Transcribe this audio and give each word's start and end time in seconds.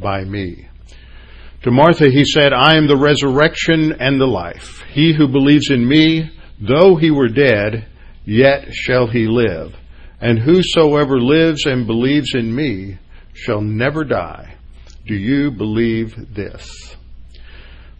by 0.00 0.24
me. 0.24 0.68
To 1.62 1.70
Martha 1.70 2.08
he 2.08 2.24
said, 2.24 2.52
I 2.52 2.76
am 2.76 2.88
the 2.88 2.96
resurrection 2.96 3.92
and 4.00 4.20
the 4.20 4.26
life. 4.26 4.82
He 4.92 5.14
who 5.14 5.28
believes 5.28 5.70
in 5.70 5.86
me, 5.86 6.30
though 6.58 6.96
he 6.96 7.10
were 7.10 7.28
dead, 7.28 7.86
yet 8.24 8.72
shall 8.72 9.06
he 9.06 9.26
live. 9.26 9.74
And 10.20 10.38
whosoever 10.38 11.20
lives 11.20 11.66
and 11.66 11.86
believes 11.86 12.34
in 12.34 12.54
me 12.54 12.98
shall 13.34 13.60
never 13.60 14.04
die. 14.04 14.56
Do 15.06 15.14
you 15.14 15.50
believe 15.50 16.34
this? 16.34 16.96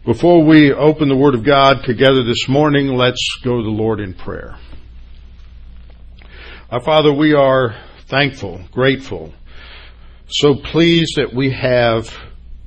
Before 0.05 0.43
we 0.43 0.73
open 0.73 1.09
the 1.09 1.15
Word 1.15 1.35
of 1.35 1.43
God 1.43 1.83
together 1.83 2.23
this 2.23 2.49
morning, 2.49 2.87
let's 2.95 3.23
go 3.43 3.57
to 3.57 3.63
the 3.63 3.69
Lord 3.69 3.99
in 3.99 4.15
prayer. 4.15 4.57
Our 6.71 6.81
Father, 6.81 7.13
we 7.13 7.33
are 7.33 7.75
thankful, 8.07 8.61
grateful, 8.71 9.33
so 10.31 10.55
pleased 10.55 11.17
that 11.17 11.33
we 11.33 11.51
have 11.51 12.17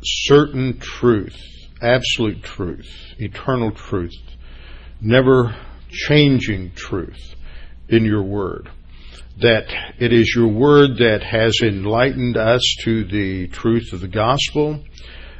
certain 0.03 0.79
truth, 0.79 1.39
absolute 1.81 2.43
truth, 2.43 3.15
eternal 3.19 3.71
truth, 3.71 4.13
never 5.01 5.57
changing 5.91 6.73
truth 6.73 7.35
in 7.89 8.05
your 8.05 8.23
Word. 8.23 8.71
That 9.39 9.73
it 9.99 10.13
is 10.13 10.35
your 10.37 10.49
Word 10.49 10.99
that 10.99 11.23
has 11.23 11.61
enlightened 11.63 12.37
us 12.37 12.61
to 12.83 13.05
the 13.05 13.49
truth 13.49 13.93
of 13.93 14.01
the 14.01 14.09
gospel, 14.09 14.85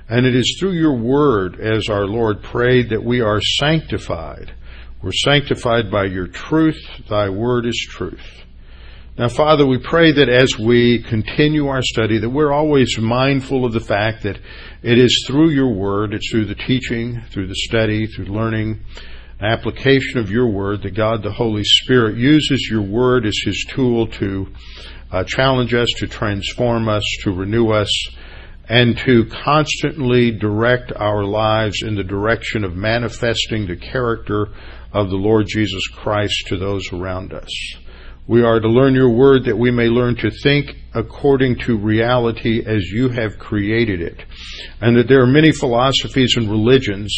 and 0.09 0.27
it 0.27 0.35
is 0.35 0.57
through 0.59 0.73
your 0.73 0.97
Word, 0.97 1.61
as 1.61 1.89
our 1.91 2.07
Lord 2.07 2.43
prayed, 2.43 2.91
that 2.91 3.05
we 3.05 3.21
are 3.21 3.41
sanctified. 3.41 4.55
We're 5.03 5.13
sanctified 5.13 5.91
by 5.91 6.05
your 6.07 6.29
truth. 6.29 6.83
Thy 7.09 7.29
Word 7.29 7.67
is 7.67 7.87
truth. 7.91 8.44
Now, 9.17 9.29
Father, 9.29 9.65
we 9.65 9.79
pray 9.79 10.11
that 10.11 10.29
as 10.29 10.59
we 10.59 11.01
continue 11.01 11.69
our 11.69 11.83
study, 11.83 12.19
that 12.19 12.31
we're 12.31 12.53
always 12.53 12.99
mindful 12.99 13.65
of 13.65 13.73
the 13.73 13.79
fact 13.79 14.25
that 14.25 14.41
it 14.83 14.99
is 14.99 15.25
through 15.29 15.51
your 15.51 15.73
word, 15.73 16.15
it's 16.15 16.29
through 16.33 16.47
the 16.47 16.57
teaching, 16.57 17.23
through 17.31 17.47
the 17.47 17.55
study, 17.55 18.09
through 18.09 18.25
learning, 18.25 18.81
application 19.41 20.19
of 20.19 20.33
your 20.33 20.51
word, 20.51 20.83
that 20.83 20.97
God 20.97 21.23
the 21.23 21.31
Holy 21.31 21.63
Spirit 21.63 22.17
uses 22.17 22.67
your 22.69 22.83
word 22.83 23.25
as 23.25 23.39
his 23.45 23.65
tool 23.71 24.09
to 24.09 24.49
uh, 25.13 25.23
challenge 25.23 25.75
us, 25.75 25.91
to 25.99 26.09
transform 26.09 26.89
us, 26.89 27.05
to 27.23 27.31
renew 27.31 27.71
us, 27.71 28.09
and 28.69 28.99
to 28.99 29.27
constantly 29.27 30.33
direct 30.33 30.91
our 30.91 31.23
lives 31.23 31.85
in 31.85 31.95
the 31.95 32.03
direction 32.03 32.65
of 32.65 32.75
manifesting 32.75 33.69
the 33.69 33.77
character 33.77 34.49
of 34.93 35.09
the 35.09 35.17
Lord 35.17 35.47
Jesus 35.47 35.87
Christ 35.87 36.47
to 36.49 36.57
those 36.57 36.93
around 36.93 37.33
us. 37.33 37.77
We 38.27 38.43
are 38.43 38.59
to 38.59 38.69
learn 38.69 38.95
your 38.95 39.11
word 39.11 39.45
that 39.45 39.59
we 39.59 39.71
may 39.71 39.89
learn 39.89 40.17
to 40.17 40.31
think 40.31 40.77
according 40.95 41.59
to 41.61 41.77
reality 41.77 42.63
as 42.65 42.91
you 42.91 43.11
have 43.11 43.39
created 43.39 44.01
it. 44.01 44.25
And 44.81 44.97
that 44.97 45.09
there 45.09 45.23
are 45.23 45.27
many 45.27 45.53
philosophies 45.53 46.35
and 46.37 46.51
religions 46.51 47.15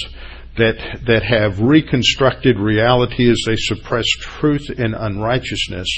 that, 0.57 0.77
that 1.07 1.23
have 1.23 1.61
reconstructed 1.61 2.59
reality 2.59 3.31
as 3.31 3.41
they 3.47 3.55
suppress 3.57 4.07
truth 4.19 4.69
and 4.77 4.97
unrighteousness. 4.97 5.89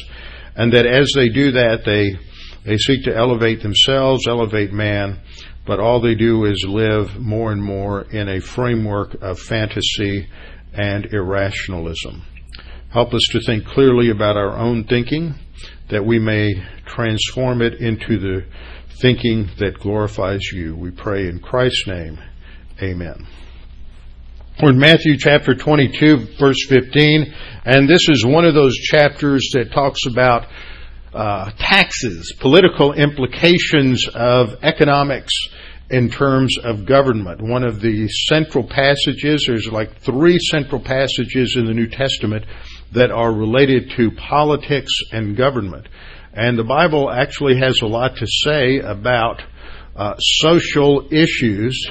And 0.57 0.73
that 0.75 0.87
as 0.87 1.11
they 1.15 1.31
do 1.31 1.53
that, 1.53 1.85
they, 1.87 2.19
they 2.65 2.77
seek 2.77 3.05
to 3.05 3.17
elevate 3.17 3.63
themselves, 3.63 4.27
elevate 4.27 4.73
man, 4.73 5.21
but 5.67 5.81
all 5.81 6.01
they 6.01 6.17
do 6.17 6.45
is 6.45 6.67
live 6.69 7.19
more 7.19 7.53
and 7.53 7.63
more 7.63 8.03
in 8.11 8.29
a 8.29 8.41
framework 8.41 9.15
of 9.23 9.39
fantasy 9.39 10.29
and 10.75 11.07
irrationalism. 11.15 12.25
Help 12.91 13.13
us 13.13 13.21
to 13.33 13.41
think 13.45 13.67
clearly 13.67 14.09
about 14.09 14.39
our 14.39 14.57
own 14.57 14.85
thinking, 14.85 15.35
that 15.91 16.07
we 16.07 16.19
may 16.19 16.55
transform 16.87 17.61
it 17.61 17.75
into 17.75 18.19
the 18.19 18.47
thinking 19.03 19.51
that 19.59 19.79
glorifies 19.79 20.41
you. 20.53 20.75
We 20.75 20.91
pray 20.91 21.29
in 21.29 21.39
Christ's 21.39 21.87
name. 21.87 22.19
Amen. 22.83 23.27
We're 24.63 24.71
in 24.71 24.79
Matthew 24.79 25.19
chapter 25.19 25.55
22, 25.55 26.39
verse 26.41 26.67
15, 26.67 27.35
and 27.67 27.87
this 27.87 28.09
is 28.09 28.25
one 28.25 28.47
of 28.47 28.55
those 28.55 28.75
chapters 28.75 29.51
that 29.53 29.71
talks 29.71 30.07
about 30.07 30.47
uh, 31.13 31.51
taxes, 31.59 32.35
political 32.41 32.95
implications 32.95 34.09
of 34.15 34.57
economics 34.63 35.35
in 35.91 36.11
terms 36.11 36.57
of 36.65 36.87
government. 36.87 37.41
One 37.43 37.65
of 37.65 37.81
the 37.81 38.09
central 38.09 38.65
passages, 38.65 39.45
there's 39.47 39.71
like 39.71 40.01
three 40.01 40.39
central 40.39 40.81
passages 40.81 41.57
in 41.57 41.67
the 41.67 41.75
New 41.75 41.87
Testament 41.87 42.45
that 42.93 43.11
are 43.11 43.33
related 43.33 43.91
to 43.97 44.11
politics 44.13 44.93
and 45.13 45.37
government. 45.37 45.87
And 46.33 46.59
the 46.59 46.65
Bible 46.65 47.11
actually 47.11 47.59
has 47.59 47.81
a 47.83 47.87
lot 47.87 48.17
to 48.17 48.27
say 48.27 48.79
about 48.79 49.43
uh, 49.97 50.17
social 50.19 51.09
issues, 51.13 51.91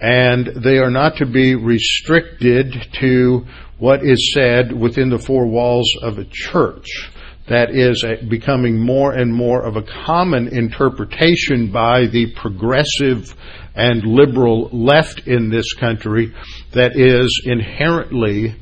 and 0.00 0.46
they 0.46 0.78
are 0.78 0.90
not 0.90 1.16
to 1.16 1.26
be 1.26 1.54
restricted 1.54 2.74
to 3.00 3.46
what 3.78 4.04
is 4.04 4.32
said 4.32 4.72
within 4.72 5.10
the 5.10 5.18
four 5.18 5.46
walls 5.46 5.90
of 6.02 6.18
a 6.18 6.24
church. 6.24 7.10
That 7.48 7.70
is 7.70 8.04
becoming 8.28 8.78
more 8.78 9.12
and 9.12 9.34
more 9.34 9.62
of 9.62 9.76
a 9.76 9.82
common 9.82 10.48
interpretation 10.48 11.70
by 11.70 12.06
the 12.06 12.32
progressive 12.34 13.36
and 13.74 14.04
liberal 14.04 14.70
left 14.72 15.26
in 15.26 15.50
this 15.50 15.74
country 15.74 16.34
that 16.72 16.92
is 16.94 17.42
inherently 17.44 18.50
uh, 18.50 18.54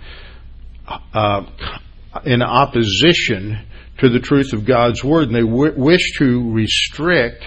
Uh, 0.91 1.43
in 2.25 2.43
opposition 2.43 3.65
to 3.99 4.09
the 4.09 4.19
truth 4.19 4.53
of 4.53 4.65
God's 4.65 5.05
Word, 5.05 5.29
and 5.29 5.37
they 5.37 5.45
wish 5.45 6.19
to 6.19 6.51
restrict 6.51 7.45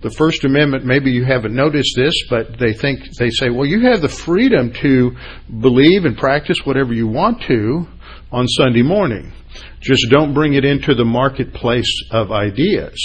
the 0.00 0.10
First 0.10 0.44
Amendment. 0.44 0.86
Maybe 0.86 1.10
you 1.10 1.24
haven't 1.24 1.54
noticed 1.54 1.94
this, 1.96 2.14
but 2.30 2.58
they 2.58 2.72
think 2.72 3.00
they 3.18 3.28
say, 3.28 3.50
"Well, 3.50 3.66
you 3.66 3.80
have 3.90 4.00
the 4.00 4.08
freedom 4.08 4.72
to 4.80 5.16
believe 5.60 6.06
and 6.06 6.16
practice 6.16 6.58
whatever 6.64 6.94
you 6.94 7.06
want 7.08 7.42
to 7.42 7.86
on 8.32 8.46
Sunday 8.48 8.82
morning. 8.82 9.32
Just 9.80 10.06
don't 10.08 10.32
bring 10.32 10.54
it 10.54 10.64
into 10.64 10.94
the 10.94 11.04
marketplace 11.04 11.92
of 12.10 12.32
ideas." 12.32 12.96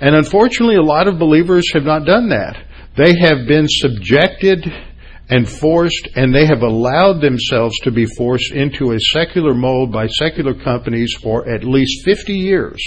And 0.00 0.14
unfortunately, 0.14 0.76
a 0.76 0.82
lot 0.82 1.08
of 1.08 1.18
believers 1.18 1.70
have 1.74 1.84
not 1.84 2.06
done 2.06 2.30
that. 2.30 2.56
They 2.96 3.14
have 3.20 3.46
been 3.46 3.66
subjected 3.68 4.72
and 5.30 5.48
forced, 5.48 6.08
and 6.16 6.34
they 6.34 6.46
have 6.46 6.62
allowed 6.62 7.20
themselves 7.20 7.78
to 7.80 7.90
be 7.90 8.06
forced 8.16 8.52
into 8.52 8.92
a 8.92 9.00
secular 9.12 9.54
mold 9.54 9.92
by 9.92 10.06
secular 10.06 10.54
companies 10.54 11.14
for 11.22 11.48
at 11.48 11.64
least 11.64 12.04
50 12.04 12.32
years. 12.32 12.82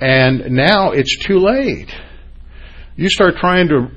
And 0.00 0.52
now 0.52 0.92
it's 0.92 1.18
too 1.18 1.38
late. 1.38 1.92
You 2.96 3.08
start 3.08 3.36
trying 3.36 3.68
to 3.68 3.88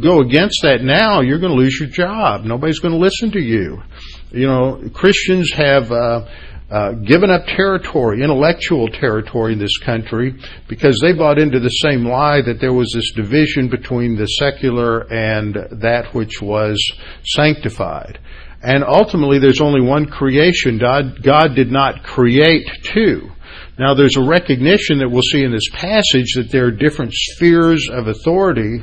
go 0.00 0.20
against 0.20 0.60
that 0.62 0.82
now, 0.82 1.20
you're 1.20 1.38
going 1.38 1.52
to 1.52 1.58
lose 1.58 1.78
your 1.80 1.88
job. 1.88 2.44
Nobody's 2.44 2.78
going 2.78 2.92
to 2.92 3.00
listen 3.00 3.30
to 3.32 3.40
you. 3.40 3.82
You 4.30 4.46
know, 4.46 4.90
Christians 4.92 5.50
have 5.52 5.90
uh, 5.90 6.26
uh, 6.70 6.92
given 6.92 7.30
up 7.30 7.46
territory, 7.46 8.22
intellectual 8.22 8.88
territory 8.88 9.54
in 9.54 9.58
this 9.58 9.78
country, 9.78 10.34
because 10.68 10.98
they 11.00 11.12
bought 11.12 11.38
into 11.38 11.58
the 11.60 11.68
same 11.68 12.04
lie 12.04 12.42
that 12.42 12.60
there 12.60 12.74
was 12.74 12.92
this 12.94 13.12
division 13.12 13.68
between 13.70 14.16
the 14.16 14.26
secular 14.26 15.10
and 15.12 15.54
that 15.80 16.14
which 16.14 16.42
was 16.42 16.78
sanctified. 17.24 18.18
And 18.62 18.84
ultimately, 18.84 19.38
there's 19.38 19.60
only 19.60 19.80
one 19.80 20.06
creation. 20.06 20.78
God, 20.78 21.22
God 21.22 21.54
did 21.54 21.70
not 21.70 22.02
create 22.02 22.68
two. 22.82 23.30
Now, 23.78 23.94
there's 23.94 24.16
a 24.16 24.22
recognition 24.22 24.98
that 24.98 25.08
we'll 25.08 25.22
see 25.22 25.44
in 25.44 25.52
this 25.52 25.70
passage 25.72 26.34
that 26.34 26.48
there 26.50 26.66
are 26.66 26.72
different 26.72 27.12
spheres 27.14 27.88
of 27.88 28.08
authority, 28.08 28.82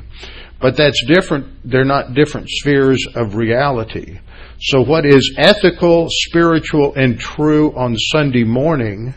but 0.62 0.78
that's 0.78 1.04
different. 1.06 1.70
They're 1.70 1.84
not 1.84 2.14
different 2.14 2.50
spheres 2.50 3.06
of 3.14 3.36
reality. 3.36 4.20
So, 4.60 4.82
what 4.82 5.06
is 5.06 5.36
ethical, 5.38 6.08
spiritual, 6.10 6.94
and 6.96 7.20
true 7.20 7.76
on 7.76 7.98
Sunday 7.98 8.44
morning 8.46 9.14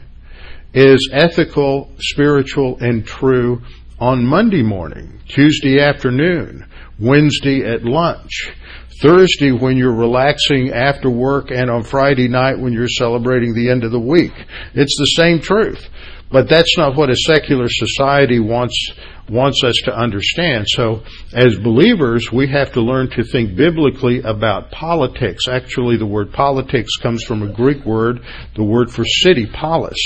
is 0.74 1.08
ethical, 1.12 1.92
spiritual, 1.98 2.78
and 2.80 3.06
true 3.06 3.62
on 4.00 4.26
Monday 4.26 4.62
morning, 4.62 5.20
Tuesday 5.28 5.80
afternoon, 5.80 6.66
Wednesday 6.98 7.64
at 7.64 7.84
lunch, 7.84 8.50
Thursday 9.00 9.52
when 9.52 9.76
you're 9.76 9.94
relaxing 9.94 10.72
after 10.72 11.08
work, 11.08 11.50
and 11.52 11.70
on 11.70 11.84
Friday 11.84 12.26
night 12.26 12.58
when 12.58 12.72
you're 12.72 12.88
celebrating 12.88 13.54
the 13.54 13.70
end 13.70 13.84
of 13.84 13.92
the 13.92 14.00
week. 14.00 14.32
It's 14.74 14.96
the 14.98 15.22
same 15.22 15.40
truth. 15.40 15.88
But 16.30 16.48
that's 16.48 16.76
not 16.76 16.94
what 16.94 17.10
a 17.10 17.16
secular 17.16 17.66
society 17.68 18.38
wants 18.38 18.92
wants 19.30 19.62
us 19.64 19.74
to 19.84 19.94
understand. 19.94 20.66
So, 20.68 21.02
as 21.32 21.58
believers, 21.58 22.32
we 22.32 22.48
have 22.48 22.72
to 22.72 22.80
learn 22.80 23.10
to 23.10 23.22
think 23.24 23.56
biblically 23.56 24.20
about 24.22 24.70
politics. 24.70 25.44
Actually, 25.48 25.96
the 25.96 26.06
word 26.06 26.32
politics 26.32 26.96
comes 26.96 27.24
from 27.24 27.42
a 27.42 27.52
Greek 27.52 27.84
word, 27.84 28.20
the 28.54 28.64
word 28.64 28.90
for 28.90 29.04
city, 29.04 29.46
polis, 29.46 29.98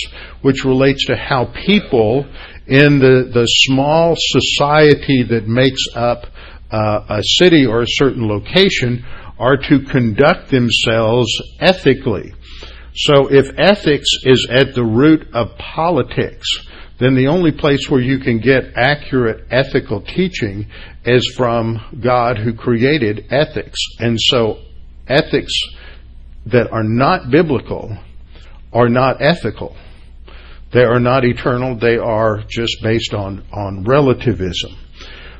which 0.43 0.65
relates 0.65 1.07
to 1.07 1.17
how 1.17 1.53
people 1.67 2.27
in 2.67 2.99
the, 2.99 3.31
the 3.33 3.47
small 3.47 4.15
society 4.17 5.23
that 5.25 5.47
makes 5.47 5.83
up 5.95 6.27
uh, 6.71 7.05
a 7.09 7.23
city 7.23 7.67
or 7.67 7.83
a 7.83 7.87
certain 7.89 8.27
location 8.27 9.05
are 9.39 9.57
to 9.57 9.81
conduct 9.81 10.51
themselves 10.51 11.29
ethically. 11.61 12.33
So 12.95 13.29
if 13.29 13.51
ethics 13.59 14.09
is 14.25 14.47
at 14.51 14.75
the 14.75 14.85
root 14.85 15.29
of 15.33 15.57
politics, 15.59 16.47
then 17.03 17.15
the 17.15 17.29
only 17.29 17.53
place 17.53 17.89
where 17.89 18.01
you 18.01 18.19
can 18.19 18.39
get 18.39 18.75
accurate 18.77 19.47
ethical 19.51 20.03
teaching 20.03 20.67
is 21.05 21.35
from 21.37 21.81
God 22.03 22.39
who 22.39 22.55
created 22.55 23.27
ethics. 23.31 23.79
And 23.99 24.19
so 24.21 24.59
ethics 25.09 25.53
that 26.47 26.71
are 26.71 26.85
not 26.85 27.31
biblical 27.31 27.97
are 28.73 28.89
not 28.89 29.21
ethical. 29.21 29.77
They 30.73 30.85
are 30.85 31.01
not 31.01 31.25
eternal. 31.25 31.79
They 31.79 31.99
are 31.99 32.43
just 32.49 32.83
based 32.83 33.13
on, 33.15 33.45
on 33.53 33.85
relativism. 33.85 34.77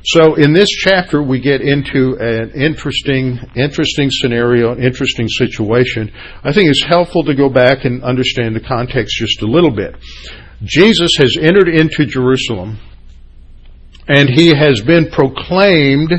So 0.05 0.35
in 0.35 0.51
this 0.51 0.69
chapter, 0.69 1.23
we 1.23 1.39
get 1.39 1.61
into 1.61 2.17
an 2.19 2.51
interesting, 2.51 3.39
interesting 3.55 4.09
scenario, 4.11 4.73
an 4.73 4.83
interesting 4.83 5.29
situation. 5.29 6.11
I 6.43 6.51
think 6.51 6.69
it's 6.69 6.83
helpful 6.83 7.23
to 7.23 7.33
go 7.33 7.47
back 7.47 7.85
and 7.85 8.03
understand 8.03 8.53
the 8.55 8.59
context 8.59 9.15
just 9.17 9.41
a 9.41 9.47
little 9.47 9.71
bit. 9.71 9.95
Jesus 10.63 11.11
has 11.17 11.37
entered 11.39 11.67
into 11.67 12.05
Jerusalem 12.05 12.79
and 14.07 14.29
he 14.29 14.49
has 14.49 14.81
been 14.81 15.09
proclaimed 15.11 16.11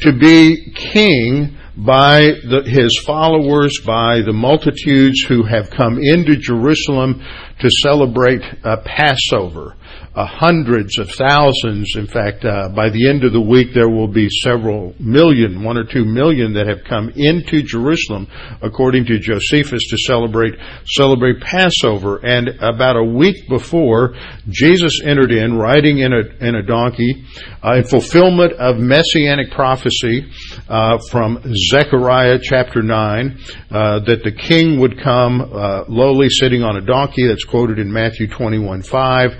to 0.00 0.12
be 0.12 0.72
king 0.74 1.56
by 1.76 2.20
the, 2.20 2.62
his 2.66 2.98
followers, 3.06 3.80
by 3.84 4.20
the 4.22 4.32
multitudes 4.32 5.22
who 5.28 5.44
have 5.44 5.70
come 5.70 5.98
into 5.98 6.36
Jerusalem 6.36 7.22
to 7.60 7.70
celebrate 7.70 8.42
a 8.64 8.78
Passover 8.78 9.76
uh, 10.14 10.26
hundreds 10.26 10.98
of 10.98 11.08
thousands. 11.10 11.94
In 11.96 12.06
fact, 12.06 12.44
uh, 12.44 12.68
by 12.74 12.90
the 12.90 13.08
end 13.08 13.24
of 13.24 13.32
the 13.32 13.40
week, 13.40 13.68
there 13.74 13.88
will 13.88 14.08
be 14.08 14.28
several 14.28 14.94
million, 14.98 15.62
one 15.62 15.76
or 15.76 15.84
two 15.84 16.04
million, 16.04 16.52
that 16.54 16.66
have 16.66 16.84
come 16.84 17.12
into 17.14 17.62
Jerusalem, 17.62 18.26
according 18.60 19.04
to 19.06 19.18
Josephus, 19.18 19.82
to 19.88 19.96
celebrate 20.06 20.54
celebrate 20.86 21.40
Passover. 21.40 22.18
And 22.24 22.48
about 22.60 22.96
a 22.96 23.04
week 23.04 23.48
before, 23.48 24.14
Jesus 24.48 25.00
entered 25.04 25.32
in, 25.32 25.56
riding 25.56 25.98
in 25.98 26.12
a 26.12 26.44
in 26.44 26.54
a 26.56 26.62
donkey, 26.62 27.24
uh, 27.64 27.76
in 27.76 27.84
fulfillment 27.84 28.52
of 28.54 28.78
messianic 28.78 29.52
prophecy 29.52 30.26
uh, 30.68 30.98
from 31.10 31.40
Zechariah 31.70 32.38
chapter 32.42 32.82
nine, 32.82 33.38
uh, 33.70 34.00
that 34.00 34.22
the 34.24 34.32
king 34.32 34.80
would 34.80 35.00
come 35.02 35.40
uh, 35.40 35.84
lowly, 35.88 36.28
sitting 36.28 36.62
on 36.62 36.76
a 36.76 36.80
donkey. 36.80 37.28
That's 37.28 37.44
quoted 37.44 37.78
in 37.78 37.92
Matthew 37.92 38.26
twenty 38.26 38.58
one 38.58 38.82
five. 38.82 39.30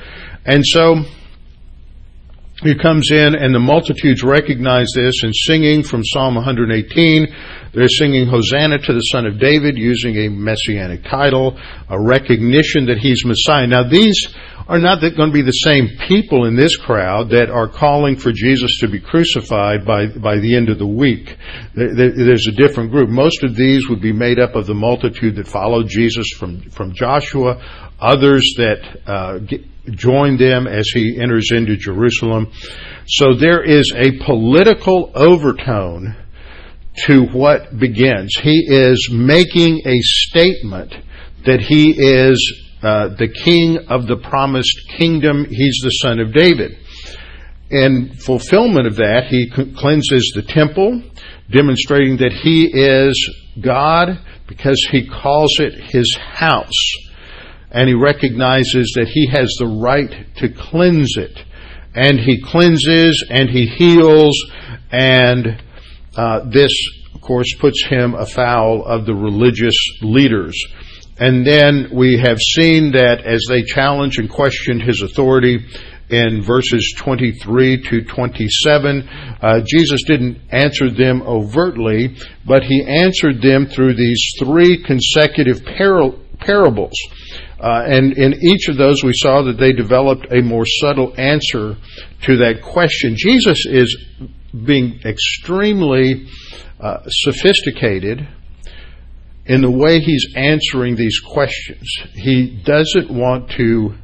And 0.51 0.67
so 0.67 1.05
he 2.65 2.75
comes 2.75 3.13
in, 3.13 3.37
and 3.37 3.55
the 3.55 3.61
multitudes 3.61 4.25
recognize 4.25 4.89
this, 4.97 5.23
and 5.23 5.33
singing 5.33 5.85
from 5.85 6.03
Psalm 6.05 6.35
118, 6.35 7.29
they're 7.73 7.87
singing 7.87 8.27
Hosanna 8.27 8.79
to 8.79 8.93
the 8.93 9.01
Son 9.13 9.27
of 9.27 9.39
David 9.39 9.79
using 9.79 10.17
a 10.17 10.29
messianic 10.29 11.05
title, 11.05 11.57
a 11.89 12.03
recognition 12.03 12.87
that 12.87 12.99
he's 12.99 13.25
Messiah. 13.25 13.69
Now, 13.69 13.89
these 13.89 14.35
are 14.67 14.81
not 14.81 15.01
going 15.01 15.31
to 15.31 15.33
be 15.33 15.43
the 15.43 15.53
same 15.53 15.89
people 16.09 16.47
in 16.47 16.57
this 16.57 16.77
crowd 16.77 17.31
that 17.31 17.49
are 17.49 17.69
calling 17.69 18.17
for 18.17 18.33
Jesus 18.33 18.81
to 18.81 18.89
be 18.89 18.99
crucified 18.99 19.87
by, 19.87 20.07
by 20.09 20.41
the 20.41 20.57
end 20.57 20.69
of 20.69 20.79
the 20.79 20.87
week. 20.87 21.37
There's 21.77 22.49
a 22.49 22.53
different 22.53 22.91
group. 22.91 23.09
Most 23.09 23.45
of 23.45 23.55
these 23.55 23.89
would 23.89 24.03
be 24.03 24.13
made 24.13 24.41
up 24.41 24.57
of 24.57 24.67
the 24.67 24.75
multitude 24.75 25.37
that 25.37 25.47
followed 25.47 25.87
Jesus 25.89 26.27
from, 26.37 26.69
from 26.71 26.93
Joshua, 26.93 27.63
others 28.01 28.55
that 28.57 29.01
uh, 29.07 29.39
join 29.91 30.37
them 30.37 30.67
as 30.67 30.89
he 30.93 31.19
enters 31.21 31.51
into 31.53 31.77
Jerusalem. 31.77 32.53
So 33.07 33.35
there 33.35 33.63
is 33.63 33.93
a 33.97 34.19
political 34.25 35.13
overtone 35.15 36.17
to 37.07 37.23
what 37.33 37.79
begins. 37.79 38.37
He 38.43 38.67
is 38.69 39.09
making 39.13 39.83
a 39.87 39.99
statement 40.01 40.95
that 41.47 41.61
he 41.61 41.93
is 41.93 42.63
uh, 42.83 43.09
the 43.17 43.29
king 43.29 43.79
of 43.89 44.07
the 44.07 44.17
promised 44.17 44.89
kingdom. 44.97 45.45
He's 45.45 45.79
the 45.83 45.91
son 45.91 46.21
of 46.21 46.33
David. 46.33 46.79
In 47.71 48.15
fulfillment 48.15 48.87
of 48.87 48.97
that, 48.97 49.27
he 49.29 49.49
cleanses 49.49 50.33
the 50.35 50.43
temple, 50.43 51.03
demonstrating 51.51 52.17
that 52.19 52.33
he 52.33 52.67
is 52.67 53.37
God 53.61 54.19
because 54.49 54.85
he 54.91 55.07
calls 55.07 55.61
it 55.61 55.75
his 55.93 56.17
house 56.17 57.10
and 57.71 57.89
he 57.89 57.95
recognizes 57.95 58.93
that 58.97 59.09
he 59.09 59.29
has 59.29 59.55
the 59.59 59.67
right 59.67 60.27
to 60.37 60.49
cleanse 60.49 61.17
it. 61.17 61.45
And 61.95 62.19
he 62.21 62.41
cleanses 62.43 63.25
and 63.31 63.51
he 63.51 63.67
heals, 63.67 64.37
and 64.91 65.63
uh, 66.17 66.45
this, 66.51 66.73
of 67.15 67.21
course, 67.21 67.55
puts 67.61 67.85
him 67.85 68.15
afoul 68.15 68.85
of 68.85 69.07
the 69.07 69.15
religious 69.15 69.77
leaders. 70.03 70.57
And 71.19 71.47
then 71.47 71.91
we 71.93 72.19
have 72.19 72.39
seen 72.39 72.93
that 72.93 73.27
as 73.27 73.45
they 73.49 73.63
challenge 73.63 74.19
and 74.19 74.31
question 74.31 74.81
his 74.81 75.03
authority 75.03 75.59
in 76.09 76.43
verses 76.43 76.95
23 76.97 77.83
to 77.83 78.05
27, 78.05 79.09
uh, 79.43 79.61
Jesus 79.65 80.01
didn't 80.07 80.41
answer 80.51 80.91
them 80.91 81.23
overtly, 81.23 82.17
but 82.47 82.63
he 82.65 82.85
answered 82.85 83.43
them 83.43 83.67
through 83.67 83.95
these 83.95 84.33
three 84.39 84.83
consecutive 84.83 85.65
par- 85.65 86.15
parables. 86.39 86.97
Uh, 87.61 87.85
and 87.87 88.17
in 88.17 88.35
each 88.43 88.69
of 88.69 88.77
those, 88.79 89.05
we 89.05 89.13
saw 89.15 89.43
that 89.43 89.59
they 89.59 89.73
developed 89.73 90.27
a 90.33 90.41
more 90.41 90.65
subtle 90.65 91.13
answer 91.19 91.77
to 92.23 92.37
that 92.39 92.63
question. 92.63 93.15
Jesus 93.17 93.67
is 93.67 93.97
being 94.65 94.99
extremely 95.05 96.27
uh, 96.81 96.99
sophisticated 97.07 98.27
in 99.45 99.61
the 99.61 99.71
way 99.71 100.01
he's 100.01 100.33
answering 100.37 100.97
these 100.97 101.21
questions. 101.21 101.87
He 102.15 102.63
doesn't 102.65 103.11
want 103.11 103.51
to 103.53 103.95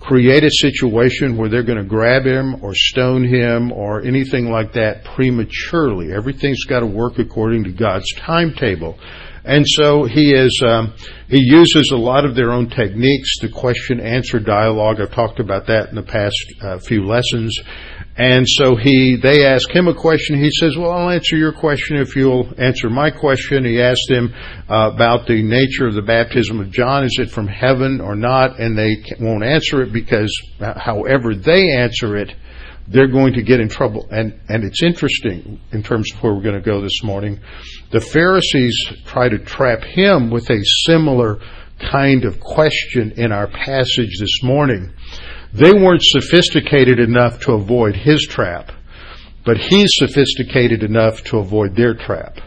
create 0.00 0.44
a 0.44 0.50
situation 0.50 1.38
where 1.38 1.48
they're 1.48 1.62
going 1.62 1.78
to 1.78 1.88
grab 1.88 2.26
him 2.26 2.62
or 2.62 2.74
stone 2.74 3.24
him 3.24 3.72
or 3.72 4.02
anything 4.02 4.50
like 4.50 4.74
that 4.74 5.02
prematurely. 5.04 6.12
Everything's 6.12 6.64
got 6.64 6.80
to 6.80 6.86
work 6.86 7.18
according 7.18 7.64
to 7.64 7.72
God's 7.72 8.12
timetable. 8.16 8.98
And 9.44 9.66
so 9.68 10.04
he 10.04 10.32
is, 10.34 10.62
um, 10.66 10.94
he 11.28 11.38
uses 11.38 11.90
a 11.92 11.98
lot 11.98 12.24
of 12.24 12.34
their 12.34 12.50
own 12.50 12.70
techniques, 12.70 13.40
the 13.40 13.50
question 13.50 14.00
answer 14.00 14.38
dialogue. 14.38 15.00
I've 15.00 15.12
talked 15.12 15.38
about 15.38 15.66
that 15.66 15.90
in 15.90 15.96
the 15.96 16.02
past 16.02 16.36
uh, 16.62 16.78
few 16.78 17.04
lessons. 17.04 17.54
And 18.16 18.48
so 18.48 18.76
he, 18.76 19.16
they 19.20 19.44
ask 19.44 19.68
him 19.70 19.88
a 19.88 19.94
question. 19.94 20.38
He 20.38 20.50
says, 20.50 20.78
well, 20.78 20.92
I'll 20.92 21.10
answer 21.10 21.36
your 21.36 21.52
question 21.52 21.98
if 21.98 22.16
you'll 22.16 22.48
answer 22.58 22.88
my 22.88 23.10
question. 23.10 23.64
He 23.64 23.82
asked 23.82 24.06
them 24.08 24.32
uh, 24.68 24.92
about 24.94 25.26
the 25.26 25.42
nature 25.42 25.88
of 25.88 25.94
the 25.94 26.02
baptism 26.02 26.60
of 26.60 26.70
John. 26.70 27.04
Is 27.04 27.18
it 27.18 27.30
from 27.30 27.48
heaven 27.48 28.00
or 28.00 28.14
not? 28.14 28.60
And 28.60 28.78
they 28.78 28.96
won't 29.20 29.44
answer 29.44 29.82
it 29.82 29.92
because 29.92 30.32
uh, 30.60 30.78
however 30.78 31.34
they 31.34 31.72
answer 31.72 32.16
it, 32.16 32.32
they're 32.86 33.10
going 33.10 33.34
to 33.34 33.42
get 33.42 33.60
in 33.60 33.68
trouble. 33.68 34.06
And, 34.10 34.38
and 34.48 34.64
it's 34.64 34.82
interesting 34.82 35.60
in 35.72 35.82
terms 35.82 36.12
of 36.12 36.22
where 36.22 36.34
we're 36.34 36.42
going 36.42 36.60
to 36.60 36.70
go 36.70 36.80
this 36.80 37.02
morning. 37.02 37.40
The 37.90 38.00
Pharisees 38.00 38.76
try 39.06 39.28
to 39.28 39.38
trap 39.38 39.82
him 39.82 40.30
with 40.30 40.50
a 40.50 40.62
similar 40.84 41.40
kind 41.78 42.24
of 42.24 42.40
question 42.40 43.12
in 43.16 43.32
our 43.32 43.46
passage 43.46 44.18
this 44.20 44.42
morning. 44.42 44.92
They 45.52 45.72
weren't 45.72 46.02
sophisticated 46.02 46.98
enough 46.98 47.40
to 47.40 47.52
avoid 47.52 47.96
his 47.96 48.26
trap, 48.28 48.72
but 49.44 49.56
he's 49.56 49.90
sophisticated 49.94 50.82
enough 50.82 51.22
to 51.24 51.38
avoid 51.38 51.76
their 51.76 51.94
trap. 51.94 52.38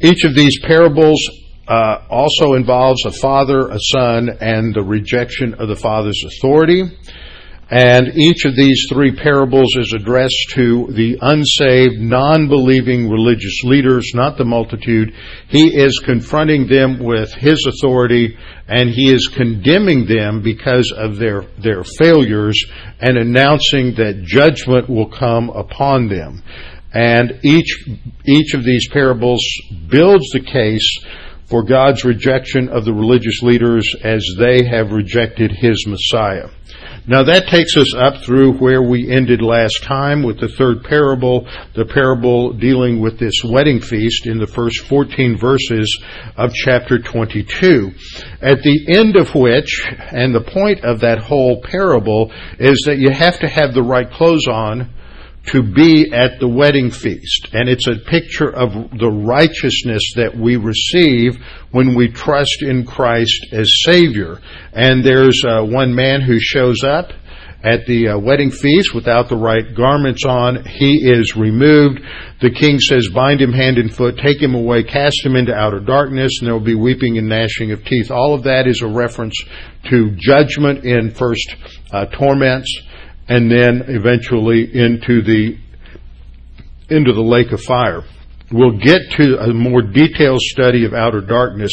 Each 0.00 0.24
of 0.24 0.34
these 0.34 0.58
parables 0.60 1.20
uh, 1.68 1.98
also 2.10 2.54
involves 2.54 3.04
a 3.06 3.12
father, 3.12 3.68
a 3.68 3.78
son, 3.78 4.28
and 4.40 4.74
the 4.74 4.82
rejection 4.82 5.54
of 5.54 5.68
the 5.68 5.76
father's 5.76 6.20
authority. 6.26 6.82
And 7.72 8.18
each 8.18 8.44
of 8.44 8.54
these 8.54 8.84
three 8.92 9.16
parables 9.16 9.74
is 9.78 9.94
addressed 9.94 10.50
to 10.50 10.88
the 10.90 11.16
unsaved, 11.22 11.98
non-believing 11.98 13.08
religious 13.08 13.64
leaders, 13.64 14.12
not 14.14 14.36
the 14.36 14.44
multitude. 14.44 15.14
He 15.48 15.74
is 15.74 15.98
confronting 16.04 16.66
them 16.66 16.98
with 16.98 17.32
his 17.32 17.66
authority 17.66 18.36
and 18.68 18.90
he 18.90 19.10
is 19.10 19.26
condemning 19.34 20.04
them 20.04 20.42
because 20.42 20.92
of 20.94 21.16
their, 21.16 21.46
their 21.62 21.82
failures 21.82 22.62
and 23.00 23.16
announcing 23.16 23.94
that 23.94 24.22
judgment 24.22 24.90
will 24.90 25.08
come 25.08 25.48
upon 25.48 26.08
them. 26.08 26.42
And 26.92 27.40
each, 27.42 27.88
each 28.26 28.52
of 28.52 28.64
these 28.64 28.86
parables 28.92 29.42
builds 29.88 30.28
the 30.34 30.44
case 30.44 31.02
for 31.46 31.62
God's 31.62 32.04
rejection 32.04 32.68
of 32.68 32.84
the 32.84 32.92
religious 32.92 33.40
leaders 33.42 33.96
as 34.04 34.22
they 34.38 34.66
have 34.66 34.92
rejected 34.92 35.52
his 35.52 35.86
Messiah. 35.86 36.48
Now 37.04 37.24
that 37.24 37.48
takes 37.48 37.76
us 37.76 37.96
up 37.96 38.22
through 38.22 38.58
where 38.58 38.80
we 38.80 39.10
ended 39.10 39.42
last 39.42 39.82
time 39.82 40.22
with 40.22 40.38
the 40.38 40.46
third 40.46 40.84
parable, 40.84 41.48
the 41.74 41.84
parable 41.84 42.52
dealing 42.52 43.00
with 43.00 43.18
this 43.18 43.42
wedding 43.42 43.80
feast 43.80 44.28
in 44.28 44.38
the 44.38 44.46
first 44.46 44.82
14 44.86 45.36
verses 45.36 46.00
of 46.36 46.54
chapter 46.54 47.00
22. 47.00 47.90
At 48.40 48.62
the 48.62 48.96
end 48.96 49.16
of 49.16 49.34
which, 49.34 49.82
and 50.12 50.32
the 50.32 50.42
point 50.42 50.84
of 50.84 51.00
that 51.00 51.18
whole 51.18 51.60
parable 51.60 52.30
is 52.60 52.84
that 52.86 52.98
you 52.98 53.10
have 53.10 53.40
to 53.40 53.48
have 53.48 53.74
the 53.74 53.82
right 53.82 54.08
clothes 54.08 54.46
on 54.46 54.88
to 55.46 55.62
be 55.62 56.12
at 56.12 56.38
the 56.38 56.48
wedding 56.48 56.90
feast. 56.90 57.48
And 57.52 57.68
it's 57.68 57.88
a 57.88 57.96
picture 58.08 58.48
of 58.48 58.70
the 58.96 59.10
righteousness 59.10 60.12
that 60.16 60.36
we 60.36 60.56
receive 60.56 61.36
when 61.72 61.94
we 61.94 62.12
trust 62.12 62.62
in 62.62 62.86
Christ 62.86 63.46
as 63.52 63.68
Savior. 63.82 64.38
And 64.72 65.04
there's 65.04 65.42
uh, 65.44 65.64
one 65.64 65.94
man 65.94 66.20
who 66.20 66.38
shows 66.38 66.84
up 66.84 67.10
at 67.64 67.86
the 67.86 68.08
uh, 68.08 68.18
wedding 68.18 68.50
feast 68.50 68.94
without 68.94 69.28
the 69.28 69.36
right 69.36 69.74
garments 69.76 70.24
on. 70.24 70.64
He 70.64 71.08
is 71.08 71.36
removed. 71.36 72.00
The 72.40 72.50
king 72.50 72.80
says, 72.80 73.08
bind 73.14 73.40
him 73.40 73.52
hand 73.52 73.78
and 73.78 73.92
foot, 73.92 74.18
take 74.18 74.40
him 74.40 74.54
away, 74.54 74.82
cast 74.82 75.24
him 75.24 75.36
into 75.36 75.54
outer 75.54 75.80
darkness, 75.80 76.38
and 76.38 76.46
there 76.46 76.54
will 76.54 76.64
be 76.64 76.74
weeping 76.74 77.18
and 77.18 77.28
gnashing 77.28 77.70
of 77.72 77.84
teeth. 77.84 78.10
All 78.10 78.34
of 78.34 78.44
that 78.44 78.66
is 78.66 78.82
a 78.82 78.88
reference 78.88 79.40
to 79.90 80.10
judgment 80.18 80.84
in 80.84 81.10
first 81.10 81.54
uh, 81.92 82.06
torments 82.06 82.68
and 83.32 83.50
then 83.50 83.84
eventually 83.88 84.64
into 84.74 85.22
the 85.22 85.56
into 86.90 87.14
the 87.14 87.22
lake 87.22 87.50
of 87.52 87.62
fire. 87.62 88.02
We'll 88.50 88.76
get 88.76 89.00
to 89.12 89.38
a 89.38 89.54
more 89.54 89.80
detailed 89.80 90.42
study 90.42 90.84
of 90.84 90.92
outer 90.92 91.22
darkness 91.22 91.72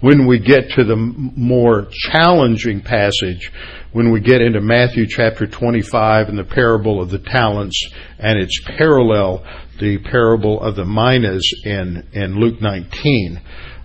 when 0.00 0.26
we 0.26 0.38
get 0.38 0.68
to 0.72 0.84
the 0.84 0.96
more 0.96 1.86
challenging 1.90 2.82
passage 2.82 3.50
when 3.92 4.12
we 4.12 4.20
get 4.20 4.42
into 4.42 4.60
Matthew 4.60 5.06
chapter 5.08 5.46
25 5.46 6.28
and 6.28 6.38
the 6.38 6.44
parable 6.44 7.00
of 7.00 7.08
the 7.08 7.20
talents 7.20 7.88
and 8.18 8.38
its 8.38 8.60
parallel, 8.76 9.46
the 9.80 9.96
parable 10.10 10.60
of 10.60 10.76
the 10.76 10.84
minas 10.84 11.50
in, 11.64 12.06
in 12.12 12.38
Luke 12.38 12.60
19. 12.60 13.40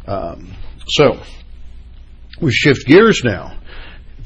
Um, 0.05 0.53
so, 0.87 1.21
we 2.41 2.51
shift 2.51 2.85
gears 2.85 3.21
now. 3.23 3.57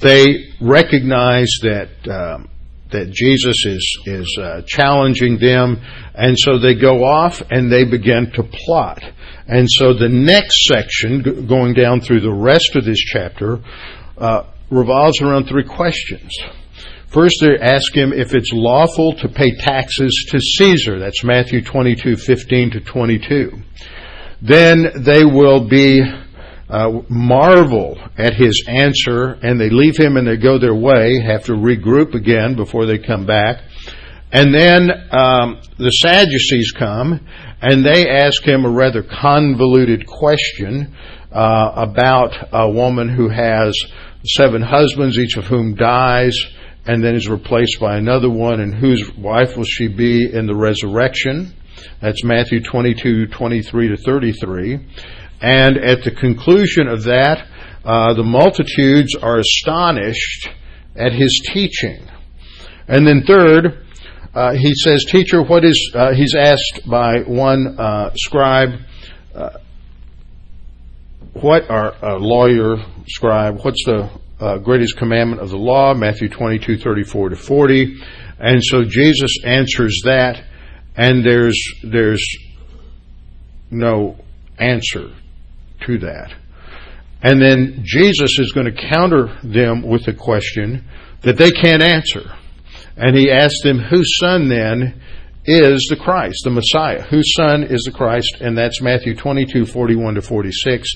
They 0.01 0.45
recognize 0.59 1.49
that 1.61 1.89
um, 2.09 2.49
that 2.91 3.11
Jesus 3.11 3.65
is 3.65 3.99
is 4.05 4.37
uh, 4.41 4.61
challenging 4.65 5.37
them, 5.39 5.81
and 6.13 6.37
so 6.37 6.57
they 6.57 6.75
go 6.75 7.03
off 7.03 7.41
and 7.49 7.71
they 7.71 7.83
begin 7.83 8.31
to 8.33 8.43
plot. 8.43 9.03
And 9.47 9.67
so 9.69 9.93
the 9.93 10.09
next 10.09 10.65
section, 10.65 11.23
g- 11.23 11.47
going 11.47 11.73
down 11.73 12.01
through 12.01 12.21
the 12.21 12.33
rest 12.33 12.75
of 12.75 12.85
this 12.85 12.99
chapter, 12.99 13.59
uh, 14.17 14.43
revolves 14.69 15.21
around 15.21 15.47
three 15.47 15.63
questions. 15.63 16.31
First, 17.07 17.37
they 17.39 17.57
ask 17.61 17.95
him 17.95 18.11
if 18.11 18.35
it's 18.35 18.51
lawful 18.51 19.13
to 19.13 19.29
pay 19.29 19.55
taxes 19.55 20.25
to 20.29 20.39
Caesar. 20.39 20.99
That's 20.99 21.23
Matthew 21.23 21.63
twenty-two 21.63 22.17
fifteen 22.17 22.71
to 22.71 22.81
22. 22.81 23.53
Then 24.41 24.91
they 25.03 25.23
will 25.23 25.67
be 25.67 26.01
uh, 26.69 27.01
marvel 27.09 27.97
at 28.17 28.33
his 28.33 28.65
answer 28.67 29.37
and 29.41 29.59
they 29.59 29.69
leave 29.69 29.97
him 29.97 30.17
and 30.17 30.27
they 30.27 30.37
go 30.37 30.59
their 30.59 30.75
way, 30.75 31.21
have 31.21 31.45
to 31.45 31.53
regroup 31.53 32.13
again 32.13 32.55
before 32.55 32.85
they 32.85 32.97
come 32.97 33.25
back. 33.25 33.63
And 34.31 34.53
then 34.53 34.91
um, 35.11 35.61
the 35.77 35.89
Sadducees 35.89 36.73
come 36.77 37.25
and 37.61 37.85
they 37.85 38.09
ask 38.09 38.43
him 38.43 38.65
a 38.65 38.69
rather 38.69 39.01
convoluted 39.03 40.05
question 40.05 40.95
uh, 41.31 41.71
about 41.75 42.35
a 42.51 42.69
woman 42.69 43.09
who 43.09 43.29
has 43.29 43.77
seven 44.25 44.61
husbands, 44.61 45.17
each 45.17 45.37
of 45.37 45.45
whom 45.45 45.75
dies 45.75 46.37
and 46.87 47.03
then 47.03 47.15
is 47.15 47.27
replaced 47.27 47.79
by 47.79 47.97
another 47.97 48.29
one, 48.29 48.61
and 48.61 48.73
whose 48.73 49.11
wife 49.17 49.57
will 49.57 49.65
she 49.65 49.89
be 49.89 50.29
in 50.31 50.47
the 50.47 50.55
resurrection? 50.55 51.53
That's 52.01 52.23
Matthew 52.23 52.63
22, 52.63 53.27
23 53.27 53.87
to 53.89 53.97
33. 53.97 54.79
And 55.41 55.77
at 55.77 56.03
the 56.03 56.11
conclusion 56.11 56.87
of 56.87 57.03
that, 57.03 57.47
uh, 57.85 58.13
the 58.13 58.23
multitudes 58.23 59.15
are 59.15 59.37
astonished 59.37 60.49
at 60.95 61.13
his 61.13 61.41
teaching. 61.53 62.05
And 62.87 63.07
then 63.07 63.23
third, 63.25 63.85
uh, 64.33 64.53
he 64.53 64.73
says, 64.75 65.05
Teacher, 65.05 65.43
what 65.43 65.63
is, 65.63 65.91
uh, 65.93 66.13
he's 66.13 66.35
asked 66.35 66.81
by 66.89 67.19
one 67.19 67.79
uh, 67.79 68.11
scribe, 68.15 68.69
uh, 69.35 69.49
what 71.33 71.69
are 71.69 71.93
a 72.01 72.17
lawyer, 72.17 72.77
scribe, 73.07 73.59
what's 73.63 73.83
the 73.85 74.09
uh, 74.39 74.57
greatest 74.57 74.97
commandment 74.97 75.41
of 75.41 75.49
the 75.49 75.57
law? 75.57 75.93
Matthew 75.93 76.29
22, 76.29 76.79
34 76.79 77.29
to 77.29 77.35
40. 77.35 78.01
And 78.39 78.63
so 78.63 78.83
Jesus 78.83 79.37
answers 79.45 80.01
that, 80.05 80.43
and 80.95 81.23
there's, 81.23 81.59
there's 81.83 82.25
no 83.69 84.17
answer 84.59 85.11
to 85.85 85.97
that. 85.99 86.33
And 87.21 87.41
then 87.41 87.81
Jesus 87.83 88.37
is 88.39 88.51
going 88.53 88.71
to 88.71 88.89
counter 88.89 89.37
them 89.43 89.81
with 89.81 90.07
a 90.07 90.13
question 90.13 90.85
that 91.21 91.37
they 91.37 91.51
can't 91.51 91.81
answer. 91.81 92.31
And 92.95 93.15
he 93.15 93.31
asks 93.31 93.61
them, 93.63 93.79
whose 93.79 94.17
son 94.19 94.49
then 94.49 95.01
is 95.45 95.87
the 95.89 95.95
Christ, 95.95 96.41
the 96.43 96.51
Messiah? 96.51 97.01
Whose 97.03 97.33
son 97.33 97.63
is 97.63 97.83
the 97.83 97.91
Christ? 97.91 98.37
And 98.41 98.57
that's 98.57 98.81
Matthew 98.81 99.15
22, 99.15 99.65
41 99.65 100.15
to 100.15 100.21
46. 100.21 100.89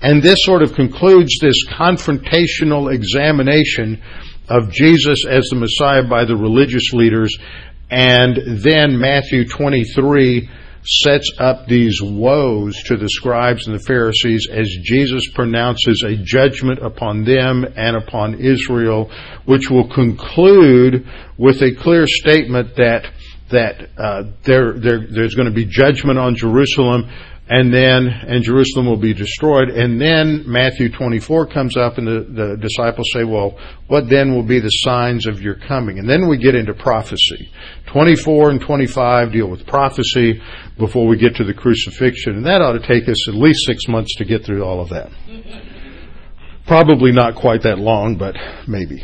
And 0.00 0.22
this 0.22 0.38
sort 0.42 0.62
of 0.62 0.72
concludes 0.72 1.38
this 1.40 1.66
confrontational 1.68 2.92
examination 2.92 4.02
of 4.48 4.72
Jesus 4.72 5.26
as 5.28 5.44
the 5.50 5.56
Messiah 5.56 6.02
by 6.02 6.24
the 6.24 6.36
religious 6.36 6.92
leaders. 6.92 7.36
And 7.90 8.62
then 8.62 8.98
Matthew 8.98 9.46
23 9.46 10.48
sets 10.88 11.30
up 11.38 11.66
these 11.66 12.00
woes 12.02 12.82
to 12.84 12.96
the 12.96 13.08
scribes 13.10 13.66
and 13.66 13.78
the 13.78 13.84
Pharisees 13.84 14.48
as 14.50 14.66
Jesus 14.82 15.28
pronounces 15.34 16.02
a 16.02 16.16
judgment 16.16 16.78
upon 16.80 17.24
them 17.24 17.64
and 17.76 17.96
upon 17.96 18.40
Israel, 18.40 19.10
which 19.44 19.70
will 19.70 19.88
conclude 19.88 21.06
with 21.36 21.62
a 21.62 21.74
clear 21.74 22.06
statement 22.06 22.76
that 22.76 23.06
that 23.50 23.88
uh, 23.96 24.24
there, 24.44 24.74
there, 24.74 25.06
there's 25.10 25.34
going 25.34 25.48
to 25.48 25.54
be 25.54 25.64
judgment 25.64 26.18
on 26.18 26.36
Jerusalem 26.36 27.10
and 27.50 27.72
then 27.72 28.06
and 28.06 28.44
Jerusalem 28.44 28.86
will 28.86 28.98
be 28.98 29.14
destroyed. 29.14 29.70
And 29.70 30.00
then 30.00 30.44
Matthew 30.46 30.90
24 30.90 31.46
comes 31.46 31.76
up, 31.76 31.96
and 31.96 32.06
the, 32.06 32.20
the 32.28 32.56
disciples 32.56 33.08
say, 33.12 33.24
"Well, 33.24 33.58
what 33.86 34.08
then 34.08 34.34
will 34.34 34.42
be 34.42 34.60
the 34.60 34.68
signs 34.68 35.26
of 35.26 35.40
your 35.40 35.54
coming?" 35.54 35.98
And 35.98 36.08
then 36.08 36.28
we 36.28 36.36
get 36.36 36.54
into 36.54 36.74
prophecy. 36.74 37.50
24 37.86 38.50
and 38.50 38.60
25 38.60 39.32
deal 39.32 39.48
with 39.48 39.66
prophecy 39.66 40.42
before 40.76 41.06
we 41.06 41.16
get 41.16 41.36
to 41.36 41.44
the 41.44 41.54
crucifixion, 41.54 42.36
and 42.36 42.46
that 42.46 42.60
ought 42.60 42.72
to 42.72 42.86
take 42.86 43.08
us 43.08 43.28
at 43.28 43.34
least 43.34 43.64
six 43.64 43.88
months 43.88 44.14
to 44.16 44.24
get 44.24 44.44
through 44.44 44.62
all 44.62 44.80
of 44.80 44.90
that. 44.90 45.10
Probably 46.66 47.12
not 47.12 47.34
quite 47.34 47.62
that 47.62 47.78
long, 47.78 48.16
but 48.18 48.36
maybe. 48.66 49.02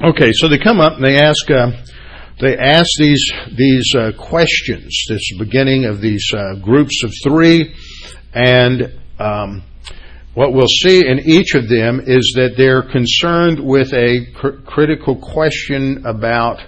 Okay, 0.00 0.30
so 0.32 0.48
they 0.48 0.58
come 0.58 0.80
up 0.80 0.94
and 0.94 1.04
they 1.04 1.16
ask. 1.16 1.50
Uh, 1.50 1.72
they 2.40 2.56
ask 2.56 2.88
these 2.98 3.32
these 3.56 3.94
uh, 3.96 4.12
questions. 4.18 5.04
This 5.08 5.22
beginning 5.38 5.84
of 5.84 6.00
these 6.00 6.32
uh, 6.34 6.56
groups 6.56 7.04
of 7.04 7.12
three, 7.22 7.74
and 8.32 8.92
um, 9.18 9.62
what 10.34 10.52
we'll 10.52 10.66
see 10.66 11.06
in 11.06 11.20
each 11.20 11.54
of 11.54 11.68
them 11.68 12.00
is 12.04 12.32
that 12.36 12.54
they're 12.56 12.82
concerned 12.82 13.60
with 13.60 13.92
a 13.92 14.26
cr- 14.34 14.60
critical 14.66 15.16
question 15.16 16.04
about 16.06 16.60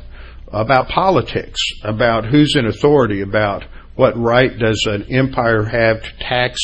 about 0.52 0.88
politics, 0.88 1.60
about 1.82 2.24
who's 2.26 2.54
in 2.56 2.66
authority, 2.66 3.22
about 3.22 3.64
what 3.96 4.16
right 4.16 4.56
does 4.58 4.86
an 4.86 5.04
empire 5.10 5.64
have 5.64 6.02
to 6.02 6.18
tax 6.20 6.60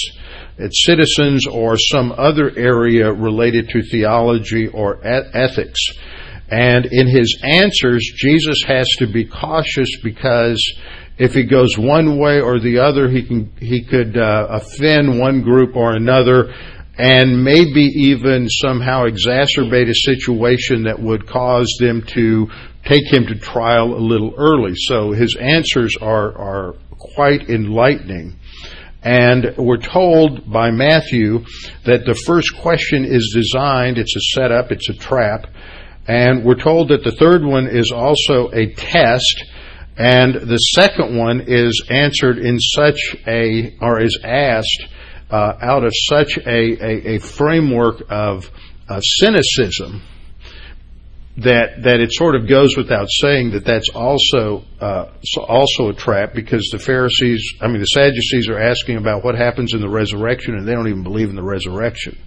its 0.58 0.84
citizens, 0.84 1.46
or 1.46 1.76
some 1.76 2.12
other 2.12 2.52
area 2.56 3.12
related 3.12 3.68
to 3.70 3.82
theology 3.82 4.68
or 4.68 5.04
ethics. 5.04 5.80
And 6.52 6.84
in 6.84 7.06
his 7.08 7.40
answers, 7.42 8.06
Jesus 8.14 8.62
has 8.66 8.86
to 8.98 9.06
be 9.06 9.24
cautious 9.24 9.88
because 10.02 10.62
if 11.16 11.32
he 11.32 11.44
goes 11.44 11.78
one 11.78 12.18
way 12.18 12.42
or 12.42 12.60
the 12.60 12.78
other, 12.78 13.08
he 13.08 13.22
can 13.22 13.50
he 13.58 13.82
could 13.82 14.18
uh, 14.18 14.48
offend 14.50 15.18
one 15.18 15.40
group 15.40 15.74
or 15.76 15.94
another, 15.94 16.52
and 16.98 17.42
maybe 17.42 17.80
even 17.80 18.50
somehow 18.50 19.04
exacerbate 19.04 19.88
a 19.88 19.94
situation 19.94 20.82
that 20.82 21.00
would 21.00 21.26
cause 21.26 21.74
them 21.80 22.02
to 22.08 22.48
take 22.84 23.10
him 23.10 23.26
to 23.28 23.34
trial 23.36 23.94
a 23.94 24.04
little 24.04 24.34
early. 24.36 24.74
So 24.74 25.12
his 25.12 25.34
answers 25.40 25.96
are 26.02 26.36
are 26.36 26.74
quite 27.14 27.48
enlightening. 27.48 28.38
And 29.02 29.54
we're 29.56 29.78
told 29.78 30.52
by 30.52 30.70
Matthew 30.70 31.46
that 31.86 32.04
the 32.04 32.14
first 32.26 32.54
question 32.60 33.06
is 33.06 33.32
designed, 33.34 33.96
it's 33.96 34.14
a 34.14 34.38
setup, 34.38 34.70
it's 34.70 34.90
a 34.90 34.94
trap, 34.94 35.46
and 36.06 36.44
we're 36.44 36.60
told 36.60 36.88
that 36.88 37.04
the 37.04 37.12
third 37.12 37.44
one 37.44 37.68
is 37.68 37.92
also 37.92 38.50
a 38.52 38.72
test, 38.74 39.44
and 39.96 40.34
the 40.34 40.56
second 40.56 41.16
one 41.16 41.44
is 41.46 41.84
answered 41.88 42.38
in 42.38 42.58
such 42.58 42.98
a, 43.26 43.76
or 43.80 44.00
is 44.00 44.18
asked 44.24 44.86
uh, 45.30 45.54
out 45.60 45.84
of 45.84 45.92
such 45.94 46.38
a, 46.38 46.46
a, 46.46 47.14
a 47.14 47.18
framework 47.20 48.02
of 48.10 48.50
uh, 48.88 49.00
cynicism 49.00 50.02
that 51.38 51.82
that 51.82 52.00
it 52.00 52.12
sort 52.12 52.34
of 52.34 52.46
goes 52.46 52.76
without 52.76 53.08
saying 53.08 53.52
that 53.52 53.64
that's 53.64 53.88
also 53.90 54.64
uh, 54.80 55.06
also 55.38 55.88
a 55.88 55.94
trap 55.94 56.34
because 56.34 56.68
the 56.70 56.78
Pharisees, 56.78 57.54
I 57.60 57.68
mean 57.68 57.80
the 57.80 57.86
Sadducees, 57.86 58.48
are 58.50 58.58
asking 58.58 58.98
about 58.98 59.24
what 59.24 59.34
happens 59.34 59.72
in 59.72 59.80
the 59.80 59.88
resurrection, 59.88 60.54
and 60.54 60.68
they 60.68 60.72
don't 60.72 60.88
even 60.88 61.02
believe 61.02 61.30
in 61.30 61.36
the 61.36 61.42
resurrection. 61.42 62.18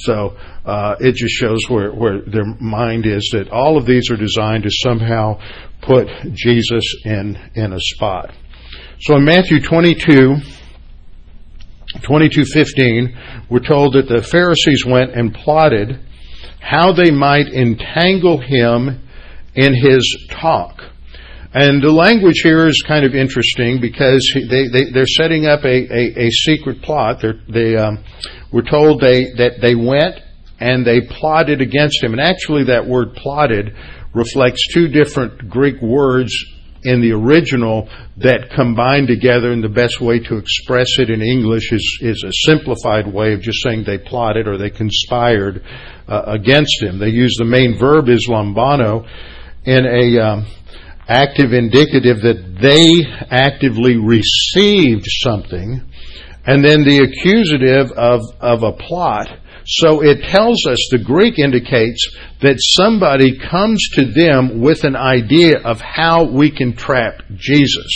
So 0.00 0.36
uh, 0.64 0.96
it 1.00 1.14
just 1.14 1.34
shows 1.34 1.60
where 1.68 1.92
where 1.92 2.20
their 2.22 2.44
mind 2.60 3.06
is 3.06 3.28
that 3.32 3.48
all 3.50 3.76
of 3.76 3.86
these 3.86 4.10
are 4.10 4.16
designed 4.16 4.64
to 4.64 4.70
somehow 4.70 5.40
put 5.82 6.08
Jesus 6.32 6.84
in 7.04 7.38
in 7.54 7.72
a 7.72 7.80
spot. 7.80 8.32
So 9.00 9.16
in 9.16 9.24
Matthew 9.24 9.60
22. 9.60 10.36
22:15 12.02 13.48
we're 13.48 13.60
told 13.60 13.94
that 13.94 14.08
the 14.08 14.22
Pharisees 14.22 14.84
went 14.86 15.12
and 15.12 15.32
plotted 15.32 15.98
how 16.60 16.92
they 16.92 17.10
might 17.10 17.48
entangle 17.48 18.38
him 18.38 19.00
in 19.54 19.74
his 19.74 20.28
talk. 20.30 20.82
And 21.54 21.82
the 21.82 21.90
language 21.90 22.40
here 22.42 22.66
is 22.66 22.84
kind 22.86 23.06
of 23.06 23.14
interesting 23.14 23.80
because 23.80 24.20
they, 24.34 24.68
they, 24.68 24.90
they're 24.92 25.06
setting 25.06 25.46
up 25.46 25.64
a, 25.64 25.88
a, 25.90 26.26
a 26.26 26.30
secret 26.30 26.82
plot. 26.82 27.20
They're, 27.22 27.40
they 27.48 27.74
um, 27.76 28.04
were 28.52 28.62
told 28.62 29.00
they, 29.00 29.32
that 29.38 29.60
they 29.62 29.74
went 29.74 30.20
and 30.60 30.86
they 30.86 31.00
plotted 31.00 31.62
against 31.62 32.02
him. 32.02 32.12
And 32.12 32.20
actually, 32.20 32.64
that 32.64 32.86
word 32.86 33.14
plotted 33.14 33.74
reflects 34.12 34.66
two 34.74 34.88
different 34.88 35.48
Greek 35.48 35.80
words 35.80 36.32
in 36.82 37.00
the 37.00 37.12
original 37.12 37.88
that 38.18 38.50
combine 38.54 39.06
together 39.06 39.50
and 39.50 39.64
the 39.64 39.68
best 39.68 40.00
way 40.00 40.18
to 40.20 40.36
express 40.36 40.98
it 40.98 41.10
in 41.10 41.22
English 41.22 41.72
is, 41.72 41.98
is 42.02 42.24
a 42.24 42.32
simplified 42.46 43.12
way 43.12 43.32
of 43.32 43.40
just 43.40 43.62
saying 43.62 43.84
they 43.84 43.98
plotted 43.98 44.46
or 44.46 44.58
they 44.58 44.70
conspired 44.70 45.64
uh, 46.06 46.22
against 46.26 46.82
him. 46.82 46.98
They 46.98 47.08
use 47.08 47.36
the 47.38 47.44
main 47.44 47.76
verb 47.78 48.08
is 48.08 48.28
lambano 48.28 49.08
in 49.64 49.86
a 49.86 50.18
um, 50.20 50.46
active 51.08 51.52
indicative 51.52 52.20
that 52.20 52.58
they 52.60 53.04
actively 53.30 53.96
received 53.96 55.06
something 55.06 55.80
and 56.46 56.64
then 56.64 56.84
the 56.84 56.98
accusative 56.98 57.90
of, 57.96 58.20
of 58.40 58.62
a 58.62 58.72
plot 58.72 59.28
so 59.70 60.02
it 60.02 60.24
tells 60.24 60.64
us, 60.66 60.78
the 60.90 61.04
Greek 61.04 61.38
indicates 61.38 62.16
that 62.40 62.56
somebody 62.58 63.38
comes 63.38 63.86
to 63.96 64.06
them 64.06 64.62
with 64.62 64.82
an 64.84 64.96
idea 64.96 65.58
of 65.62 65.78
how 65.82 66.24
we 66.24 66.50
can 66.50 66.74
trap 66.74 67.20
Jesus. 67.36 67.92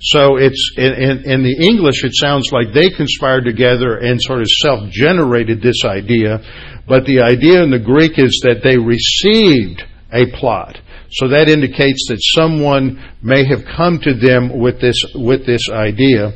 So 0.00 0.36
it's 0.36 0.74
in, 0.76 0.92
in, 0.92 1.24
in, 1.24 1.42
the 1.42 1.64
English, 1.64 2.04
it 2.04 2.12
sounds 2.14 2.52
like 2.52 2.74
they 2.74 2.90
conspired 2.90 3.46
together 3.46 3.96
and 3.96 4.20
sort 4.20 4.42
of 4.42 4.48
self-generated 4.48 5.62
this 5.62 5.82
idea, 5.86 6.44
but 6.86 7.06
the 7.06 7.22
idea 7.22 7.62
in 7.62 7.70
the 7.70 7.78
Greek 7.78 8.18
is 8.18 8.38
that 8.44 8.60
they 8.62 8.76
received 8.76 9.82
a 10.12 10.30
plot. 10.38 10.78
So 11.10 11.28
that 11.28 11.48
indicates 11.48 12.06
that 12.08 12.18
someone 12.20 13.02
may 13.22 13.44
have 13.46 13.64
come 13.64 13.98
to 14.00 14.14
them 14.14 14.58
with 14.58 14.80
this 14.80 15.02
with 15.14 15.46
this 15.46 15.70
idea 15.70 16.32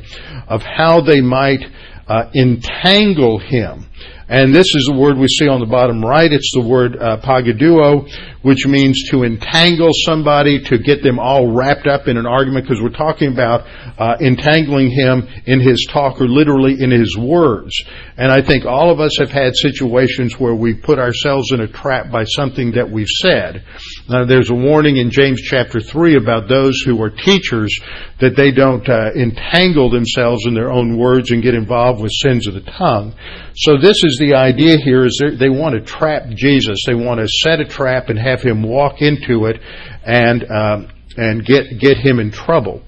of 0.49 0.63
how 0.63 1.01
they 1.01 1.21
might 1.21 1.65
uh, 2.09 2.31
entangle 2.35 3.39
him. 3.39 3.87
And 4.31 4.55
this 4.55 4.77
is 4.77 4.87
the 4.87 4.97
word 4.97 5.19
we 5.19 5.27
see 5.27 5.49
on 5.49 5.59
the 5.59 5.67
bottom 5.67 6.01
right. 6.01 6.31
It's 6.31 6.53
the 6.55 6.63
word 6.63 6.95
uh, 6.95 7.19
pagideuo, 7.19 8.07
which 8.43 8.65
means 8.65 9.11
to 9.11 9.25
entangle 9.25 9.91
somebody, 9.93 10.63
to 10.71 10.79
get 10.79 11.03
them 11.03 11.19
all 11.19 11.51
wrapped 11.51 11.89
up 11.89 12.07
in 12.07 12.17
an 12.17 12.27
argument, 12.27 12.65
because 12.65 12.81
we're 12.81 12.95
talking 12.95 13.33
about 13.33 13.67
uh, 13.99 14.15
entangling 14.21 14.89
him 14.89 15.27
in 15.47 15.59
his 15.59 15.85
talk 15.91 16.21
or 16.21 16.29
literally 16.29 16.77
in 16.79 16.93
his 16.93 17.19
words. 17.19 17.75
And 18.17 18.31
I 18.31 18.41
think 18.41 18.65
all 18.67 18.93
of 18.93 19.01
us 19.01 19.19
have 19.19 19.33
had 19.33 19.57
situations 19.57 20.39
where 20.39 20.55
we 20.55 20.75
put 20.75 21.01
ourselves 21.01 21.51
in 21.51 21.61
a 21.61 21.67
trap 21.67 22.13
by 22.13 22.23
something 22.23 22.71
that 22.79 22.89
we've 22.89 23.11
said. 23.11 23.65
Uh, 24.11 24.25
there's 24.25 24.51
a 24.51 24.55
warning 24.55 24.97
in 24.97 25.09
James 25.09 25.41
chapter 25.41 25.81
3 25.81 26.17
about 26.17 26.49
those 26.49 26.83
who 26.85 27.01
are 27.01 27.11
teachers 27.11 27.79
that 28.19 28.35
they 28.35 28.51
don't 28.51 28.89
uh, 28.89 29.13
entangle 29.15 29.89
themselves 29.89 30.47
in 30.47 30.55
their 30.55 30.73
own 30.73 30.99
words 30.99 31.31
and 31.31 31.45
get 31.45 31.55
involved 31.55 32.03
with 32.03 32.11
sins 32.11 32.49
of 32.49 32.55
the 32.55 32.61
tongue. 32.61 33.15
So 33.55 33.79
this 33.81 34.03
is 34.03 34.19
the 34.19 34.35
idea 34.35 34.79
here 34.79 35.05
is 35.05 35.23
they 35.39 35.49
want 35.49 35.77
to 35.77 35.81
trap 35.81 36.29
Jesus. 36.31 36.81
They 36.87 36.95
want 36.95 37.21
to 37.21 37.29
set 37.29 37.61
a 37.61 37.65
trap 37.65 38.09
and 38.09 38.19
have 38.19 38.43
him 38.43 38.65
walk 38.65 39.01
into 39.01 39.47
it 39.47 39.61
and 40.05 40.45
um, 40.51 40.89
and 41.17 41.45
get 41.45 41.79
get 41.79 41.97
him 41.97 42.19
in 42.19 42.33
trouble. 42.33 42.83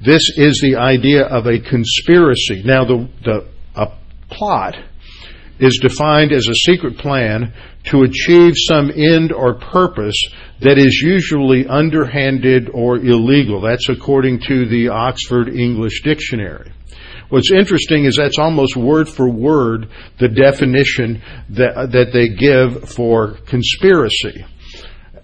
This 0.00 0.22
is 0.38 0.58
the 0.62 0.76
idea 0.76 1.26
of 1.26 1.46
a 1.46 1.60
conspiracy. 1.60 2.62
Now 2.64 2.86
the 2.86 3.10
the 3.24 3.48
a 3.74 3.92
plot 4.30 4.76
is 5.58 5.78
defined 5.80 6.32
as 6.32 6.48
a 6.48 6.54
secret 6.54 6.98
plan 6.98 7.52
to 7.84 8.02
achieve 8.02 8.54
some 8.56 8.90
end 8.90 9.32
or 9.32 9.54
purpose 9.54 10.16
that 10.60 10.78
is 10.78 11.02
usually 11.04 11.66
underhanded 11.66 12.70
or 12.72 12.96
illegal. 12.96 13.60
That's 13.60 13.88
according 13.88 14.40
to 14.48 14.66
the 14.66 14.88
Oxford 14.88 15.48
English 15.48 16.02
Dictionary. 16.02 16.72
What's 17.28 17.50
interesting 17.50 18.04
is 18.04 18.16
that's 18.16 18.38
almost 18.38 18.76
word 18.76 19.08
for 19.08 19.28
word 19.28 19.88
the 20.18 20.28
definition 20.28 21.22
that, 21.48 21.90
that 21.92 22.12
they 22.12 22.28
give 22.28 22.90
for 22.90 23.38
conspiracy. 23.46 24.44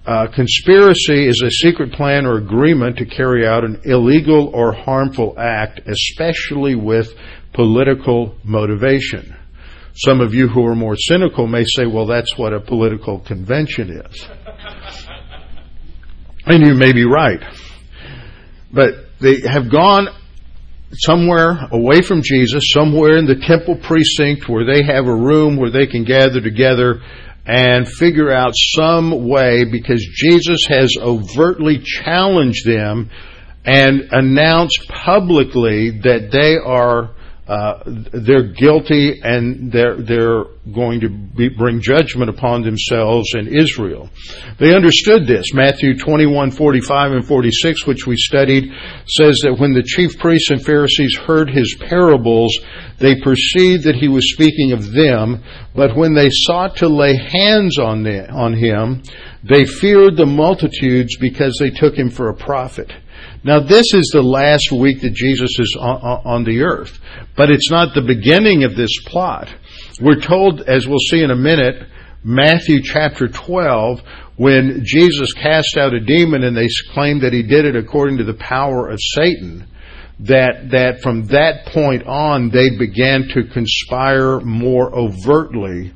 Uh, 0.06 0.26
conspiracy 0.34 1.28
is 1.28 1.42
a 1.44 1.50
secret 1.50 1.92
plan 1.92 2.24
or 2.24 2.38
agreement 2.38 2.96
to 2.96 3.04
carry 3.04 3.46
out 3.46 3.62
an 3.62 3.82
illegal 3.84 4.50
or 4.54 4.72
harmful 4.72 5.34
act, 5.38 5.82
especially 5.86 6.74
with 6.74 7.12
political 7.52 8.34
motivation. 8.42 9.36
Some 9.98 10.20
of 10.20 10.32
you 10.32 10.46
who 10.46 10.64
are 10.64 10.76
more 10.76 10.94
cynical 10.96 11.48
may 11.48 11.64
say, 11.64 11.84
well, 11.86 12.06
that's 12.06 12.38
what 12.38 12.52
a 12.52 12.60
political 12.60 13.18
convention 13.18 14.00
is. 14.06 14.28
and 16.46 16.64
you 16.64 16.74
may 16.74 16.92
be 16.92 17.04
right. 17.04 17.40
But 18.72 18.90
they 19.20 19.40
have 19.40 19.72
gone 19.72 20.08
somewhere 20.92 21.68
away 21.72 22.02
from 22.02 22.22
Jesus, 22.22 22.70
somewhere 22.70 23.16
in 23.16 23.26
the 23.26 23.40
temple 23.44 23.76
precinct 23.76 24.48
where 24.48 24.64
they 24.64 24.84
have 24.84 25.06
a 25.06 25.14
room 25.14 25.56
where 25.56 25.70
they 25.70 25.88
can 25.88 26.04
gather 26.04 26.40
together 26.40 27.00
and 27.44 27.88
figure 27.88 28.30
out 28.30 28.52
some 28.54 29.28
way 29.28 29.64
because 29.64 30.06
Jesus 30.14 30.64
has 30.68 30.94
overtly 31.00 31.82
challenged 31.82 32.64
them 32.64 33.10
and 33.64 34.02
announced 34.12 34.86
publicly 34.88 35.90
that 36.02 36.30
they 36.30 36.56
are 36.56 37.16
uh, 37.48 37.82
they're 38.12 38.52
guilty 38.52 39.20
and 39.22 39.72
they're 39.72 39.96
they're 39.96 40.44
going 40.74 41.00
to 41.00 41.08
be, 41.08 41.48
bring 41.48 41.80
judgment 41.80 42.28
upon 42.28 42.62
themselves 42.62 43.32
and 43.32 43.48
Israel. 43.48 44.10
They 44.58 44.74
understood 44.74 45.26
this. 45.26 45.54
Matthew 45.54 45.98
21, 45.98 46.50
45 46.50 47.12
and 47.12 47.26
46, 47.26 47.86
which 47.86 48.06
we 48.06 48.16
studied, 48.16 48.64
says 49.06 49.40
that 49.44 49.56
when 49.58 49.72
the 49.72 49.82
chief 49.82 50.18
priests 50.18 50.50
and 50.50 50.62
Pharisees 50.62 51.16
heard 51.16 51.48
his 51.48 51.74
parables, 51.88 52.54
they 52.98 53.18
perceived 53.22 53.84
that 53.84 53.96
he 53.96 54.08
was 54.08 54.30
speaking 54.32 54.72
of 54.72 54.92
them, 54.92 55.42
but 55.74 55.96
when 55.96 56.14
they 56.14 56.28
sought 56.30 56.76
to 56.76 56.88
lay 56.88 57.16
hands 57.16 57.78
on, 57.78 58.02
the, 58.02 58.28
on 58.30 58.52
him, 58.52 59.02
they 59.42 59.64
feared 59.64 60.16
the 60.16 60.26
multitudes 60.26 61.16
because 61.18 61.56
they 61.58 61.70
took 61.70 61.94
him 61.94 62.10
for 62.10 62.28
a 62.28 62.36
prophet. 62.36 62.92
Now, 63.44 63.60
this 63.60 63.94
is 63.94 64.10
the 64.12 64.22
last 64.22 64.72
week 64.72 65.00
that 65.02 65.14
Jesus 65.14 65.58
is 65.58 65.76
on, 65.78 66.44
the 66.44 66.62
earth, 66.62 66.98
but 67.36 67.50
it's 67.50 67.70
not 67.70 67.94
the 67.94 68.02
beginning 68.02 68.64
of 68.64 68.74
this 68.74 68.90
plot. 69.06 69.48
We're 70.00 70.20
told, 70.20 70.62
as 70.62 70.88
we'll 70.88 70.98
see 70.98 71.22
in 71.22 71.30
a 71.30 71.36
minute, 71.36 71.88
Matthew 72.24 72.82
chapter 72.82 73.28
12, 73.28 74.00
when 74.36 74.82
Jesus 74.84 75.32
cast 75.34 75.76
out 75.76 75.94
a 75.94 76.00
demon 76.00 76.42
and 76.42 76.56
they 76.56 76.66
claimed 76.92 77.22
that 77.22 77.32
he 77.32 77.42
did 77.42 77.64
it 77.64 77.76
according 77.76 78.18
to 78.18 78.24
the 78.24 78.34
power 78.34 78.88
of 78.88 78.98
Satan, 79.00 79.68
that, 80.20 80.70
that 80.72 81.00
from 81.00 81.26
that 81.26 81.66
point 81.66 82.04
on 82.06 82.50
they 82.50 82.76
began 82.76 83.28
to 83.34 83.44
conspire 83.44 84.40
more 84.40 84.92
overtly 84.92 85.92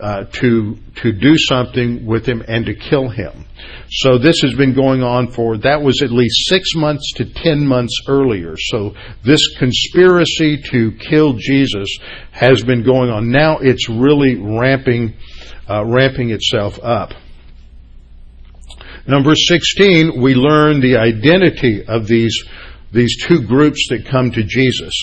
uh, 0.00 0.24
to 0.24 0.76
to 1.02 1.12
do 1.12 1.36
something 1.36 2.06
with 2.06 2.26
him 2.26 2.42
and 2.46 2.66
to 2.66 2.74
kill 2.74 3.08
him. 3.08 3.44
So 3.90 4.18
this 4.18 4.40
has 4.42 4.54
been 4.54 4.74
going 4.74 5.02
on 5.02 5.32
for 5.32 5.58
that 5.58 5.82
was 5.82 6.02
at 6.02 6.10
least 6.10 6.48
six 6.48 6.74
months 6.74 7.12
to 7.16 7.24
ten 7.24 7.66
months 7.66 7.94
earlier. 8.08 8.54
So 8.56 8.94
this 9.24 9.56
conspiracy 9.58 10.62
to 10.70 10.92
kill 10.92 11.34
Jesus 11.34 11.88
has 12.30 12.62
been 12.62 12.82
going 12.84 13.10
on. 13.10 13.30
Now 13.30 13.58
it's 13.58 13.88
really 13.88 14.36
ramping 14.36 15.14
uh, 15.68 15.84
ramping 15.84 16.30
itself 16.30 16.78
up. 16.82 17.10
Number 19.06 19.34
sixteen, 19.34 20.20
we 20.20 20.34
learn 20.34 20.80
the 20.80 20.96
identity 20.96 21.84
of 21.86 22.06
these 22.06 22.42
these 22.92 23.24
two 23.26 23.46
groups 23.46 23.86
that 23.90 24.06
come 24.06 24.30
to 24.32 24.42
Jesus. 24.42 24.94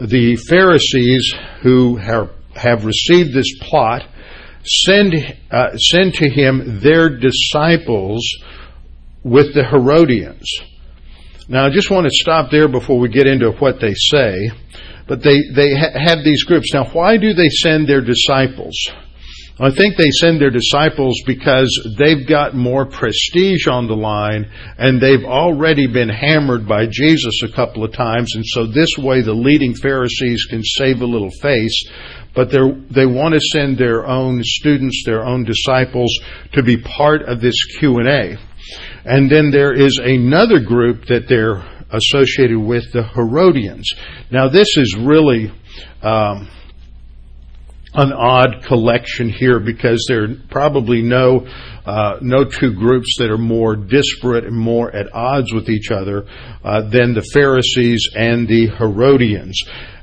The 0.00 0.36
Pharisees 0.36 1.34
who 1.62 1.96
have, 1.96 2.30
have 2.54 2.84
received 2.84 3.34
this 3.34 3.58
plot 3.60 4.06
send, 4.68 5.14
uh, 5.50 5.76
send 5.76 6.14
to 6.14 6.28
him 6.28 6.80
their 6.82 7.18
disciples 7.18 8.22
with 9.24 9.54
the 9.54 9.64
Herodians. 9.64 10.48
Now, 11.48 11.66
I 11.66 11.70
just 11.70 11.90
want 11.90 12.04
to 12.04 12.10
stop 12.12 12.50
there 12.50 12.68
before 12.68 12.98
we 13.00 13.08
get 13.08 13.26
into 13.26 13.50
what 13.52 13.80
they 13.80 13.94
say. 13.94 14.50
but 15.08 15.22
they, 15.22 15.40
they 15.54 15.74
ha- 15.74 15.98
have 15.98 16.22
these 16.22 16.44
groups. 16.44 16.72
Now, 16.74 16.84
why 16.92 17.16
do 17.16 17.32
they 17.32 17.48
send 17.48 17.88
their 17.88 18.02
disciples? 18.02 18.76
I 19.60 19.70
think 19.72 19.96
they 19.96 20.10
send 20.10 20.40
their 20.40 20.50
disciples 20.50 21.20
because 21.26 21.68
they've 21.98 22.28
got 22.28 22.54
more 22.54 22.86
prestige 22.86 23.66
on 23.66 23.88
the 23.88 23.96
line 23.96 24.48
and 24.78 25.00
they've 25.00 25.24
already 25.24 25.88
been 25.88 26.08
hammered 26.08 26.68
by 26.68 26.86
Jesus 26.88 27.42
a 27.42 27.50
couple 27.50 27.82
of 27.82 27.92
times. 27.92 28.36
And 28.36 28.44
so 28.46 28.66
this 28.66 28.96
way 28.96 29.20
the 29.20 29.32
leading 29.32 29.74
Pharisees 29.74 30.44
can 30.48 30.62
save 30.62 31.00
a 31.00 31.06
little 31.06 31.30
face. 31.42 31.90
But 32.34 32.50
they 32.50 33.06
want 33.06 33.34
to 33.34 33.40
send 33.40 33.78
their 33.78 34.06
own 34.06 34.42
students, 34.44 35.02
their 35.04 35.24
own 35.24 35.44
disciples 35.44 36.16
to 36.52 36.62
be 36.62 36.76
part 36.76 37.22
of 37.22 37.40
this 37.40 37.56
Q&A. 37.78 38.36
And 39.04 39.30
then 39.30 39.50
there 39.50 39.72
is 39.72 39.98
another 40.02 40.60
group 40.60 41.06
that 41.06 41.26
they're 41.28 41.64
associated 41.90 42.58
with, 42.58 42.92
the 42.92 43.02
Herodians. 43.02 43.90
Now 44.30 44.48
this 44.48 44.76
is 44.76 44.96
really, 44.96 45.50
um, 46.02 46.48
an 47.94 48.12
odd 48.12 48.64
collection 48.66 49.30
here 49.30 49.58
because 49.58 50.04
there 50.08 50.24
are 50.24 50.34
probably 50.50 51.02
no 51.02 51.46
uh, 51.86 52.18
no 52.20 52.44
two 52.44 52.74
groups 52.74 53.16
that 53.18 53.30
are 53.30 53.38
more 53.38 53.74
disparate 53.74 54.44
and 54.44 54.56
more 54.56 54.94
at 54.94 55.12
odds 55.14 55.54
with 55.54 55.70
each 55.70 55.90
other 55.90 56.26
uh, 56.62 56.82
than 56.82 57.14
the 57.14 57.26
Pharisees 57.32 58.10
and 58.14 58.46
the 58.46 58.66
Herodians. 58.66 59.58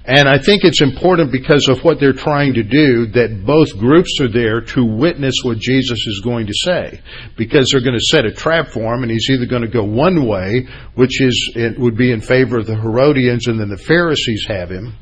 And 0.07 0.29
I 0.29 0.37
think 0.37 0.63
it's 0.63 0.83
important 0.83 1.31
because 1.31 1.67
of 1.67 1.83
what 1.83 1.99
they're 1.99 2.13
trying 2.13 2.53
to 2.53 2.63
do 2.63 3.07
that 3.07 3.43
both 3.43 3.75
groups 3.79 4.19
are 4.21 4.31
there 4.31 4.61
to 4.61 4.85
witness 4.85 5.33
what 5.43 5.57
Jesus 5.57 5.97
is 6.05 6.21
going 6.23 6.45
to 6.45 6.53
say. 6.53 7.01
Because 7.35 7.69
they're 7.71 7.81
going 7.81 7.97
to 7.97 8.05
set 8.05 8.25
a 8.25 8.31
trap 8.31 8.67
for 8.67 8.93
him 8.93 9.01
and 9.01 9.11
he's 9.11 9.27
either 9.31 9.47
going 9.47 9.63
to 9.63 9.67
go 9.67 9.83
one 9.83 10.27
way, 10.27 10.67
which 10.93 11.21
is, 11.21 11.53
it 11.55 11.79
would 11.79 11.97
be 11.97 12.11
in 12.11 12.21
favor 12.21 12.59
of 12.59 12.67
the 12.67 12.75
Herodians 12.75 13.47
and 13.47 13.59
then 13.59 13.69
the 13.69 13.77
Pharisees 13.77 14.45
have 14.47 14.69
him, 14.69 14.95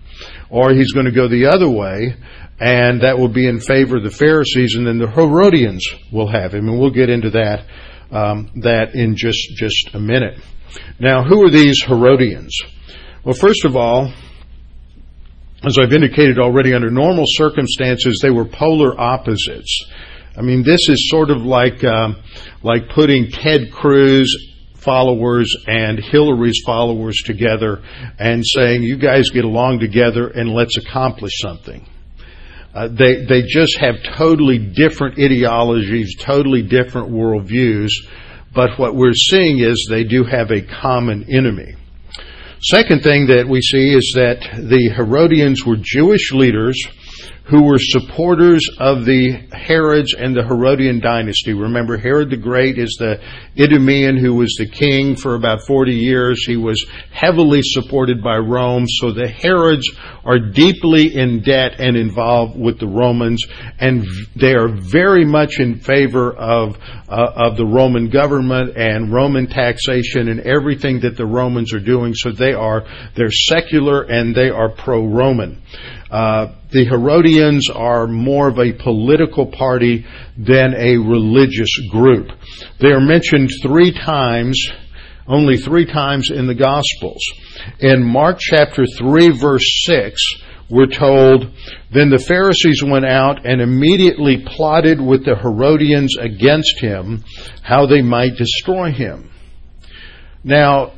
or 0.49 0.73
he's 0.73 0.93
going 0.93 1.05
to 1.05 1.11
go 1.11 1.27
the 1.27 1.47
other 1.47 1.69
way 1.69 2.15
and 2.59 3.01
that 3.01 3.17
will 3.17 3.27
be 3.27 3.47
in 3.47 3.59
favor 3.59 3.97
of 3.97 4.03
the 4.03 4.11
Pharisees, 4.11 4.75
and 4.75 4.87
then 4.87 4.97
the 4.97 5.09
Herodians 5.09 5.85
will 6.11 6.31
have 6.31 6.53
him, 6.53 6.69
and 6.69 6.79
we'll 6.79 6.91
get 6.91 7.09
into 7.09 7.31
that 7.31 7.65
um, 8.11 8.51
that 8.61 8.93
in 8.93 9.15
just 9.17 9.55
just 9.57 9.89
a 9.93 9.99
minute. 9.99 10.39
Now, 10.99 11.23
who 11.23 11.43
are 11.45 11.49
these 11.49 11.83
Herodians? 11.83 12.57
Well, 13.23 13.33
first 13.33 13.65
of 13.65 13.75
all, 13.75 14.13
as 15.65 15.77
I've 15.79 15.93
indicated 15.93 16.39
already, 16.39 16.73
under 16.73 16.91
normal 16.91 17.25
circumstances, 17.27 18.19
they 18.21 18.29
were 18.29 18.45
polar 18.45 18.99
opposites. 18.99 19.85
I 20.37 20.41
mean, 20.41 20.63
this 20.63 20.89
is 20.89 21.09
sort 21.09 21.29
of 21.29 21.43
like 21.43 21.83
um, 21.83 22.17
like 22.63 22.89
putting 22.89 23.29
Ted 23.29 23.71
Cruz 23.71 24.51
followers 24.75 25.55
and 25.67 25.99
Hillary's 25.99 26.61
followers 26.65 27.21
together 27.23 27.81
and 28.19 28.43
saying, 28.45 28.83
"You 28.83 28.97
guys 28.97 29.29
get 29.29 29.45
along 29.45 29.79
together 29.79 30.27
and 30.27 30.49
let's 30.49 30.77
accomplish 30.77 31.33
something." 31.39 31.87
Uh, 32.73 32.87
they 32.87 33.25
they 33.25 33.43
just 33.43 33.77
have 33.79 33.95
totally 34.17 34.57
different 34.57 35.19
ideologies, 35.19 36.15
totally 36.17 36.63
different 36.63 37.11
worldviews. 37.11 37.91
But 38.53 38.77
what 38.77 38.95
we're 38.95 39.13
seeing 39.13 39.59
is 39.59 39.87
they 39.89 40.03
do 40.03 40.23
have 40.23 40.51
a 40.51 40.61
common 40.61 41.25
enemy. 41.31 41.75
Second 42.65 43.03
thing 43.03 43.27
that 43.27 43.45
we 43.45 43.59
see 43.59 43.93
is 43.93 44.13
that 44.15 44.39
the 44.39 44.93
Herodians 44.95 45.65
were 45.65 45.75
Jewish 45.75 46.31
leaders 46.31 46.81
who 47.45 47.63
were 47.63 47.77
supporters 47.77 48.65
of 48.79 49.03
the 49.03 49.31
Herods 49.51 50.13
and 50.13 50.33
the 50.33 50.43
Herodian 50.43 51.01
dynasty. 51.01 51.53
Remember, 51.53 51.97
Herod 51.97 52.29
the 52.29 52.37
Great 52.37 52.77
is 52.77 52.95
the 52.97 53.19
Idumean 53.57 54.17
who 54.17 54.35
was 54.35 54.55
the 54.57 54.65
king 54.65 55.17
for 55.17 55.35
about 55.35 55.61
40 55.67 55.93
years. 55.93 56.45
He 56.45 56.55
was 56.55 56.85
heavily 57.11 57.59
supported 57.61 58.23
by 58.23 58.37
Rome, 58.37 58.85
so 58.87 59.11
the 59.11 59.27
Herods 59.27 59.91
are 60.23 60.39
deeply 60.39 61.15
in 61.15 61.41
debt 61.41 61.79
and 61.79 61.97
involved 61.97 62.57
with 62.57 62.79
the 62.79 62.87
Romans, 62.87 63.45
and 63.77 64.05
they 64.37 64.53
are 64.53 64.69
very 64.69 65.25
much 65.25 65.59
in 65.59 65.79
favor 65.79 66.31
of, 66.31 66.77
uh, 67.09 67.31
of 67.35 67.57
the 67.57 67.65
Roman 67.65 68.09
government 68.09 68.77
and 68.77 69.11
Roman 69.11 69.47
taxation 69.47 70.29
and 70.29 70.39
everything 70.41 71.01
that 71.01 71.17
the 71.17 71.25
Romans 71.25 71.73
are 71.73 71.81
doing, 71.81 72.13
so 72.13 72.31
they 72.31 72.53
are, 72.53 72.85
they're 73.17 73.31
secular 73.31 74.03
and 74.03 74.33
they 74.33 74.49
are 74.49 74.69
pro-Roman. 74.69 75.61
Uh, 76.09 76.53
the 76.69 76.85
Are 77.73 78.07
more 78.07 78.47
of 78.47 78.59
a 78.59 78.73
political 78.73 79.47
party 79.47 80.05
than 80.37 80.73
a 80.75 80.97
religious 80.97 81.69
group. 81.89 82.29
They 82.79 82.91
are 82.91 82.99
mentioned 82.99 83.49
three 83.61 83.91
times, 83.91 84.59
only 85.27 85.57
three 85.57 85.85
times 85.85 86.29
in 86.31 86.47
the 86.47 86.55
Gospels. 86.55 87.21
In 87.79 88.03
Mark 88.03 88.37
chapter 88.39 88.85
3 88.85 89.29
verse 89.29 89.83
6, 89.85 90.21
we're 90.69 90.87
told, 90.87 91.51
Then 91.91 92.09
the 92.09 92.23
Pharisees 92.25 92.83
went 92.83 93.05
out 93.05 93.45
and 93.45 93.61
immediately 93.61 94.43
plotted 94.45 94.99
with 94.99 95.25
the 95.25 95.35
Herodians 95.35 96.17
against 96.17 96.79
him, 96.79 97.23
how 97.61 97.85
they 97.85 98.01
might 98.01 98.37
destroy 98.37 98.91
him. 98.91 99.29
Now, 100.43 100.93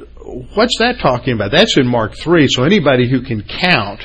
what's 0.56 0.78
that 0.80 1.00
talking 1.00 1.34
about? 1.34 1.52
That's 1.52 1.78
in 1.78 1.88
Mark 1.88 2.16
3, 2.18 2.48
so 2.48 2.64
anybody 2.64 3.10
who 3.10 3.22
can 3.22 3.44
count 3.44 4.02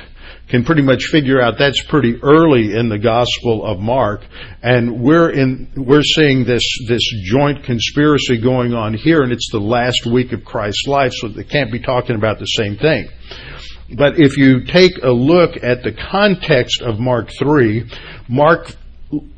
can 0.51 0.65
pretty 0.65 0.83
much 0.83 1.05
figure 1.05 1.41
out 1.41 1.55
that's 1.59 1.83
pretty 1.85 2.17
early 2.23 2.75
in 2.75 2.89
the 2.89 2.99
Gospel 2.99 3.65
of 3.65 3.79
Mark, 3.79 4.23
and 4.63 5.01
we're 5.01 5.31
in 5.31 5.71
we're 5.77 6.03
seeing 6.03 6.45
this 6.45 6.65
this 6.89 7.03
joint 7.25 7.65
conspiracy 7.65 8.41
going 8.41 8.75
on 8.75 8.95
here, 8.95 9.23
and 9.23 9.33
it's 9.33 9.51
the 9.53 9.61
last 9.61 10.07
week 10.07 10.33
of 10.33 10.45
Christ's 10.45 10.87
life, 10.87 11.13
so 11.15 11.29
they 11.29 11.45
can't 11.45 11.71
be 11.71 11.79
talking 11.79 12.17
about 12.17 12.39
the 12.39 12.47
same 12.47 12.77
thing. 12.77 13.09
But 13.97 14.19
if 14.19 14.37
you 14.37 14.65
take 14.65 14.93
a 15.03 15.11
look 15.11 15.57
at 15.63 15.83
the 15.83 15.93
context 15.93 16.83
of 16.83 16.99
Mark 16.99 17.31
three, 17.39 17.89
Mark 18.29 18.73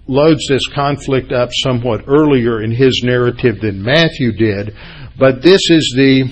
loads 0.07 0.46
this 0.48 0.66
conflict 0.68 1.33
up 1.33 1.51
somewhat 1.53 2.05
earlier 2.07 2.62
in 2.62 2.70
his 2.70 3.03
narrative 3.05 3.61
than 3.61 3.83
Matthew 3.83 4.33
did, 4.33 4.75
but 5.18 5.42
this 5.42 5.61
is 5.70 5.94
the 5.96 6.31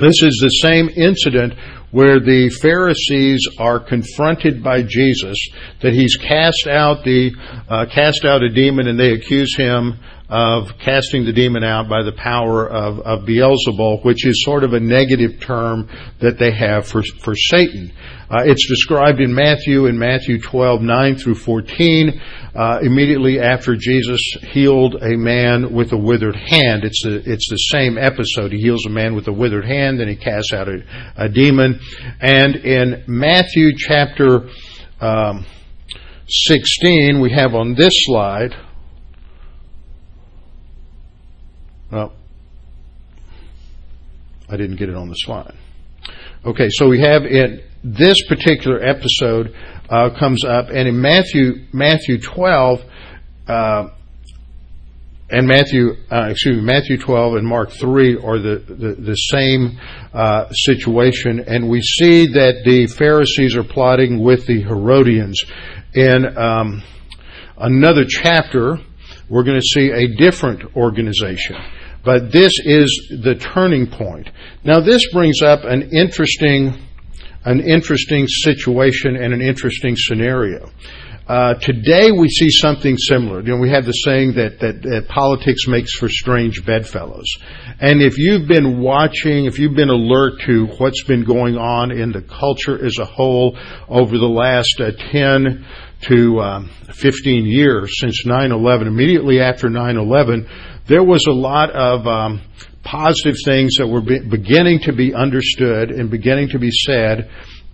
this 0.00 0.22
is 0.22 0.40
the 0.40 0.48
same 0.48 0.88
incident 0.96 1.54
where 1.90 2.20
the 2.20 2.48
Pharisees 2.62 3.46
are 3.58 3.80
confronted 3.80 4.62
by 4.62 4.82
Jesus 4.82 5.36
that 5.82 5.92
he's 5.92 6.16
cast 6.16 6.66
out 6.68 7.04
the 7.04 7.32
uh, 7.68 7.86
cast 7.92 8.24
out 8.24 8.42
a 8.42 8.48
demon 8.48 8.88
and 8.88 8.98
they 8.98 9.12
accuse 9.12 9.56
him 9.56 9.98
of 10.30 10.78
casting 10.78 11.24
the 11.24 11.32
demon 11.32 11.64
out 11.64 11.88
by 11.88 12.04
the 12.04 12.12
power 12.12 12.68
of, 12.68 13.00
of 13.00 13.26
Beelzebul, 13.26 14.04
which 14.04 14.24
is 14.24 14.44
sort 14.44 14.62
of 14.62 14.72
a 14.72 14.80
negative 14.80 15.40
term 15.40 15.88
that 16.20 16.38
they 16.38 16.52
have 16.52 16.86
for, 16.86 17.02
for 17.02 17.34
Satan. 17.34 17.92
Uh, 18.30 18.44
it's 18.44 18.68
described 18.68 19.20
in 19.20 19.34
Matthew, 19.34 19.86
in 19.86 19.98
Matthew 19.98 20.40
12, 20.40 20.82
9 20.82 21.16
through 21.16 21.34
14, 21.34 22.20
uh, 22.54 22.78
immediately 22.80 23.40
after 23.40 23.74
Jesus 23.74 24.20
healed 24.52 25.02
a 25.02 25.16
man 25.16 25.74
with 25.74 25.92
a 25.92 25.96
withered 25.96 26.36
hand. 26.36 26.84
It's, 26.84 27.04
a, 27.04 27.16
it's 27.28 27.50
the 27.50 27.56
same 27.56 27.98
episode. 27.98 28.52
He 28.52 28.60
heals 28.60 28.86
a 28.86 28.90
man 28.90 29.16
with 29.16 29.26
a 29.26 29.32
withered 29.32 29.64
hand, 29.64 29.98
then 29.98 30.06
he 30.06 30.14
casts 30.14 30.52
out 30.52 30.68
a, 30.68 30.78
a 31.16 31.28
demon. 31.28 31.80
And 32.20 32.54
in 32.54 33.02
Matthew 33.08 33.70
chapter 33.76 34.48
um, 35.00 35.44
16, 36.28 37.20
we 37.20 37.32
have 37.32 37.56
on 37.56 37.74
this 37.74 38.04
slide, 38.04 38.54
well, 41.90 42.12
I 44.48 44.56
didn't 44.56 44.76
get 44.76 44.88
it 44.88 44.94
on 44.94 45.08
the 45.08 45.14
slide. 45.14 45.54
Okay, 46.44 46.68
so 46.70 46.88
we 46.88 47.00
have 47.00 47.24
in 47.24 47.62
this 47.84 48.26
particular 48.28 48.82
episode 48.82 49.54
uh, 49.88 50.10
comes 50.18 50.44
up, 50.44 50.68
and 50.68 50.88
in 50.88 51.00
Matthew 51.00 51.66
Matthew 51.72 52.18
12, 52.20 52.80
uh, 53.48 53.88
and 55.32 55.46
Matthew, 55.46 55.92
uh, 56.10 56.28
excuse 56.30 56.56
me, 56.56 56.62
Matthew 56.62 56.98
12 56.98 57.34
and 57.36 57.46
Mark 57.46 57.70
3 57.70 58.16
are 58.16 58.38
the, 58.38 58.64
the, 58.66 58.94
the 58.94 59.14
same 59.14 59.78
uh, 60.12 60.50
situation, 60.50 61.40
and 61.46 61.68
we 61.68 61.80
see 61.80 62.26
that 62.26 62.62
the 62.64 62.86
Pharisees 62.86 63.56
are 63.56 63.62
plotting 63.62 64.22
with 64.22 64.46
the 64.46 64.60
Herodians. 64.62 65.40
In 65.94 66.36
um, 66.36 66.82
another 67.56 68.04
chapter, 68.08 68.78
we're 69.28 69.44
going 69.44 69.60
to 69.60 69.66
see 69.66 69.90
a 69.90 70.16
different 70.16 70.76
organization. 70.76 71.56
But 72.04 72.32
this 72.32 72.52
is 72.64 73.18
the 73.22 73.34
turning 73.34 73.86
point. 73.86 74.30
Now, 74.64 74.80
this 74.80 75.12
brings 75.12 75.42
up 75.42 75.64
an 75.64 75.90
interesting, 75.90 76.74
an 77.44 77.60
interesting 77.60 78.26
situation 78.26 79.16
and 79.16 79.34
an 79.34 79.40
interesting 79.42 79.94
scenario. 79.96 80.70
Uh, 81.30 81.54
today 81.54 82.10
we 82.10 82.28
see 82.28 82.50
something 82.50 82.96
similar. 82.96 83.40
You 83.40 83.54
know, 83.54 83.58
we 83.58 83.70
have 83.70 83.84
the 83.84 83.92
saying 83.92 84.32
that, 84.32 84.58
that, 84.58 84.82
that 84.82 85.06
politics 85.06 85.68
makes 85.68 85.94
for 85.94 86.08
strange 86.08 86.64
bedfellows. 86.66 87.28
And 87.78 88.02
if 88.02 88.18
you've 88.18 88.48
been 88.48 88.80
watching, 88.80 89.44
if 89.44 89.56
you've 89.56 89.76
been 89.76 89.90
alert 89.90 90.40
to 90.46 90.66
what's 90.78 91.04
been 91.04 91.22
going 91.22 91.56
on 91.56 91.92
in 91.92 92.10
the 92.10 92.22
culture 92.22 92.84
as 92.84 92.98
a 92.98 93.04
whole 93.04 93.56
over 93.88 94.18
the 94.18 94.26
last 94.26 94.80
uh, 94.80 94.90
10 95.12 95.64
to 96.08 96.40
um, 96.40 96.70
15 96.94 97.46
years 97.46 97.92
since 98.00 98.26
9-11, 98.26 98.88
immediately 98.88 99.40
after 99.40 99.68
9-11, 99.68 100.48
there 100.90 101.04
was 101.04 101.24
a 101.28 101.32
lot 101.32 101.70
of 101.70 102.04
um, 102.08 102.42
positive 102.82 103.36
things 103.44 103.76
that 103.76 103.86
were 103.86 104.00
be- 104.00 104.18
beginning 104.28 104.80
to 104.80 104.92
be 104.92 105.14
understood 105.14 105.92
and 105.92 106.10
beginning 106.10 106.48
to 106.48 106.58
be 106.58 106.70
said 106.70 107.30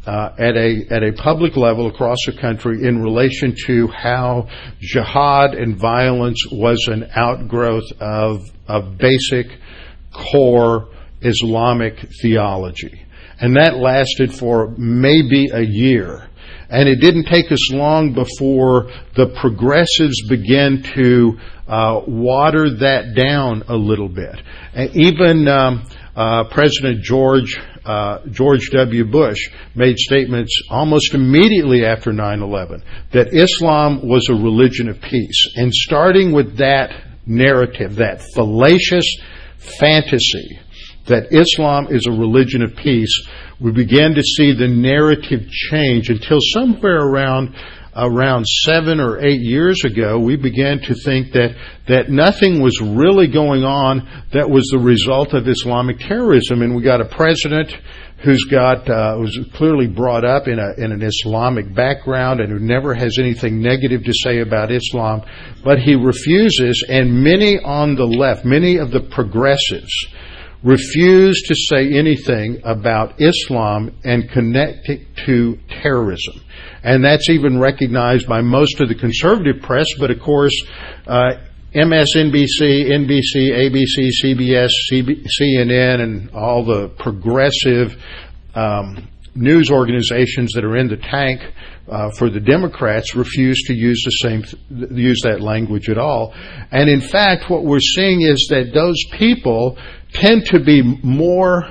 uh, 0.07 0.33
at 0.38 0.55
a 0.55 0.83
at 0.90 1.02
a 1.02 1.12
public 1.14 1.57
level 1.57 1.87
across 1.88 2.18
the 2.26 2.33
country 2.38 2.87
in 2.87 3.02
relation 3.02 3.57
to 3.66 3.88
how 3.88 4.46
jihad 4.81 5.55
and 5.55 5.81
violence 5.81 6.44
was 6.52 6.87
an 6.88 7.09
outgrowth 7.16 7.90
of 8.00 8.42
of 8.68 8.98
basic 8.98 9.46
core 10.12 10.88
Islamic 11.22 11.98
theology, 12.20 13.00
and 13.40 13.57
that 13.57 13.79
lasted 13.79 14.35
for 14.35 14.74
maybe 14.76 15.48
a 15.55 15.62
year. 15.62 16.29
And 16.68 16.88
it 16.88 16.96
didn't 16.96 17.26
take 17.26 17.50
us 17.52 17.72
long 17.72 18.12
before 18.12 18.90
the 19.14 19.33
progressives 19.40 20.20
began 20.29 20.83
to 20.94 21.38
uh, 21.68 22.00
water 22.07 22.70
that 22.79 23.14
down 23.14 23.62
a 23.68 23.76
little 23.76 24.09
bit. 24.09 24.37
Even 24.94 25.48
um, 25.48 25.87
uh, 26.14 26.44
President 26.44 27.02
George 27.02 27.59
uh, 27.85 28.18
George 28.31 28.70
W. 28.70 29.05
Bush 29.05 29.38
made 29.76 29.96
statements 29.96 30.52
almost 30.70 31.14
immediately 31.14 31.85
after 31.85 32.11
9/11 32.12 32.83
that 33.12 33.29
Islam 33.33 34.09
was 34.09 34.29
a 34.29 34.35
religion 34.35 34.88
of 34.88 35.00
peace, 35.00 35.52
and 35.57 35.72
starting 35.72 36.33
with 36.33 36.57
that 36.59 36.90
narrative, 37.26 37.96
that 37.96 38.22
fallacious 38.35 39.05
fantasy 39.79 40.59
that 41.07 41.29
Islam 41.31 41.88
is 41.90 42.07
a 42.07 42.11
religion 42.11 42.62
of 42.62 42.74
peace, 42.76 43.29
we 43.61 43.72
began 43.72 44.14
to 44.14 44.22
see 44.22 44.52
the 44.52 44.68
narrative 44.68 45.48
change 45.48 46.11
until 46.11 46.38
somewhere 46.40 46.98
around 46.98 47.55
around 47.96 48.46
seven 48.46 49.00
or 49.00 49.24
eight 49.24 49.40
years 49.40 49.85
ago, 49.85 50.18
we 50.18 50.37
began 50.37 50.80
to 50.80 50.94
think 50.94 51.32
that, 51.32 51.56
that 51.88 52.11
nothing 52.11 52.61
was 52.61 52.80
really 52.80 53.26
going 53.26 53.64
on 53.64 54.06
that 54.32 54.48
was 54.48 54.68
the 54.70 54.78
result 54.78 55.32
of 55.32 55.48
Islamic 55.48 55.98
terrorism. 55.98 56.62
And 56.62 56.76
we 56.76 56.82
got 56.82 57.00
a 57.00 57.09
president 57.09 57.72
who's 58.22 58.44
got, 58.44 58.88
uh, 58.88 59.18
clearly 59.54 59.87
brought 59.87 60.24
up 60.24 60.48
in, 60.48 60.59
a, 60.59 60.74
in 60.82 60.92
an 60.92 61.02
Islamic 61.02 61.72
background 61.74 62.40
and 62.40 62.50
who 62.50 62.59
never 62.59 62.94
has 62.94 63.18
anything 63.18 63.61
negative 63.61 64.04
to 64.04 64.12
say 64.12 64.40
about 64.40 64.70
Islam. 64.70 65.22
But 65.64 65.78
he 65.78 65.94
refuses, 65.94 66.85
and 66.88 67.22
many 67.22 67.59
on 67.59 67.94
the 67.94 68.06
left, 68.06 68.44
many 68.44 68.76
of 68.76 68.90
the 68.90 69.00
progressives, 69.00 70.06
refuse 70.66 71.42
to 71.42 71.55
say 71.55 71.92
anything 71.96 72.61
about 72.64 73.14
Islam 73.20 73.96
and 74.02 74.29
connect 74.31 74.88
it 74.88 75.07
to 75.24 75.57
terrorism. 75.81 76.40
And 76.83 77.05
that's 77.05 77.31
even 77.31 77.61
recognized 77.61 78.26
by 78.26 78.40
most 78.40 78.81
of 78.81 78.88
the 78.88 78.96
conservative 78.96 79.62
press, 79.62 79.87
but 80.00 80.11
of 80.11 80.18
course, 80.18 80.61
uh, 81.07 81.35
MSNBC, 81.72 82.90
NBC, 82.90 83.52
ABC, 83.52 84.11
CBS, 84.24 84.70
CB, 84.90 85.26
CNN, 85.40 86.00
and 86.00 86.31
all 86.31 86.64
the 86.64 86.88
progressive 86.98 88.02
um, 88.57 89.09
news 89.37 89.70
organizations 89.70 90.52
that 90.55 90.64
are 90.64 90.76
in 90.76 90.88
the 90.88 90.96
tank 90.96 91.42
uh, 91.88 92.11
for 92.18 92.29
the 92.29 92.40
Democrats 92.40 93.14
refuse 93.14 93.62
to 93.66 93.74
use 93.74 94.02
the 94.05 94.11
same 94.11 94.42
use 94.90 95.20
that 95.22 95.40
language 95.40 95.88
at 95.88 95.98
all. 95.98 96.35
And 96.72 96.90
in 96.90 97.00
fact, 97.00 97.48
what 97.48 97.64
we're 97.64 97.79
seeing 97.79 98.22
is 98.22 98.48
that 98.50 98.72
those 98.74 99.00
people 99.12 99.79
tend 100.20 100.46
to 100.46 100.61
be 100.61 100.83
more 101.02 101.64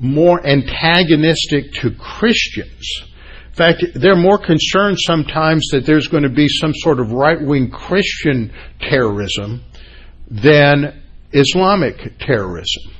more 0.00 0.44
antagonistic 0.46 1.72
to 1.74 1.90
Christians. 1.90 3.02
In 3.48 3.54
fact, 3.54 3.84
they're 3.94 4.16
more 4.16 4.38
concerned 4.38 4.96
sometimes 4.98 5.68
that 5.72 5.84
there's 5.84 6.08
going 6.08 6.22
to 6.22 6.30
be 6.30 6.48
some 6.48 6.72
sort 6.74 7.00
of 7.00 7.12
right 7.12 7.40
wing 7.40 7.70
Christian 7.70 8.50
terrorism 8.80 9.62
than 10.30 11.02
Islamic 11.32 12.18
terrorism. 12.18 12.94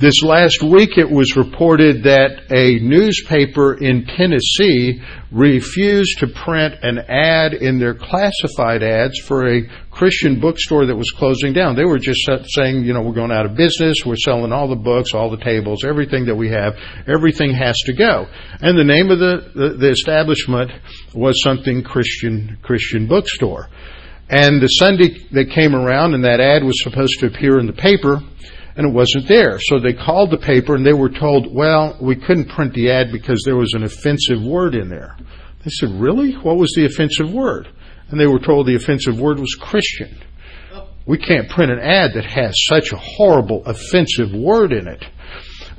This 0.00 0.22
last 0.22 0.62
week 0.62 0.96
it 0.96 1.10
was 1.10 1.36
reported 1.36 2.04
that 2.04 2.48
a 2.48 2.78
newspaper 2.80 3.74
in 3.74 4.06
Tennessee 4.06 5.02
refused 5.30 6.20
to 6.20 6.26
print 6.26 6.76
an 6.80 7.00
ad 7.06 7.52
in 7.52 7.78
their 7.78 7.92
classified 7.92 8.82
ads 8.82 9.18
for 9.18 9.46
a 9.46 9.60
Christian 9.90 10.40
bookstore 10.40 10.86
that 10.86 10.96
was 10.96 11.10
closing 11.10 11.52
down. 11.52 11.76
They 11.76 11.84
were 11.84 11.98
just 11.98 12.26
saying, 12.46 12.86
you 12.86 12.94
know, 12.94 13.02
we're 13.02 13.12
going 13.12 13.30
out 13.30 13.44
of 13.44 13.56
business, 13.56 13.98
we're 14.06 14.16
selling 14.16 14.52
all 14.52 14.68
the 14.68 14.74
books, 14.74 15.12
all 15.12 15.30
the 15.30 15.44
tables, 15.44 15.84
everything 15.84 16.24
that 16.24 16.34
we 16.34 16.48
have, 16.48 16.78
everything 17.06 17.52
has 17.52 17.76
to 17.84 17.92
go. 17.92 18.24
And 18.62 18.78
the 18.78 18.84
name 18.84 19.10
of 19.10 19.18
the, 19.18 19.52
the, 19.54 19.68
the 19.76 19.90
establishment 19.90 20.70
was 21.14 21.42
something 21.42 21.82
Christian, 21.82 22.56
Christian 22.62 23.06
bookstore. 23.06 23.68
And 24.30 24.62
the 24.62 24.68
Sunday 24.68 25.18
that 25.32 25.50
came 25.50 25.74
around 25.74 26.14
and 26.14 26.24
that 26.24 26.40
ad 26.40 26.64
was 26.64 26.82
supposed 26.82 27.20
to 27.20 27.26
appear 27.26 27.58
in 27.58 27.66
the 27.66 27.74
paper, 27.74 28.22
and 28.80 28.88
it 28.88 28.94
wasn't 28.94 29.28
there. 29.28 29.60
So 29.60 29.78
they 29.78 29.92
called 29.92 30.30
the 30.30 30.38
paper 30.38 30.74
and 30.74 30.86
they 30.86 30.94
were 30.94 31.10
told, 31.10 31.54
well, 31.54 31.98
we 32.00 32.16
couldn't 32.16 32.48
print 32.48 32.72
the 32.72 32.90
ad 32.90 33.12
because 33.12 33.42
there 33.44 33.56
was 33.56 33.74
an 33.74 33.82
offensive 33.82 34.42
word 34.42 34.74
in 34.74 34.88
there. 34.88 35.18
They 35.62 35.70
said, 35.70 35.90
really? 36.00 36.32
What 36.32 36.56
was 36.56 36.72
the 36.74 36.86
offensive 36.86 37.30
word? 37.30 37.68
And 38.08 38.18
they 38.18 38.26
were 38.26 38.38
told 38.38 38.66
the 38.66 38.76
offensive 38.76 39.20
word 39.20 39.38
was 39.38 39.54
Christian. 39.60 40.16
We 41.06 41.18
can't 41.18 41.50
print 41.50 41.70
an 41.70 41.78
ad 41.78 42.12
that 42.14 42.24
has 42.24 42.54
such 42.64 42.92
a 42.92 42.96
horrible 42.96 43.62
offensive 43.66 44.32
word 44.32 44.72
in 44.72 44.88
it. 44.88 45.04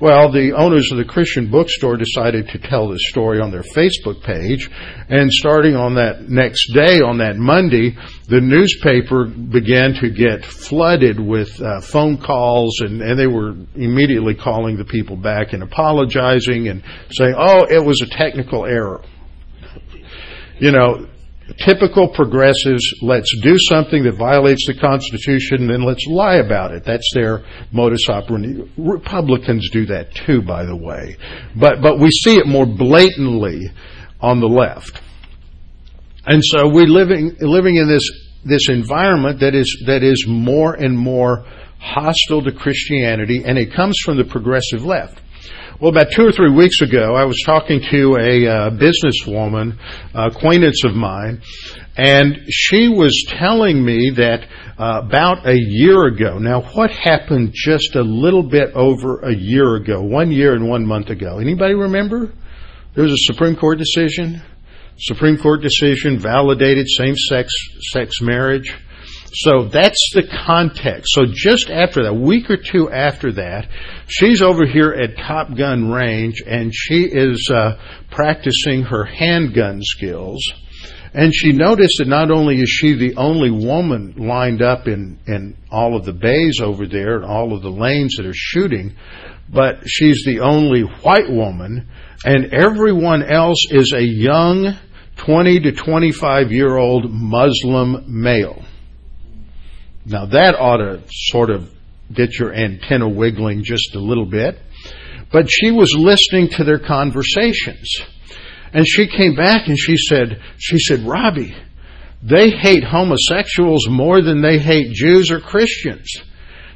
Well, 0.02 0.32
the 0.32 0.54
owners 0.54 0.92
of 0.92 0.98
the 0.98 1.06
Christian 1.06 1.52
bookstore 1.52 1.96
decided 1.96 2.50
to 2.50 2.58
tell 2.58 2.90
this 2.90 3.08
story 3.10 3.40
on 3.40 3.52
their 3.52 3.62
Facebook 3.62 4.24
page, 4.24 4.68
and 5.10 5.32
starting 5.32 5.76
on 5.76 5.94
that 5.94 6.28
next 6.28 6.74
day, 6.74 7.02
on 7.02 7.20
that 7.20 7.36
Monday, 7.36 7.96
the 8.28 8.42
newspaper 8.42 9.26
began 9.26 9.94
to 10.02 10.10
get 10.10 10.44
flooded 10.44 11.20
with 11.20 11.62
uh, 11.62 11.82
phone 11.82 12.18
calls, 12.18 12.80
and, 12.80 13.00
and 13.04 13.20
they 13.20 13.28
were 13.28 13.52
immediately 13.76 14.34
calling 14.34 14.76
the 14.76 14.86
people 14.86 15.16
back 15.16 15.54
and 15.54 15.62
apologizing 15.62 16.68
and 16.70 16.82
saying, 17.12 17.36
oh, 17.38 17.68
it 17.70 17.86
was 17.86 18.02
a 18.02 18.08
technical 18.08 18.66
error. 18.66 19.04
You 20.58 20.72
know, 20.72 21.06
typical 21.58 22.08
progressives, 22.10 22.93
let's 23.01 23.32
do 23.41 23.56
something 23.58 24.04
that 24.04 24.15
violates 24.17 24.65
the 24.67 24.73
Constitution, 24.73 25.62
and 25.62 25.69
then 25.69 25.84
let's 25.84 26.06
lie 26.08 26.36
about 26.36 26.71
it. 26.71 26.84
That's 26.86 27.10
their 27.13 27.43
modus 27.71 28.08
operandi. 28.10 28.69
Republicans 28.77 29.69
do 29.71 29.86
that 29.88 30.13
too, 30.13 30.41
by 30.41 30.65
the 30.65 30.75
way. 30.75 31.17
But, 31.56 31.82
but 31.82 31.99
we 31.99 32.10
see 32.10 32.38
it 32.38 32.47
more 32.47 32.65
blatantly 32.65 33.71
on 34.19 34.39
the 34.39 34.47
left. 34.47 35.01
And 36.25 36.41
so 36.43 36.69
we're 36.69 36.86
living, 36.86 37.36
living 37.39 37.75
in 37.77 37.88
this, 37.88 38.08
this 38.45 38.69
environment 38.69 39.39
that 39.39 39.56
is, 39.56 39.84
that 39.88 40.04
is 40.04 40.25
more 40.27 40.73
and 40.75 40.97
more 40.97 41.45
hostile 41.80 42.43
to 42.43 42.51
Christianity, 42.51 43.43
and 43.43 43.58
it 43.58 43.73
comes 43.73 43.97
from 44.06 44.17
the 44.17 44.23
progressive 44.23 44.86
left. 44.86 45.19
Well, 45.82 45.89
about 45.89 46.12
two 46.12 46.28
or 46.28 46.32
three 46.32 46.52
weeks 46.52 46.80
ago, 46.82 47.15
I 47.15 47.26
was 47.26 47.41
talking 47.44 47.82
to 47.89 48.15
a 48.15 48.48
uh, 48.48 48.70
businesswoman, 48.70 49.80
uh, 50.13 50.30
acquaintance 50.32 50.86
of 50.86 50.94
mine, 50.94 51.41
and 51.98 52.38
she 52.50 52.88
was 52.88 53.26
telling 53.28 53.84
me 53.84 54.12
that 54.15 54.46
uh, 54.78 55.02
about 55.04 55.48
a 55.48 55.56
year 55.58 56.06
ago. 56.06 56.38
Now, 56.38 56.62
what 56.76 56.91
happened 56.91 57.54
just 57.56 57.96
a 57.96 58.04
little 58.04 58.44
bit 58.44 58.76
over 58.76 59.22
a 59.22 59.36
year 59.36 59.74
ago? 59.74 60.04
One 60.04 60.32
year 60.32 60.54
and 60.54 60.70
one 60.70 60.86
month 60.86 61.10
ago. 61.10 61.39
Anybody 61.39 61.74
remember? 61.74 62.32
There 62.94 63.04
was 63.04 63.13
a 63.13 63.34
Supreme 63.34 63.56
Court 63.56 63.80
decision. 63.80 64.39
Supreme 65.00 65.39
Court 65.39 65.63
decision 65.63 66.20
validated 66.20 66.86
same-sex 66.89 67.52
sex 67.91 68.22
marriage. 68.22 68.72
So 69.34 69.70
that's 69.70 70.12
the 70.13 70.28
context. 70.46 71.13
So 71.13 71.24
just 71.34 71.70
after 71.70 72.04
that, 72.04 72.10
a 72.10 72.13
week 72.13 72.50
or 72.50 72.58
two 72.58 72.89
after 72.91 73.32
that, 73.34 73.70
she's 74.08 74.41
over 74.41 74.65
here 74.65 74.91
at 74.91 75.17
Top 75.17 75.56
Gun 75.56 75.89
Range 75.89 76.41
and 76.46 76.74
she 76.74 77.04
is 77.04 77.50
uh, 77.54 77.78
practicing 78.10 78.84
her 78.84 79.06
handgun 79.06 79.82
skills. 79.82 80.41
And 81.13 81.34
she 81.34 81.52
noticed 81.52 81.96
that 82.00 82.08
not 82.08 82.32
only 82.32 82.60
is 82.60 82.70
she 82.70 82.94
the 82.94 83.15
only 83.15 83.52
woman 83.52 84.15
lined 84.17 84.62
up 84.62 84.88
in, 84.88 85.20
in 85.28 85.58
all 85.70 85.96
of 85.96 86.06
the 86.06 86.13
bays 86.13 86.60
over 86.62 86.86
there 86.86 87.15
and 87.15 87.26
all 87.26 87.54
of 87.54 87.62
the 87.62 87.70
lanes 87.70 88.15
that 88.17 88.26
are 88.26 88.34
shooting, 88.34 88.96
but 89.50 89.80
she's 89.86 90.24
the 90.26 90.39
only 90.39 90.82
white 90.82 91.30
woman, 91.30 91.89
and 92.24 92.54
everyone 92.54 93.24
else 93.24 93.65
is 93.72 93.94
a 93.94 94.02
young 94.02 94.78
20 95.17 95.60
to 95.60 95.72
25 95.74 96.52
year 96.52 96.78
old 96.78 97.12
Muslim 97.12 98.06
male. 98.08 98.63
Now 100.06 100.26
that 100.26 100.56
ought 100.56 100.78
to 100.78 101.04
sort 101.10 101.50
of 101.50 101.72
get 102.14 102.38
your 102.38 102.54
antenna 102.54 103.08
wiggling 103.08 103.64
just 103.64 103.96
a 103.96 104.00
little 104.00 104.26
bit. 104.26 104.60
But 105.32 105.50
she 105.50 105.72
was 105.72 105.96
listening 105.98 106.50
to 106.50 106.64
their 106.64 106.80
conversations. 106.80 108.02
And 108.74 108.86
she 108.88 109.08
came 109.08 109.36
back 109.36 109.68
and 109.68 109.78
she 109.78 109.96
said, 109.98 110.42
she 110.58 110.78
said, 110.80 111.02
Robbie, 111.02 111.56
they 112.22 112.50
hate 112.50 112.84
homosexuals 112.84 113.88
more 113.90 114.22
than 114.22 114.42
they 114.42 114.60
hate 114.60 114.94
Jews 114.94 115.32
or 115.32 115.40
Christians. 115.40 116.22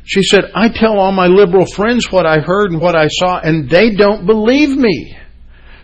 She 0.03 0.21
said, 0.23 0.51
I 0.53 0.69
tell 0.69 0.99
all 0.99 1.11
my 1.11 1.27
liberal 1.27 1.65
friends 1.65 2.11
what 2.11 2.25
I 2.25 2.39
heard 2.39 2.71
and 2.71 2.81
what 2.81 2.95
I 2.95 3.07
saw, 3.07 3.39
and 3.39 3.69
they 3.69 3.95
don't 3.95 4.25
believe 4.25 4.69
me. 4.69 5.17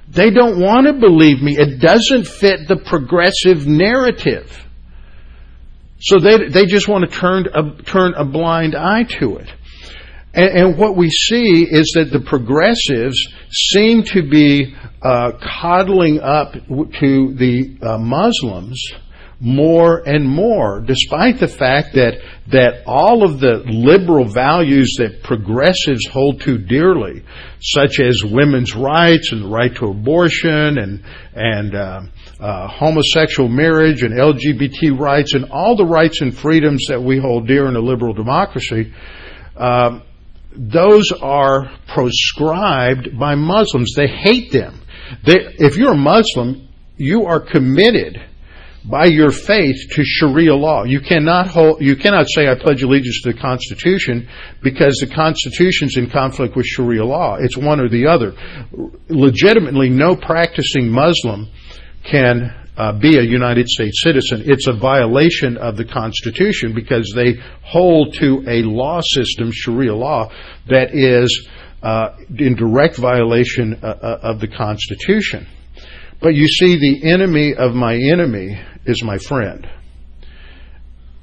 They 0.07 0.29
don't 0.29 0.59
want 0.59 0.87
to 0.87 0.93
believe 0.93 1.41
me. 1.41 1.57
It 1.57 1.79
doesn't 1.79 2.27
fit 2.27 2.67
the 2.67 2.77
progressive 2.77 3.65
narrative. 3.65 4.67
So 6.01 6.19
they, 6.19 6.49
they 6.49 6.65
just 6.65 6.87
want 6.87 7.09
to 7.09 7.15
turn 7.15 7.47
a, 7.53 7.83
turn 7.83 8.13
a 8.15 8.25
blind 8.25 8.75
eye 8.75 9.03
to 9.19 9.37
it. 9.37 9.49
And, 10.33 10.57
and 10.57 10.77
what 10.77 10.95
we 10.95 11.09
see 11.09 11.67
is 11.69 11.91
that 11.95 12.09
the 12.11 12.21
progressives 12.21 13.27
seem 13.51 14.03
to 14.03 14.27
be 14.27 14.75
uh, 15.01 15.33
coddling 15.41 16.19
up 16.19 16.53
to 16.53 17.33
the 17.33 17.77
uh, 17.81 17.97
Muslims 17.97 18.81
more 19.39 20.07
and 20.07 20.23
more, 20.23 20.81
despite 20.81 21.39
the 21.39 21.47
fact 21.47 21.95
that 21.95 22.21
that 22.51 22.83
all 22.85 23.23
of 23.23 23.39
the 23.39 23.63
liberal 23.65 24.25
values 24.25 24.95
that 24.99 25.23
progressives 25.23 26.05
hold 26.07 26.41
to 26.41 26.59
dearly, 26.59 27.23
such 27.59 27.99
as 27.99 28.23
women's 28.23 28.75
rights 28.75 29.31
and 29.31 29.45
the 29.45 29.47
right 29.47 29.75
to 29.75 29.85
abortion 29.87 30.77
and 30.77 31.03
and 31.33 31.75
uh, 31.75 32.01
uh, 32.41 32.67
homosexual 32.67 33.47
marriage 33.47 34.01
and 34.01 34.13
LGBT 34.13 34.97
rights 34.97 35.35
and 35.35 35.51
all 35.51 35.75
the 35.75 35.85
rights 35.85 36.21
and 36.21 36.35
freedoms 36.35 36.85
that 36.89 37.01
we 37.01 37.19
hold 37.19 37.47
dear 37.47 37.67
in 37.67 37.75
a 37.75 37.79
liberal 37.79 38.13
democracy. 38.13 38.91
Uh, 39.55 39.99
those 40.53 41.11
are 41.21 41.71
proscribed 41.87 43.17
by 43.17 43.35
Muslims. 43.35 43.93
They 43.95 44.07
hate 44.07 44.51
them. 44.51 44.81
They, 45.23 45.35
if 45.59 45.77
you're 45.77 45.93
a 45.93 45.97
Muslim, 45.97 46.67
you 46.97 47.25
are 47.25 47.39
committed 47.39 48.17
by 48.83 49.05
your 49.05 49.31
faith 49.31 49.75
to 49.91 50.03
Sharia 50.03 50.55
law. 50.55 50.83
You 50.83 50.99
cannot 50.99 51.47
hold, 51.47 51.81
you 51.81 51.95
cannot 51.95 52.25
say 52.27 52.47
I 52.47 52.55
pledge 52.55 52.81
allegiance 52.81 53.21
to 53.21 53.33
the 53.33 53.39
Constitution 53.39 54.27
because 54.63 54.97
the 54.97 55.13
Constitution's 55.13 55.97
in 55.97 56.09
conflict 56.09 56.55
with 56.55 56.65
Sharia 56.65 57.05
law. 57.05 57.37
It's 57.39 57.55
one 57.55 57.79
or 57.79 57.87
the 57.87 58.07
other. 58.07 58.33
Legitimately, 59.09 59.89
no 59.89 60.15
practicing 60.15 60.89
Muslim 60.89 61.47
can 62.03 62.53
uh, 62.77 62.93
be 62.93 63.17
a 63.17 63.21
United 63.21 63.67
States 63.67 64.01
citizen. 64.03 64.43
It's 64.45 64.67
a 64.67 64.73
violation 64.73 65.57
of 65.57 65.77
the 65.77 65.85
Constitution 65.85 66.73
because 66.73 67.11
they 67.15 67.35
hold 67.63 68.15
to 68.15 68.43
a 68.47 68.63
law 68.63 69.01
system, 69.03 69.51
Sharia 69.51 69.93
law, 69.93 70.31
that 70.67 70.93
is 70.93 71.47
uh, 71.83 72.15
in 72.37 72.55
direct 72.55 72.97
violation 72.97 73.79
uh, 73.83 73.87
uh 73.87 74.19
of 74.23 74.39
the 74.39 74.47
Constitution. 74.47 75.47
But 76.21 76.35
you 76.35 76.47
see, 76.47 76.77
the 76.77 77.09
enemy 77.09 77.55
of 77.55 77.73
my 77.73 77.95
enemy 77.95 78.59
is 78.85 79.03
my 79.03 79.17
friend. 79.17 79.67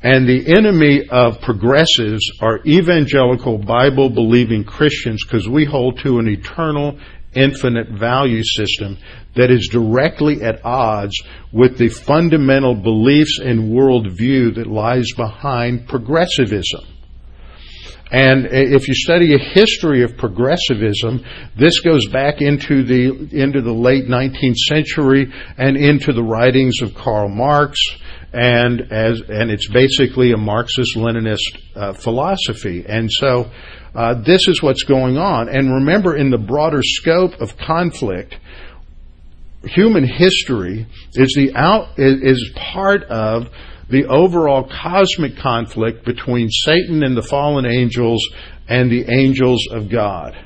And 0.02 0.28
the 0.28 0.54
enemy 0.56 1.08
of 1.10 1.40
progressives 1.40 2.22
are 2.40 2.60
evangelical 2.64 3.58
Bible 3.58 4.10
believing 4.10 4.64
Christians 4.64 5.24
because 5.24 5.48
we 5.48 5.64
hold 5.64 5.98
to 6.04 6.18
an 6.18 6.28
eternal 6.28 6.98
infinite 7.34 7.88
value 7.88 8.42
system 8.44 8.98
that 9.38 9.50
is 9.50 9.68
directly 9.70 10.42
at 10.42 10.64
odds 10.64 11.22
with 11.52 11.78
the 11.78 11.88
fundamental 11.88 12.74
beliefs 12.74 13.38
and 13.38 13.72
worldview 13.72 14.56
that 14.56 14.66
lies 14.66 15.06
behind 15.16 15.88
progressivism. 15.88 16.84
And 18.10 18.48
if 18.50 18.88
you 18.88 18.94
study 18.94 19.34
a 19.34 19.38
history 19.38 20.02
of 20.02 20.16
progressivism, 20.16 21.24
this 21.56 21.80
goes 21.80 22.06
back 22.08 22.40
into 22.40 22.82
the 22.82 23.28
into 23.32 23.60
the 23.60 23.72
late 23.72 24.04
19th 24.04 24.56
century 24.56 25.30
and 25.58 25.76
into 25.76 26.12
the 26.12 26.22
writings 26.22 26.80
of 26.80 26.94
Karl 26.94 27.28
Marx, 27.28 27.78
and 28.32 28.80
as 28.90 29.20
and 29.28 29.50
it's 29.50 29.68
basically 29.68 30.32
a 30.32 30.38
Marxist-Leninist 30.38 31.76
uh, 31.76 31.92
philosophy. 31.92 32.84
And 32.88 33.10
so, 33.12 33.50
uh, 33.94 34.14
this 34.22 34.48
is 34.48 34.62
what's 34.62 34.84
going 34.84 35.18
on. 35.18 35.50
And 35.50 35.70
remember, 35.74 36.16
in 36.16 36.30
the 36.30 36.38
broader 36.38 36.82
scope 36.82 37.38
of 37.42 37.58
conflict, 37.58 38.36
human 39.64 40.04
history 40.04 40.86
is 41.14 41.32
the 41.34 41.52
out 41.54 41.98
is 41.98 42.50
part 42.54 43.02
of 43.04 43.48
the 43.90 44.06
overall 44.06 44.68
cosmic 44.82 45.36
conflict 45.36 46.04
between 46.04 46.48
Satan 46.50 47.02
and 47.02 47.16
the 47.16 47.22
fallen 47.22 47.66
angels 47.66 48.22
and 48.68 48.90
the 48.90 49.10
angels 49.10 49.66
of 49.70 49.88
God. 49.88 50.36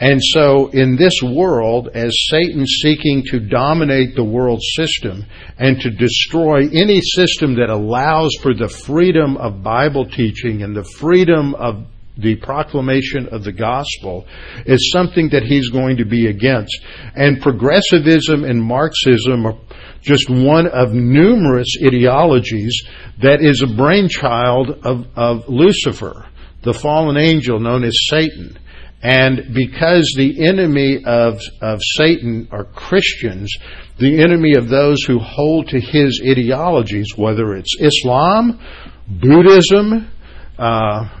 And 0.00 0.22
so, 0.22 0.68
in 0.68 0.96
this 0.96 1.20
world, 1.24 1.88
as 1.92 2.14
Satan 2.30 2.64
seeking 2.64 3.24
to 3.30 3.40
dominate 3.40 4.14
the 4.14 4.22
world 4.22 4.62
system 4.62 5.26
and 5.58 5.80
to 5.80 5.90
destroy 5.90 6.68
any 6.68 7.00
system 7.00 7.56
that 7.56 7.68
allows 7.68 8.32
for 8.40 8.54
the 8.54 8.68
freedom 8.68 9.36
of 9.38 9.64
Bible 9.64 10.08
teaching 10.08 10.62
and 10.62 10.76
the 10.76 10.84
freedom 10.84 11.54
of 11.56 11.84
the 12.18 12.36
proclamation 12.36 13.28
of 13.28 13.44
the 13.44 13.52
gospel 13.52 14.26
is 14.66 14.90
something 14.92 15.28
that 15.30 15.44
he's 15.44 15.68
going 15.70 15.98
to 15.98 16.04
be 16.04 16.26
against. 16.26 16.76
And 17.14 17.40
progressivism 17.40 18.44
and 18.44 18.60
Marxism 18.60 19.46
are 19.46 19.58
just 20.00 20.28
one 20.28 20.66
of 20.66 20.92
numerous 20.92 21.68
ideologies 21.84 22.82
that 23.22 23.40
is 23.40 23.62
a 23.62 23.66
brainchild 23.76 24.70
of, 24.84 25.06
of 25.16 25.48
Lucifer, 25.48 26.26
the 26.62 26.74
fallen 26.74 27.16
angel 27.16 27.60
known 27.60 27.84
as 27.84 27.96
Satan. 28.08 28.58
And 29.00 29.54
because 29.54 30.12
the 30.16 30.44
enemy 30.44 31.04
of, 31.04 31.40
of 31.62 31.80
Satan 31.82 32.48
are 32.50 32.64
Christians, 32.64 33.56
the 33.98 34.20
enemy 34.20 34.54
of 34.56 34.68
those 34.68 35.04
who 35.04 35.20
hold 35.20 35.68
to 35.68 35.80
his 35.80 36.20
ideologies, 36.28 37.16
whether 37.16 37.54
it's 37.54 37.76
Islam, 37.80 38.58
Buddhism, 39.06 40.10
uh, 40.58 41.17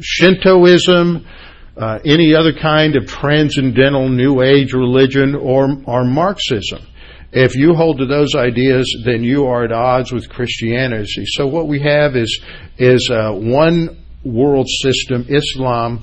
Shintoism, 0.00 1.26
uh, 1.76 1.98
any 2.04 2.34
other 2.34 2.52
kind 2.52 2.96
of 2.96 3.06
transcendental 3.06 4.08
New 4.08 4.42
Age 4.42 4.72
religion, 4.72 5.34
or, 5.34 5.68
or 5.86 6.04
Marxism. 6.04 6.86
If 7.32 7.54
you 7.54 7.74
hold 7.74 7.98
to 7.98 8.06
those 8.06 8.34
ideas, 8.34 8.84
then 9.04 9.22
you 9.22 9.46
are 9.46 9.64
at 9.64 9.72
odds 9.72 10.10
with 10.10 10.28
Christianity. 10.28 11.24
So 11.26 11.46
what 11.46 11.68
we 11.68 11.80
have 11.80 12.16
is 12.16 12.42
is 12.76 13.08
uh, 13.08 13.32
one 13.32 14.04
world 14.24 14.66
system, 14.82 15.24
Islam, 15.28 16.02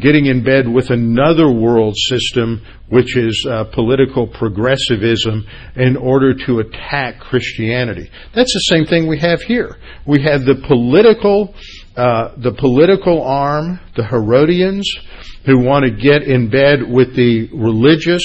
getting 0.00 0.26
in 0.26 0.42
bed 0.42 0.66
with 0.66 0.90
another 0.90 1.50
world 1.50 1.94
system, 1.96 2.62
which 2.88 3.16
is 3.16 3.46
uh, 3.50 3.64
political 3.64 4.26
progressivism, 4.26 5.46
in 5.76 5.96
order 5.96 6.32
to 6.32 6.60
attack 6.60 7.20
Christianity. 7.20 8.08
That's 8.34 8.54
the 8.54 8.60
same 8.60 8.86
thing 8.86 9.06
we 9.06 9.18
have 9.18 9.42
here. 9.42 9.76
We 10.06 10.22
have 10.22 10.44
the 10.44 10.62
political, 10.66 11.54
uh, 11.98 12.32
the 12.36 12.52
political 12.52 13.22
arm, 13.22 13.80
the 13.96 14.04
Herodians, 14.04 14.88
who 15.44 15.58
want 15.58 15.84
to 15.84 15.90
get 15.90 16.22
in 16.22 16.48
bed 16.48 16.88
with 16.88 17.16
the 17.16 17.48
religious 17.52 18.22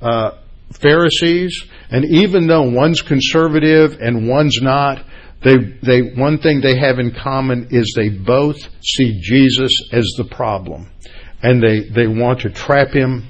uh, 0.00 0.38
Pharisees, 0.80 1.64
and 1.90 2.04
even 2.04 2.46
though 2.46 2.70
one's 2.70 3.02
conservative 3.02 3.98
and 4.00 4.28
one's 4.28 4.60
not, 4.62 5.04
they, 5.42 5.56
they, 5.82 6.02
one 6.14 6.38
thing 6.38 6.60
they 6.60 6.78
have 6.78 7.00
in 7.00 7.12
common 7.12 7.66
is 7.72 7.92
they 7.96 8.10
both 8.10 8.58
see 8.80 9.20
Jesus 9.20 9.72
as 9.92 10.06
the 10.16 10.28
problem. 10.30 10.88
And 11.42 11.60
they, 11.60 11.88
they 11.88 12.06
want 12.06 12.42
to 12.42 12.50
trap 12.50 12.90
him 12.90 13.26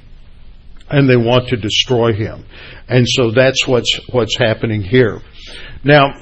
and 0.90 1.08
they 1.08 1.16
want 1.16 1.48
to 1.48 1.56
destroy 1.56 2.12
him. 2.12 2.44
And 2.86 3.06
so 3.08 3.30
that's 3.30 3.66
what's, 3.66 3.98
what's 4.12 4.36
happening 4.36 4.82
here. 4.82 5.22
Now, 5.84 6.20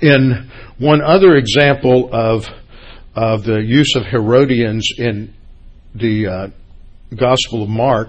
in 0.00 0.50
one 0.82 1.00
other 1.00 1.36
example 1.36 2.10
of, 2.12 2.44
of 3.14 3.44
the 3.44 3.62
use 3.62 3.94
of 3.94 4.04
Herodians 4.04 4.88
in 4.98 5.32
the 5.94 6.26
uh, 6.26 6.48
Gospel 7.14 7.62
of 7.62 7.68
Mark, 7.68 8.08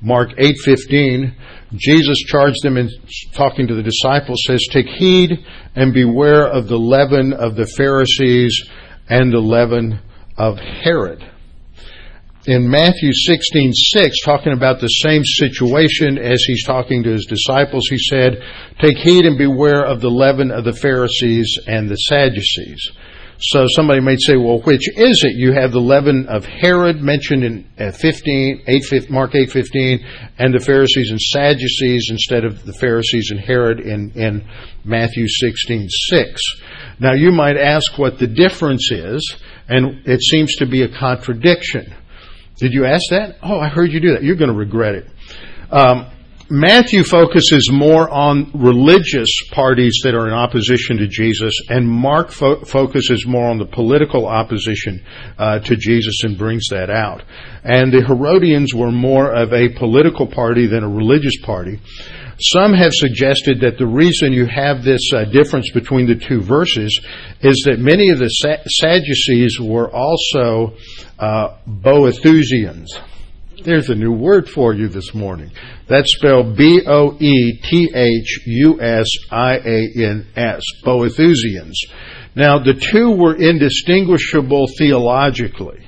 Mark 0.00 0.30
8:15, 0.38 1.34
Jesus 1.74 2.18
charged 2.26 2.62
them 2.62 2.78
in 2.78 2.88
talking 3.34 3.66
to 3.66 3.74
the 3.74 3.82
disciples 3.82 4.42
says, 4.46 4.64
"Take 4.70 4.86
heed 4.86 5.44
and 5.74 5.92
beware 5.92 6.46
of 6.46 6.68
the 6.68 6.78
leaven 6.78 7.34
of 7.34 7.56
the 7.56 7.66
Pharisees 7.66 8.58
and 9.08 9.30
the 9.32 9.40
leaven 9.40 9.98
of 10.38 10.58
Herod." 10.58 11.22
In 12.48 12.66
Matthew 12.66 13.10
16:6, 13.12 14.24
talking 14.24 14.54
about 14.54 14.80
the 14.80 14.88
same 14.88 15.22
situation 15.22 16.16
as 16.16 16.42
he's 16.46 16.64
talking 16.64 17.02
to 17.02 17.10
his 17.10 17.26
disciples, 17.26 17.86
he 17.90 17.98
said, 17.98 18.42
"Take 18.80 18.96
heed 18.96 19.26
and 19.26 19.36
beware 19.36 19.84
of 19.84 20.00
the 20.00 20.08
leaven 20.08 20.50
of 20.50 20.64
the 20.64 20.72
Pharisees 20.72 21.58
and 21.66 21.90
the 21.90 21.96
Sadducees." 21.96 22.80
So 23.38 23.66
somebody 23.76 24.00
might 24.00 24.22
say, 24.22 24.36
well, 24.36 24.60
which 24.60 24.88
is 24.96 25.24
it? 25.24 25.36
You 25.36 25.52
have 25.52 25.72
the 25.72 25.80
leaven 25.80 26.26
of 26.26 26.46
Herod 26.46 27.02
mentioned 27.02 27.44
in 27.44 27.64
uh, 27.78 27.92
15, 27.92 28.62
8, 28.66 29.10
Mark 29.10 29.32
8.15, 29.32 30.02
and 30.38 30.54
the 30.54 30.64
Pharisees 30.64 31.10
and 31.10 31.20
Sadducees 31.20 32.08
instead 32.10 32.46
of 32.46 32.64
the 32.64 32.72
Pharisees 32.72 33.30
and 33.30 33.38
Herod 33.38 33.78
in, 33.78 34.10
in 34.16 34.42
Matthew 34.84 35.26
16.6. 35.26 36.38
Now 36.98 37.12
you 37.12 37.30
might 37.30 37.58
ask 37.58 37.98
what 37.98 38.18
the 38.18 38.26
difference 38.26 38.90
is, 38.90 39.36
and 39.68 40.00
it 40.06 40.22
seems 40.22 40.56
to 40.56 40.66
be 40.66 40.82
a 40.82 40.88
contradiction. 40.88 41.94
Did 42.58 42.72
you 42.72 42.84
ask 42.84 43.02
that? 43.10 43.36
Oh, 43.42 43.58
I 43.58 43.68
heard 43.68 43.92
you 43.92 44.00
do 44.00 44.12
that. 44.12 44.22
You're 44.22 44.36
going 44.36 44.50
to 44.50 44.56
regret 44.56 44.94
it. 44.94 45.06
Um, 45.70 46.10
Matthew 46.50 47.04
focuses 47.04 47.70
more 47.70 48.08
on 48.08 48.50
religious 48.54 49.28
parties 49.52 50.00
that 50.04 50.14
are 50.14 50.26
in 50.26 50.32
opposition 50.32 50.96
to 50.96 51.06
Jesus, 51.06 51.52
and 51.68 51.86
Mark 51.86 52.30
fo- 52.30 52.64
focuses 52.64 53.26
more 53.26 53.50
on 53.50 53.58
the 53.58 53.66
political 53.66 54.26
opposition 54.26 55.04
uh, 55.36 55.58
to 55.58 55.76
Jesus 55.76 56.24
and 56.24 56.38
brings 56.38 56.66
that 56.70 56.88
out. 56.88 57.22
And 57.64 57.92
the 57.92 58.02
Herodians 58.02 58.74
were 58.74 58.90
more 58.90 59.30
of 59.30 59.52
a 59.52 59.68
political 59.68 60.26
party 60.26 60.66
than 60.66 60.82
a 60.82 60.88
religious 60.88 61.38
party. 61.42 61.80
Some 62.40 62.72
have 62.72 62.92
suggested 62.92 63.60
that 63.62 63.78
the 63.78 63.86
reason 63.86 64.32
you 64.32 64.46
have 64.46 64.84
this 64.84 65.10
uh, 65.12 65.24
difference 65.24 65.70
between 65.72 66.06
the 66.06 66.14
two 66.14 66.40
verses 66.40 67.00
is 67.40 67.64
that 67.66 67.80
many 67.80 68.10
of 68.10 68.20
the 68.20 68.28
Sadducees 68.28 69.58
were 69.60 69.90
also 69.90 70.76
uh, 71.18 71.56
Boethusians. 71.66 72.86
There's 73.64 73.88
a 73.88 73.94
new 73.96 74.12
word 74.12 74.48
for 74.48 74.72
you 74.72 74.86
this 74.86 75.14
morning. 75.14 75.50
That's 75.88 76.14
spelled 76.14 76.56
B 76.56 76.82
O 76.86 77.16
E 77.18 77.60
T 77.60 77.90
H 77.92 78.40
U 78.46 78.80
S 78.80 79.08
I 79.32 79.56
A 79.56 79.88
N 79.96 80.26
S, 80.36 80.62
Boethusians. 80.84 81.74
Now, 82.36 82.60
the 82.60 82.74
two 82.74 83.10
were 83.10 83.34
indistinguishable 83.34 84.68
theologically. 84.78 85.87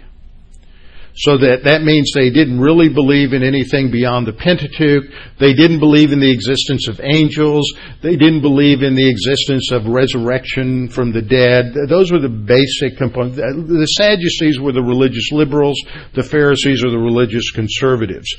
So 1.14 1.36
that, 1.38 1.64
that 1.64 1.82
means 1.82 2.12
they 2.14 2.30
didn't 2.30 2.60
really 2.60 2.88
believe 2.88 3.32
in 3.32 3.42
anything 3.42 3.90
beyond 3.90 4.26
the 4.26 4.32
Pentateuch. 4.32 5.04
They 5.38 5.54
didn't 5.54 5.80
believe 5.80 6.12
in 6.12 6.20
the 6.20 6.30
existence 6.30 6.88
of 6.88 7.00
angels. 7.02 7.66
They 8.02 8.16
didn't 8.16 8.42
believe 8.42 8.82
in 8.82 8.94
the 8.94 9.10
existence 9.10 9.72
of 9.72 9.86
resurrection 9.86 10.88
from 10.88 11.12
the 11.12 11.22
dead. 11.22 11.74
Those 11.88 12.12
were 12.12 12.20
the 12.20 12.30
basic 12.30 12.96
components. 12.96 13.36
The 13.36 13.92
Sadducees 13.98 14.60
were 14.60 14.72
the 14.72 14.82
religious 14.82 15.32
liberals. 15.32 15.76
The 16.14 16.22
Pharisees 16.22 16.84
are 16.84 16.90
the 16.90 16.98
religious 16.98 17.50
conservatives. 17.50 18.30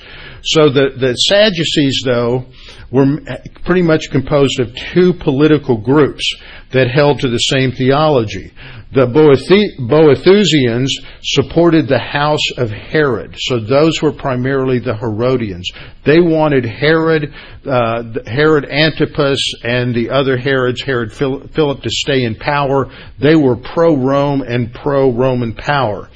So 0.44 0.70
the, 0.70 0.96
the 0.98 1.14
Sadducees, 1.14 2.02
though, 2.06 2.46
were 2.92 3.20
pretty 3.66 3.84
much 3.84 4.10
composed 4.12 4.60
of 4.60 4.74
two 4.94 5.14
political 5.14 5.78
groups 5.78 6.24
that 6.72 6.90
held 6.90 7.20
to 7.20 7.30
the 7.30 7.38
same 7.38 7.72
theology. 7.72 8.54
The 8.94 9.08
Boethusians 9.08 10.90
supported 11.24 11.88
the 11.88 11.98
house 11.98 12.52
of 12.58 12.70
Herod, 12.70 13.36
so 13.38 13.60
those 13.60 14.02
were 14.02 14.12
primarily 14.12 14.80
the 14.80 14.96
Herodians. 14.96 15.70
They 16.04 16.20
wanted 16.20 16.66
Herod, 16.66 17.34
uh, 17.66 18.04
Herod 18.26 18.66
Antipas, 18.70 19.40
and 19.64 19.96
the 19.96 20.10
other 20.10 20.36
Herods, 20.36 20.82
Herod 20.82 21.14
Philip, 21.14 21.82
to 21.82 21.90
stay 21.90 22.24
in 22.24 22.36
power. 22.36 22.92
They 23.18 23.36
were 23.36 23.56
pro-Rome 23.56 24.42
and 24.42 24.74
pro-Roman 24.74 25.54
power 25.54 26.10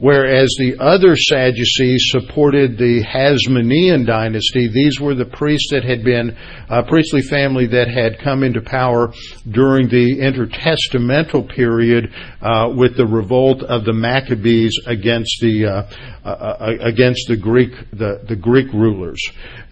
whereas 0.00 0.48
the 0.58 0.76
other 0.80 1.14
Sadducees 1.14 2.08
supported 2.10 2.76
the 2.76 3.04
Hasmonean 3.04 4.06
dynasty. 4.06 4.68
These 4.68 4.98
were 4.98 5.14
the 5.14 5.26
priests 5.26 5.70
that 5.70 5.84
had 5.84 6.02
been 6.02 6.36
a 6.68 6.82
priestly 6.82 7.22
family 7.22 7.66
that 7.68 7.88
had 7.88 8.18
come 8.18 8.42
into 8.42 8.60
power 8.60 9.12
during 9.50 9.88
the 9.88 10.18
intertestamental 10.18 11.48
period 11.54 12.12
uh, 12.40 12.72
with 12.74 12.96
the 12.96 13.06
revolt 13.06 13.62
of 13.62 13.84
the 13.84 13.92
Maccabees 13.92 14.74
against 14.86 15.38
the 15.40 15.66
uh, 15.66 15.82
uh, 16.24 16.28
uh 16.28 16.76
against 16.80 17.28
the 17.28 17.36
Greek 17.36 17.72
the, 17.92 18.24
the 18.28 18.36
Greek 18.36 18.72
rulers 18.72 19.20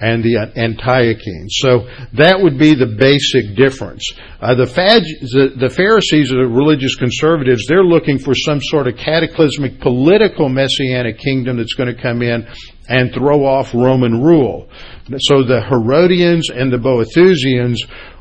and 0.00 0.22
the 0.22 0.36
Antiochenes. 0.56 1.58
So 1.58 1.88
that 2.14 2.38
would 2.40 2.58
be 2.58 2.74
the 2.74 2.86
basic 2.86 3.56
difference. 3.56 4.06
Uh, 4.40 4.54
the, 4.54 4.66
the, 4.66 5.54
the, 5.58 5.70
Pharisees 5.70 6.32
are 6.32 6.42
the 6.42 6.48
religious 6.48 6.94
conservatives. 6.94 7.66
They're 7.66 7.84
looking 7.84 8.18
for 8.18 8.34
some 8.34 8.60
sort 8.60 8.86
of 8.86 8.96
cataclysmic 8.96 9.80
political 9.80 10.48
messianic 10.48 11.18
kingdom 11.18 11.56
that's 11.56 11.74
going 11.74 11.94
to 11.94 12.00
come 12.00 12.22
in 12.22 12.46
and 12.88 13.12
throw 13.12 13.44
off 13.44 13.74
Roman 13.74 14.22
rule. 14.22 14.68
So 15.18 15.42
the 15.42 15.62
Herodians 15.68 16.50
and 16.50 16.72
the 16.72 16.78
Boethusians 16.78 17.78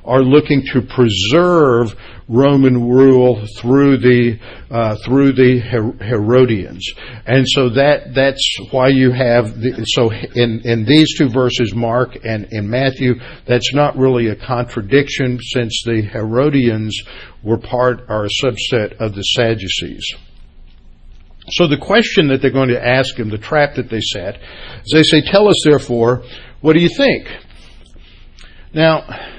are 0.07 0.23
looking 0.23 0.63
to 0.73 0.81
preserve 0.81 1.93
Roman 2.29 2.89
rule 2.89 3.45
through 3.57 3.97
the 3.97 4.39
uh, 4.71 4.95
through 5.05 5.33
the 5.33 5.59
Herodians, 5.59 6.85
and 7.25 7.45
so 7.47 7.69
that 7.69 8.13
that's 8.13 8.57
why 8.71 8.87
you 8.87 9.11
have 9.11 9.59
the, 9.59 9.83
so 9.85 10.11
in 10.11 10.61
in 10.63 10.85
these 10.85 11.17
two 11.17 11.29
verses, 11.29 11.75
Mark 11.75 12.17
and 12.23 12.47
in 12.51 12.69
Matthew, 12.69 13.15
that's 13.45 13.73
not 13.73 13.97
really 13.97 14.27
a 14.27 14.35
contradiction 14.35 15.39
since 15.41 15.83
the 15.85 16.01
Herodians 16.01 16.97
were 17.43 17.57
part 17.57 18.05
or 18.09 18.25
a 18.25 18.29
subset 18.43 18.97
of 18.99 19.13
the 19.13 19.23
Sadducees. 19.23 20.05
So 21.49 21.67
the 21.67 21.77
question 21.77 22.27
that 22.27 22.41
they're 22.41 22.51
going 22.51 22.69
to 22.69 22.85
ask 22.85 23.15
him, 23.15 23.29
the 23.29 23.37
trap 23.37 23.75
that 23.75 23.89
they 23.89 24.01
set, 24.01 24.41
is 24.85 24.91
they 24.93 25.03
say, 25.03 25.21
"Tell 25.21 25.47
us, 25.47 25.61
therefore, 25.63 26.23
what 26.59 26.73
do 26.73 26.81
you 26.81 26.89
think?" 26.89 27.27
Now 28.73 29.35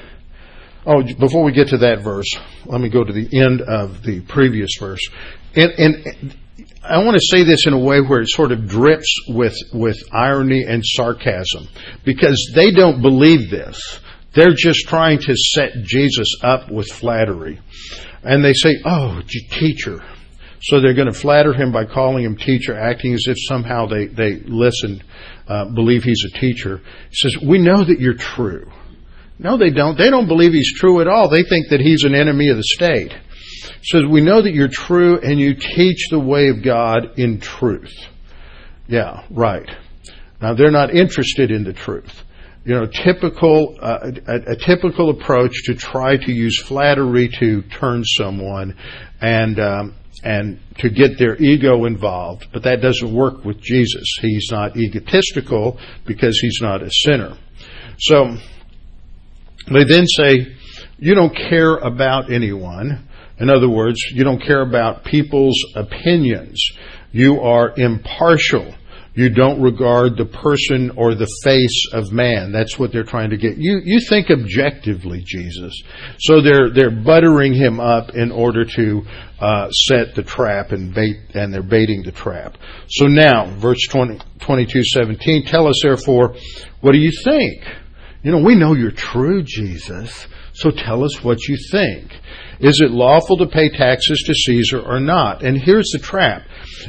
Oh, 0.91 1.03
before 1.03 1.45
we 1.45 1.53
get 1.53 1.68
to 1.68 1.78
that 1.78 2.03
verse, 2.03 2.34
let 2.64 2.80
me 2.80 2.89
go 2.89 3.05
to 3.05 3.12
the 3.12 3.28
end 3.39 3.61
of 3.61 4.03
the 4.03 4.22
previous 4.22 4.70
verse. 4.80 5.07
And, 5.55 5.70
and 5.76 6.36
I 6.82 7.05
want 7.05 7.14
to 7.14 7.26
say 7.36 7.45
this 7.45 7.66
in 7.66 7.74
a 7.74 7.78
way 7.78 8.01
where 8.01 8.22
it 8.22 8.30
sort 8.30 8.53
of 8.53 8.66
drips 8.66 9.14
with, 9.28 9.55
with 9.74 9.99
irony 10.12 10.64
and 10.66 10.82
sarcasm 10.82 11.68
because 12.07 12.53
they 12.55 12.70
don't 12.70 13.03
believe 13.03 13.51
this. 13.51 14.01
They're 14.34 14.55
just 14.57 14.89
trying 14.89 15.18
to 15.18 15.34
set 15.36 15.72
Jesus 15.82 16.36
up 16.43 16.70
with 16.70 16.86
flattery. 16.86 17.61
And 18.22 18.43
they 18.43 18.55
say, 18.55 18.76
Oh, 18.86 19.20
teacher. 19.51 20.03
So 20.62 20.80
they're 20.80 20.95
going 20.95 21.12
to 21.12 21.18
flatter 21.18 21.53
him 21.53 21.70
by 21.70 21.84
calling 21.84 22.24
him 22.24 22.36
teacher, 22.36 22.74
acting 22.78 23.12
as 23.12 23.24
if 23.26 23.36
somehow 23.47 23.86
they, 23.86 24.07
they 24.07 24.36
listen, 24.36 25.03
uh, 25.47 25.66
believe 25.66 26.03
he's 26.03 26.24
a 26.24 26.39
teacher. 26.39 26.80
He 27.11 27.14
says, 27.16 27.36
We 27.43 27.59
know 27.59 27.84
that 27.84 28.01
you're 28.01 28.14
true. 28.14 28.70
No, 29.39 29.57
they 29.57 29.70
don't. 29.70 29.97
They 29.97 30.11
don't 30.11 30.26
believe 30.26 30.53
he's 30.53 30.74
true 30.78 31.01
at 31.01 31.07
all. 31.07 31.28
They 31.28 31.45
think 31.45 31.68
that 31.70 31.80
he's 31.80 32.05
an 32.05 32.14
enemy 32.14 32.49
of 32.49 32.57
the 32.57 32.64
state. 32.64 33.12
says, 33.82 34.03
We 34.09 34.20
know 34.20 34.43
that 34.43 34.53
you're 34.53 34.68
true 34.68 35.20
and 35.20 35.39
you 35.39 35.55
teach 35.55 36.09
the 36.11 36.18
way 36.18 36.49
of 36.49 36.62
God 36.62 37.18
in 37.18 37.39
truth. 37.41 37.95
Yeah, 38.89 39.24
right. 39.30 39.68
Now, 40.41 40.55
they're 40.55 40.70
not 40.70 40.95
interested 40.95 41.51
in 41.51 41.64
the 41.64 41.72
truth. 41.72 42.24
You 42.64 42.74
know, 42.74 42.86
typical, 42.86 43.78
uh, 43.80 44.11
a, 44.26 44.53
a, 44.53 44.57
typical 44.57 45.11
approach 45.11 45.53
to 45.64 45.74
try 45.74 46.16
to 46.16 46.32
use 46.32 46.61
flattery 46.62 47.28
to 47.39 47.62
turn 47.62 48.05
someone 48.05 48.76
and, 49.20 49.59
um, 49.59 49.95
and 50.22 50.61
to 50.78 50.91
get 50.91 51.18
their 51.18 51.36
ego 51.36 51.86
involved. 51.86 52.49
But 52.53 52.64
that 52.64 52.82
doesn't 52.82 53.14
work 53.14 53.45
with 53.45 53.61
Jesus. 53.61 54.05
He's 54.20 54.49
not 54.51 54.76
egotistical 54.76 55.78
because 56.05 56.39
he's 56.41 56.59
not 56.61 56.82
a 56.82 56.91
sinner. 56.91 57.39
So, 57.99 58.36
they 59.74 59.84
then 59.84 60.06
say, 60.06 60.56
you 60.98 61.14
don't 61.14 61.34
care 61.34 61.76
about 61.76 62.32
anyone. 62.32 63.08
In 63.38 63.50
other 63.50 63.68
words, 63.68 63.98
you 64.12 64.24
don't 64.24 64.42
care 64.42 64.62
about 64.62 65.04
people's 65.04 65.56
opinions. 65.76 66.60
You 67.12 67.40
are 67.40 67.72
impartial. 67.76 68.74
You 69.14 69.30
don't 69.30 69.60
regard 69.60 70.16
the 70.16 70.26
person 70.26 70.92
or 70.96 71.14
the 71.14 71.26
face 71.42 71.88
of 71.92 72.12
man. 72.12 72.52
That's 72.52 72.78
what 72.78 72.92
they're 72.92 73.02
trying 73.02 73.30
to 73.30 73.36
get. 73.36 73.56
You, 73.56 73.80
you 73.82 73.98
think 74.08 74.30
objectively, 74.30 75.24
Jesus. 75.26 75.74
So 76.20 76.40
they're, 76.40 76.70
they're 76.70 76.90
buttering 76.90 77.52
him 77.52 77.80
up 77.80 78.14
in 78.14 78.30
order 78.30 78.64
to 78.64 79.02
uh, 79.40 79.70
set 79.70 80.14
the 80.14 80.22
trap 80.22 80.70
and 80.70 80.94
bait, 80.94 81.16
and 81.34 81.52
they're 81.52 81.62
baiting 81.62 82.02
the 82.04 82.12
trap. 82.12 82.58
So 82.88 83.06
now, 83.06 83.46
verse 83.58 83.84
20, 83.90 84.20
22, 84.38 84.84
17, 84.84 85.46
tell 85.46 85.66
us 85.66 85.80
therefore, 85.82 86.36
what 86.80 86.92
do 86.92 86.98
you 86.98 87.12
think? 87.24 87.64
You 88.28 88.34
know, 88.34 88.44
we 88.44 88.56
know 88.56 88.74
you're 88.74 88.90
true, 88.90 89.42
Jesus, 89.42 90.26
so 90.52 90.70
tell 90.70 91.02
us 91.02 91.24
what 91.24 91.48
you 91.48 91.56
think. 91.72 92.12
Is 92.60 92.82
it 92.82 92.90
lawful 92.90 93.38
to 93.38 93.46
pay 93.46 93.70
taxes 93.70 94.22
to 94.26 94.34
Caesar 94.34 94.80
or 94.80 95.00
not? 95.00 95.42
And 95.42 95.56
here's 95.56 95.88
the 95.92 95.98
trap. 95.98 96.42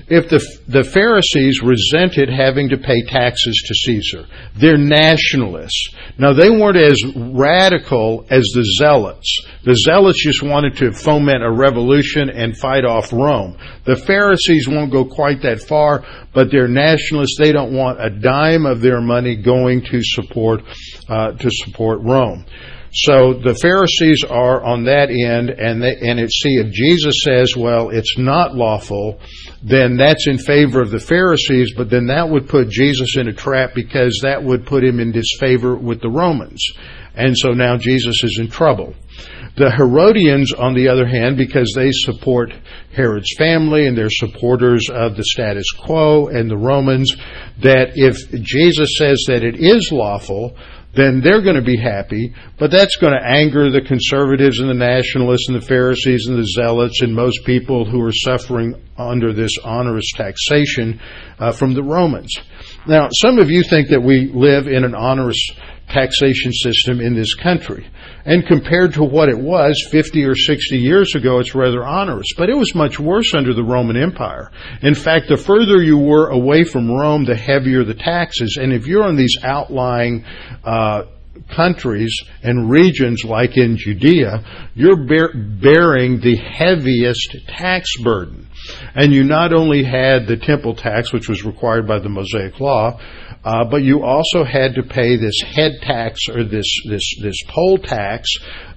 If 0.08 0.30
the, 0.30 0.46
the 0.68 0.84
Pharisees 0.84 1.62
resented 1.62 2.28
having 2.28 2.70
to 2.70 2.78
pay 2.78 3.04
taxes 3.04 3.56
to 3.68 3.74
Caesar, 3.74 4.26
they're 4.56 4.78
nationalists. 4.78 5.94
Now, 6.18 6.34
they 6.34 6.50
weren't 6.50 6.76
as 6.76 7.02
radical 7.16 8.26
as 8.30 8.44
the 8.54 8.66
Zealots. 8.78 9.46
The 9.64 9.76
Zealots 9.76 10.24
just 10.24 10.44
wanted 10.44 10.76
to 10.78 10.92
foment 10.92 11.44
a 11.44 11.52
revolution 11.52 12.30
and 12.30 12.58
fight 12.58 12.84
off 12.84 13.14
Rome. 13.14 13.58
The 13.86 13.96
Pharisees 13.96 14.68
won't 14.68 14.92
go 14.92 15.06
quite 15.06 15.42
that 15.44 15.62
far, 15.62 16.04
but 16.34 16.52
they're 16.52 16.68
nationalists. 16.68 17.38
They 17.38 17.52
don't 17.52 17.74
want 17.74 18.04
a 18.04 18.10
dime 18.10 18.66
of 18.66 18.82
their 18.82 19.02
money 19.02 19.36
going 19.36 19.84
to 19.92 20.02
support, 20.02 20.64
uh, 21.10 21.32
to 21.32 21.50
support 21.52 22.00
Rome. 22.02 22.46
So 22.92 23.34
the 23.34 23.54
Pharisees 23.62 24.24
are 24.28 24.64
on 24.64 24.86
that 24.86 25.10
end, 25.12 25.52
and 25.52 25.82
they, 25.82 25.96
and 25.96 26.20
it 26.20 26.32
see 26.32 26.56
if 26.56 26.74
Jesus 26.74 27.22
says, 27.24 27.56
well, 27.56 27.90
it's 27.90 28.18
not 28.18 28.56
lawful, 28.56 29.20
then 29.62 29.96
that's 29.96 30.28
in 30.28 30.40
favor 30.40 30.82
of 30.82 30.90
the 30.90 31.00
Pharisees, 31.00 31.74
but 31.78 31.92
then 31.92 32.08
that 32.08 32.28
would 32.28 32.50
put 32.50 32.70
Jesus 32.70 33.16
in 33.16 33.28
a 33.28 33.34
trap 33.34 33.72
because 33.76 34.20
that 34.24 34.44
would 34.44 34.66
put 34.66 34.84
him 34.84 35.00
in 35.00 35.12
disfavor 35.12 35.76
with 35.76 36.02
the 36.02 36.10
Romans. 36.10 36.64
And 37.14 37.38
so 37.38 37.50
now 37.50 37.78
Jesus 37.78 38.24
is 38.24 38.40
in 38.40 38.50
trouble. 38.50 38.96
The 39.56 39.72
Herodians, 39.72 40.54
on 40.54 40.74
the 40.74 40.88
other 40.88 41.06
hand, 41.06 41.38
because 41.38 41.72
they 41.76 41.92
support 41.92 42.54
Herod's 42.96 43.36
family 43.38 43.88
and 43.88 43.98
they're 43.98 44.10
supporters 44.10 44.90
of 44.90 45.16
the 45.16 45.26
status 45.26 45.70
quo 45.72 46.28
and 46.28 46.50
the 46.50 46.58
Romans, 46.58 47.16
that 47.62 47.92
if 47.96 48.16
Jesus 48.42 48.96
says 48.98 49.24
that 49.28 49.44
it 49.44 49.58
is 49.60 49.92
lawful, 49.92 50.56
then 50.94 51.22
they're 51.24 51.44
going 51.44 51.56
to 51.56 51.62
be 51.62 51.78
happy, 51.78 52.34
but 52.58 52.72
that's 52.72 52.96
going 52.96 53.14
to 53.14 53.24
anger 53.24 53.70
the 53.70 53.82
conservatives 53.82 54.60
and 54.60 54.70
the 54.70 54.74
nationalists 54.74 55.48
and 55.48 55.62
the 55.62 55.66
Pharisees 55.66 56.26
and 56.28 56.38
the 56.38 56.48
zealots 56.48 57.02
and 57.02 57.14
most 57.14 57.46
people 57.46 57.86
who 57.86 58.02
are 58.02 58.12
suffering 58.12 58.74
under 58.98 59.32
this 59.32 59.58
onerous 59.64 60.12
taxation 60.16 61.00
uh, 61.38 61.52
from 61.52 61.74
the 61.74 61.84
Romans. 61.84 62.34
Now, 62.88 63.10
some 63.12 63.38
of 63.38 63.52
you 63.52 63.64
think 63.64 63.90
that 63.90 64.02
we 64.02 64.32
live 64.34 64.68
in 64.68 64.84
an 64.84 64.96
onerous 64.96 65.52
taxation 65.90 66.54
system 66.54 67.02
in 67.02 67.16
this 67.16 67.34
country. 67.36 67.90
And 68.26 68.46
compared 68.46 68.94
to 68.94 69.04
what 69.04 69.30
it 69.30 69.38
was 69.38 69.88
50 69.90 70.24
or 70.26 70.36
60 70.36 70.78
years 70.78 71.16
ago, 71.16 71.40
it's 71.40 71.56
rather 71.56 71.86
onerous. 71.86 72.28
But 72.38 72.50
it 72.50 72.56
was 72.56 72.76
much 72.76 73.00
worse 73.00 73.34
under 73.34 73.54
the 73.54 73.64
Roman 73.64 73.98
Empire. 73.98 74.52
In 74.82 74.94
fact, 74.94 75.30
the 75.30 75.38
further 75.38 75.82
you 75.82 75.98
were 75.98 76.30
away 76.30 76.64
from 76.64 76.92
Rome, 76.92 77.26
the 77.26 77.36
heavier 77.36 77.84
the 77.84 77.96
taxes. 77.96 78.58
And 78.62 78.74
if 78.74 78.88
you're 78.88 79.08
in 79.08 79.16
these 79.16 79.38
outlying 79.44 80.26
uh, 80.64 81.04
countries 81.56 82.16
and 82.44 82.70
regions 82.70 83.24
like 83.24 83.58
in 83.58 83.78
Judea, 83.78 84.44
you're 84.76 85.06
bear- 85.06 85.34
bearing 85.34 86.20
the 86.20 86.36
heaviest 86.36 87.38
tax 87.48 87.90
burden. 88.04 88.49
And 88.96 89.14
you 89.14 89.24
not 89.24 89.54
only 89.54 89.84
had 89.84 90.28
the 90.28 90.38
temple 90.38 90.76
tax, 90.76 91.14
which 91.14 91.30
was 91.30 91.44
required 91.44 91.88
by 91.88 92.00
the 92.00 92.10
Mosaic 92.10 92.60
Law, 92.60 93.00
uh, 93.44 93.64
but 93.66 93.84
you 93.84 94.04
also 94.04 94.44
had 94.44 94.76
to 94.76 94.84
pay 94.84 95.16
this 95.16 95.40
head 95.56 95.72
tax 95.82 96.20
or 96.30 96.44
this 96.44 96.68
this 96.90 97.16
this 97.22 97.42
poll 97.48 97.78
tax, 97.78 98.28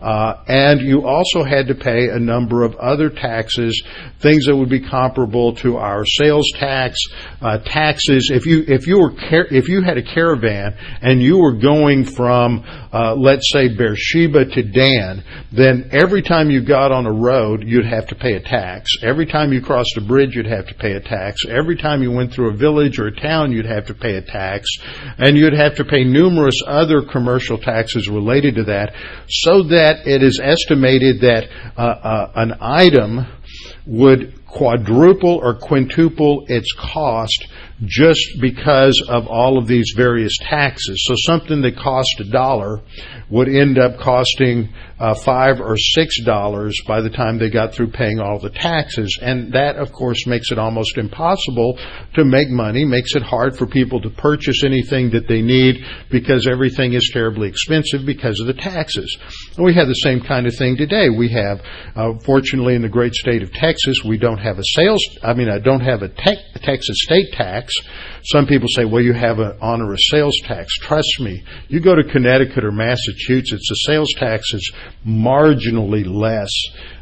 uh, 0.03 0.42
and 0.46 0.80
you 0.80 1.07
also 1.07 1.42
had 1.44 1.68
to 1.68 1.74
pay 1.74 2.09
a 2.09 2.18
number 2.18 2.64
of 2.64 2.74
other 2.76 3.09
taxes, 3.09 3.82
things 4.20 4.46
that 4.46 4.57
would 4.57 4.68
be 4.68 4.80
comparable 4.80 5.55
to 5.57 5.76
our 5.76 6.05
sales 6.05 6.50
tax, 6.57 6.98
uh, 7.40 7.59
taxes. 7.59 8.30
If 8.32 8.46
you 8.46 8.64
if 8.66 8.86
you 8.86 8.98
were 8.98 9.11
car- 9.11 9.48
if 9.50 9.68
you 9.68 9.82
had 9.82 9.96
a 9.96 10.03
caravan 10.03 10.76
and 11.00 11.22
you 11.22 11.38
were 11.38 11.55
going 11.55 12.05
from 12.05 12.64
uh, 12.92 13.14
let's 13.16 13.50
say 13.53 13.68
Beersheba 13.68 14.44
to 14.44 14.62
Dan, 14.62 15.24
then 15.50 15.88
every 15.92 16.22
time 16.22 16.50
you 16.50 16.62
got 16.62 16.92
on 16.92 17.07
a 17.07 17.12
road, 17.12 17.64
you'd 17.66 17.86
have 17.86 18.07
to 18.09 18.14
pay 18.14 18.34
a 18.34 18.40
tax. 18.40 18.90
Every 19.03 19.26
time 19.26 19.53
you 19.53 19.62
crossed 19.62 19.96
a 19.96 20.03
bridge, 20.03 20.36
you'd 20.36 20.46
have 20.46 20.66
to 20.66 20.74
pay 20.74 20.92
a 20.92 21.00
tax. 21.00 21.46
Every 21.48 21.76
time 21.76 22.03
you 22.03 22.11
went 22.11 22.32
through 22.32 22.50
a 22.50 22.57
village 22.57 22.98
or 22.98 23.07
a 23.07 23.16
town, 23.16 23.53
you'd 23.53 23.66
have 23.66 23.86
to 23.86 23.94
pay 23.94 24.16
a 24.16 24.22
tax 24.22 24.42
tax, 24.42 24.66
and 25.18 25.36
you'd 25.36 25.53
have 25.53 25.76
to 25.76 25.84
pay 25.84 26.05
numerous 26.05 26.55
other 26.66 27.03
commercial 27.03 27.59
taxes 27.59 28.09
related 28.09 28.57
to 28.57 28.64
that, 28.64 28.94
so 29.28 29.62
that 29.64 29.91
it 30.07 30.22
is 30.22 30.40
estimated 30.43 31.20
that 31.20 31.49
uh, 31.76 31.80
uh, 31.80 32.32
an 32.34 32.55
item 32.61 33.26
would 33.86 34.45
quadruple 34.47 35.40
or 35.43 35.55
quintuple 35.55 36.45
its 36.49 36.70
cost 36.78 37.47
just 37.84 38.20
because 38.40 39.03
of 39.09 39.26
all 39.26 39.59
of 39.59 39.66
these 39.66 39.93
various 39.97 40.32
taxes. 40.43 41.05
So 41.07 41.14
something 41.16 41.62
that 41.62 41.76
cost 41.76 42.20
a 42.20 42.24
dollar 42.24 42.80
would 43.30 43.49
end 43.49 43.78
up 43.78 43.99
costing 43.99 44.72
uh, 45.03 45.14
five 45.14 45.61
or 45.61 45.76
six 45.76 46.22
dollars 46.22 46.80
by 46.86 47.00
the 47.00 47.11
time 47.11 47.36
they 47.36 47.50
got 47.50 47.74
through 47.74 47.90
paying 47.90 48.20
all 48.20 48.38
the 48.38 48.50
taxes. 48.50 49.18
And 49.20 49.53
that, 49.53 49.74
of 49.74 49.90
course, 49.90 50.28
makes 50.28 50.53
it 50.53 50.61
almost 50.61 50.96
impossible 50.96 51.76
to 52.14 52.24
make 52.24 52.48
money, 52.48 52.84
makes 52.84 53.16
it 53.16 53.22
hard 53.22 53.57
for 53.57 53.66
people 53.66 54.00
to 54.00 54.11
purchase 54.11 54.62
anything 54.62 55.11
that 55.11 55.26
they 55.26 55.42
need 55.42 55.84
because 56.09 56.46
everything 56.46 56.92
is 56.92 57.11
terribly 57.12 57.48
expensive 57.48 58.07
because 58.07 58.38
of 58.38 58.46
the 58.46 58.55
taxes. 58.55 59.18
And 59.57 59.64
we 59.66 59.74
have 59.74 59.88
the 59.88 59.94
same 59.94 60.20
kind 60.20 60.46
of 60.46 60.55
thing 60.55 60.76
today. 60.76 61.11
We 61.11 61.30
have, 61.30 61.61
uh, 61.96 62.12
fortunately, 62.24 62.76
in 62.76 62.82
the 62.82 62.88
great 62.88 63.14
state 63.14 63.42
of 63.42 63.53
Texas, 63.53 64.05
we 64.05 64.18
don't 64.18 64.38
have 64.38 64.61
a 64.61 64.64
sales, 64.64 65.03
I 65.24 65.34
mean, 65.34 65.48
I 65.48 65.59
don't 65.59 65.80
have 65.80 66.03
a 66.03 66.11
te- 66.11 66.61
Texas 66.62 66.96
state 67.00 67.32
tax. 67.32 67.74
Some 68.25 68.47
people 68.47 68.68
say, 68.68 68.85
well, 68.85 69.03
you 69.03 69.12
have 69.12 69.39
an 69.41 69.59
onerous 69.61 70.03
sales 70.11 70.39
tax. 70.45 70.73
Trust 70.79 71.20
me, 71.20 71.43
you 71.68 71.81
go 71.81 71.95
to 71.95 72.05
Connecticut 72.05 72.64
or 72.64 72.70
Massachusetts, 72.70 73.66
the 73.68 73.75
sales 73.75 74.12
tax 74.16 74.53
is 74.55 74.73
marginally 75.07 76.07
less 76.07 76.51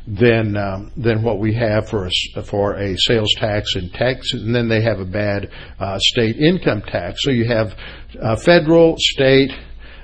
than 0.06 0.56
um, 0.56 0.90
than 0.96 1.22
what 1.22 1.38
we 1.38 1.54
have 1.54 1.88
for 1.88 2.06
a, 2.06 2.42
for 2.42 2.74
a 2.74 2.96
sales 2.96 3.32
tax 3.36 3.76
in 3.76 3.90
Texas, 3.90 4.40
and 4.42 4.54
then 4.54 4.68
they 4.68 4.82
have 4.82 4.98
a 4.98 5.04
bad 5.04 5.50
uh, 5.78 5.98
state 6.00 6.36
income 6.36 6.82
tax. 6.82 7.22
So 7.22 7.30
you 7.30 7.46
have 7.46 7.76
uh, 8.20 8.36
federal, 8.36 8.96
state 8.98 9.50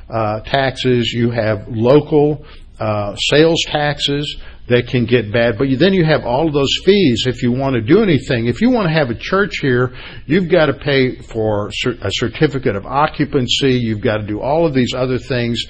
uh, 0.08 0.40
taxes, 0.40 1.12
you 1.12 1.30
have 1.30 1.66
local 1.68 2.44
uh, 2.78 3.16
sales 3.16 3.64
taxes 3.66 4.36
that 4.68 4.88
can 4.88 5.06
get 5.06 5.32
bad. 5.32 5.58
But 5.58 5.68
then 5.78 5.94
you 5.94 6.04
have 6.04 6.24
all 6.24 6.48
of 6.48 6.52
those 6.52 6.74
fees 6.84 7.24
if 7.26 7.42
you 7.42 7.52
want 7.52 7.74
to 7.74 7.80
do 7.80 8.02
anything. 8.02 8.46
If 8.46 8.60
you 8.60 8.70
want 8.70 8.88
to 8.88 8.92
have 8.92 9.10
a 9.10 9.14
church 9.18 9.58
here, 9.60 9.94
you've 10.26 10.50
got 10.50 10.66
to 10.66 10.74
pay 10.74 11.16
for 11.16 11.68
a 11.68 12.10
certificate 12.10 12.76
of 12.76 12.86
occupancy. 12.86 13.72
You've 13.72 14.00
got 14.00 14.18
to 14.18 14.26
do 14.26 14.40
all 14.40 14.66
of 14.66 14.74
these 14.74 14.94
other 14.94 15.18
things 15.18 15.64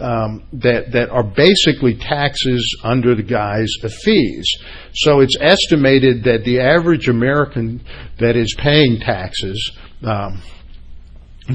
um, 0.00 0.44
that 0.54 0.92
that 0.92 1.10
are 1.10 1.22
basically 1.22 1.94
taxes 1.94 2.76
under 2.82 3.14
the 3.14 3.22
guise 3.22 3.72
of 3.82 3.92
fees. 3.92 4.48
So 4.94 5.20
it's 5.20 5.36
estimated 5.40 6.24
that 6.24 6.44
the 6.44 6.60
average 6.60 7.08
American 7.08 7.84
that 8.18 8.36
is 8.36 8.54
paying 8.58 8.98
taxes. 9.00 9.78
Um, 10.02 10.42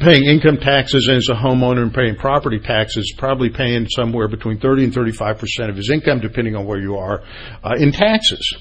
paying 0.01 0.25
income 0.25 0.57
taxes 0.57 1.09
as 1.09 1.29
a 1.29 1.33
homeowner 1.33 1.81
and 1.81 1.93
paying 1.93 2.15
property 2.15 2.59
taxes, 2.59 3.13
probably 3.17 3.49
paying 3.49 3.87
somewhere 3.89 4.27
between 4.27 4.59
30 4.59 4.85
and 4.85 4.93
35 4.93 5.37
percent 5.37 5.69
of 5.69 5.75
his 5.75 5.89
income, 5.89 6.19
depending 6.19 6.55
on 6.55 6.65
where 6.65 6.79
you 6.79 6.95
are, 6.95 7.23
uh, 7.63 7.75
in 7.77 7.91
taxes. 7.91 8.57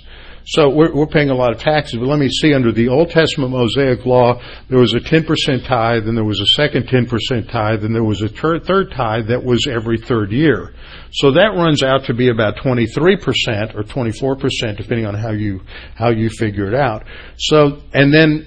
So 0.46 0.68
we're, 0.68 0.94
we're 0.94 1.06
paying 1.06 1.30
a 1.30 1.34
lot 1.34 1.52
of 1.52 1.58
taxes. 1.58 1.98
But 1.98 2.08
let 2.08 2.18
me 2.18 2.28
see, 2.28 2.52
under 2.52 2.70
the 2.70 2.88
Old 2.88 3.10
Testament 3.10 3.50
Mosaic 3.50 4.04
law, 4.04 4.40
there 4.68 4.78
was 4.78 4.92
a 4.92 5.00
10% 5.00 5.24
tithe, 5.66 6.06
and 6.06 6.16
there 6.16 6.24
was 6.24 6.40
a 6.40 6.46
second 6.48 6.86
10% 6.86 7.50
tithe, 7.50 7.84
and 7.84 7.94
there 7.94 8.04
was 8.04 8.20
a 8.20 8.28
ter- 8.28 8.60
third 8.60 8.92
tithe 8.94 9.28
that 9.28 9.42
was 9.42 9.66
every 9.66 9.98
third 9.98 10.32
year. 10.32 10.74
So 11.12 11.32
that 11.32 11.54
runs 11.56 11.82
out 11.82 12.04
to 12.06 12.14
be 12.14 12.28
about 12.28 12.56
23% 12.56 13.74
or 13.74 13.84
24%, 13.84 14.76
depending 14.76 15.06
on 15.06 15.14
how 15.14 15.32
you, 15.32 15.62
how 15.94 16.10
you 16.10 16.28
figure 16.28 16.68
it 16.68 16.74
out. 16.74 17.04
So, 17.38 17.80
and 17.94 18.12
then 18.12 18.46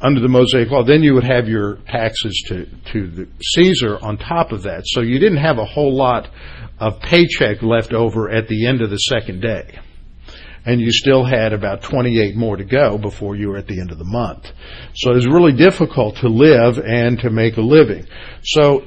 under 0.00 0.20
the 0.20 0.28
Mosaic 0.28 0.70
Law, 0.70 0.84
then 0.84 1.02
you 1.02 1.14
would 1.14 1.24
have 1.24 1.48
your 1.48 1.76
taxes 1.88 2.44
to, 2.48 2.66
to 2.92 3.28
Caesar 3.54 3.98
on 4.02 4.18
top 4.18 4.52
of 4.52 4.62
that. 4.62 4.82
So 4.86 5.00
you 5.00 5.18
didn't 5.18 5.38
have 5.38 5.58
a 5.58 5.64
whole 5.64 5.94
lot 5.96 6.28
of 6.78 7.00
paycheck 7.00 7.62
left 7.62 7.92
over 7.92 8.30
at 8.30 8.48
the 8.48 8.66
end 8.66 8.82
of 8.82 8.90
the 8.90 8.96
second 8.96 9.40
day 9.40 9.78
and 10.66 10.80
you 10.80 10.90
still 10.90 11.24
had 11.24 11.52
about 11.52 11.82
28 11.82 12.36
more 12.36 12.56
to 12.56 12.64
go 12.64 12.96
before 12.98 13.36
you 13.36 13.48
were 13.48 13.58
at 13.58 13.66
the 13.66 13.80
end 13.80 13.90
of 13.90 13.98
the 13.98 14.04
month. 14.04 14.50
So 14.94 15.10
it 15.10 15.14
was 15.14 15.26
really 15.26 15.52
difficult 15.52 16.16
to 16.16 16.28
live 16.28 16.78
and 16.78 17.18
to 17.20 17.30
make 17.30 17.56
a 17.56 17.60
living. 17.60 18.06
So 18.42 18.84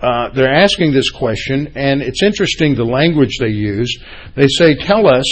uh, 0.00 0.30
they're 0.30 0.52
asking 0.52 0.92
this 0.92 1.10
question, 1.10 1.72
and 1.76 2.02
it's 2.02 2.22
interesting 2.22 2.74
the 2.74 2.84
language 2.84 3.38
they 3.38 3.48
use. 3.48 3.96
They 4.34 4.48
say, 4.48 4.74
Tell 4.74 5.06
us 5.06 5.26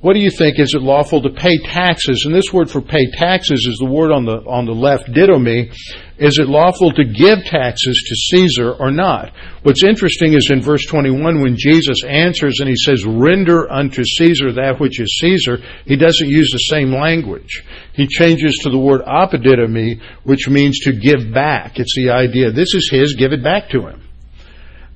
what 0.00 0.14
do 0.14 0.20
you 0.20 0.30
think? 0.30 0.60
Is 0.60 0.74
it 0.74 0.82
lawful 0.82 1.22
to 1.22 1.30
pay 1.30 1.58
taxes? 1.58 2.22
And 2.24 2.32
this 2.32 2.52
word 2.52 2.70
for 2.70 2.80
pay 2.80 3.10
taxes 3.14 3.66
is 3.68 3.78
the 3.78 3.90
word 3.90 4.12
on 4.12 4.24
the 4.24 4.38
on 4.46 4.64
the 4.64 4.72
left, 4.72 5.10
didomi. 5.10 5.74
Is 6.18 6.38
it 6.38 6.48
lawful 6.48 6.92
to 6.92 7.04
give 7.04 7.44
taxes 7.44 8.04
to 8.08 8.36
Caesar 8.36 8.72
or 8.74 8.92
not? 8.92 9.32
What's 9.62 9.84
interesting 9.84 10.34
is 10.34 10.50
in 10.50 10.62
verse 10.62 10.84
21 10.86 11.42
when 11.42 11.56
Jesus 11.56 12.04
answers 12.04 12.58
and 12.60 12.68
he 12.68 12.76
says, 12.76 13.04
Render 13.04 13.70
unto 13.70 14.02
Caesar 14.04 14.52
that 14.52 14.80
which 14.80 15.00
is 15.00 15.18
Caesar, 15.20 15.58
he 15.84 15.96
doesn't 15.96 16.28
use 16.28 16.50
the 16.52 16.74
same 16.74 16.92
language. 16.92 17.64
He 17.92 18.06
changes 18.06 18.58
to 18.62 18.70
the 18.70 18.78
word 18.78 19.02
apodidomi, 19.02 20.00
which 20.24 20.48
means 20.48 20.80
to 20.80 20.92
give 20.92 21.32
back. 21.32 21.78
It's 21.78 21.94
the 21.94 22.10
idea, 22.10 22.50
this 22.50 22.74
is 22.74 22.88
his, 22.90 23.14
give 23.14 23.32
it 23.32 23.42
back 23.42 23.70
to 23.70 23.86
him. 23.86 24.07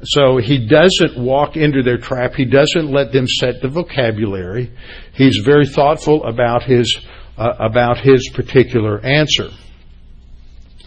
So 0.05 0.39
he 0.39 0.67
doesn't 0.67 1.17
walk 1.17 1.57
into 1.57 1.83
their 1.83 1.99
trap. 1.99 2.35
He 2.35 2.45
doesn't 2.45 2.91
let 2.91 3.13
them 3.13 3.27
set 3.27 3.63
the 3.63 3.69
vocabulary. 3.69 4.73
He's 5.15 5.41
very 5.45 5.67
thoughtful 5.67 6.25
about 6.25 6.65
his 6.65 6.99
uh, 7.39 7.53
about 7.59 7.99
his 7.99 8.29
particular 8.35 9.01
answer. 9.05 9.49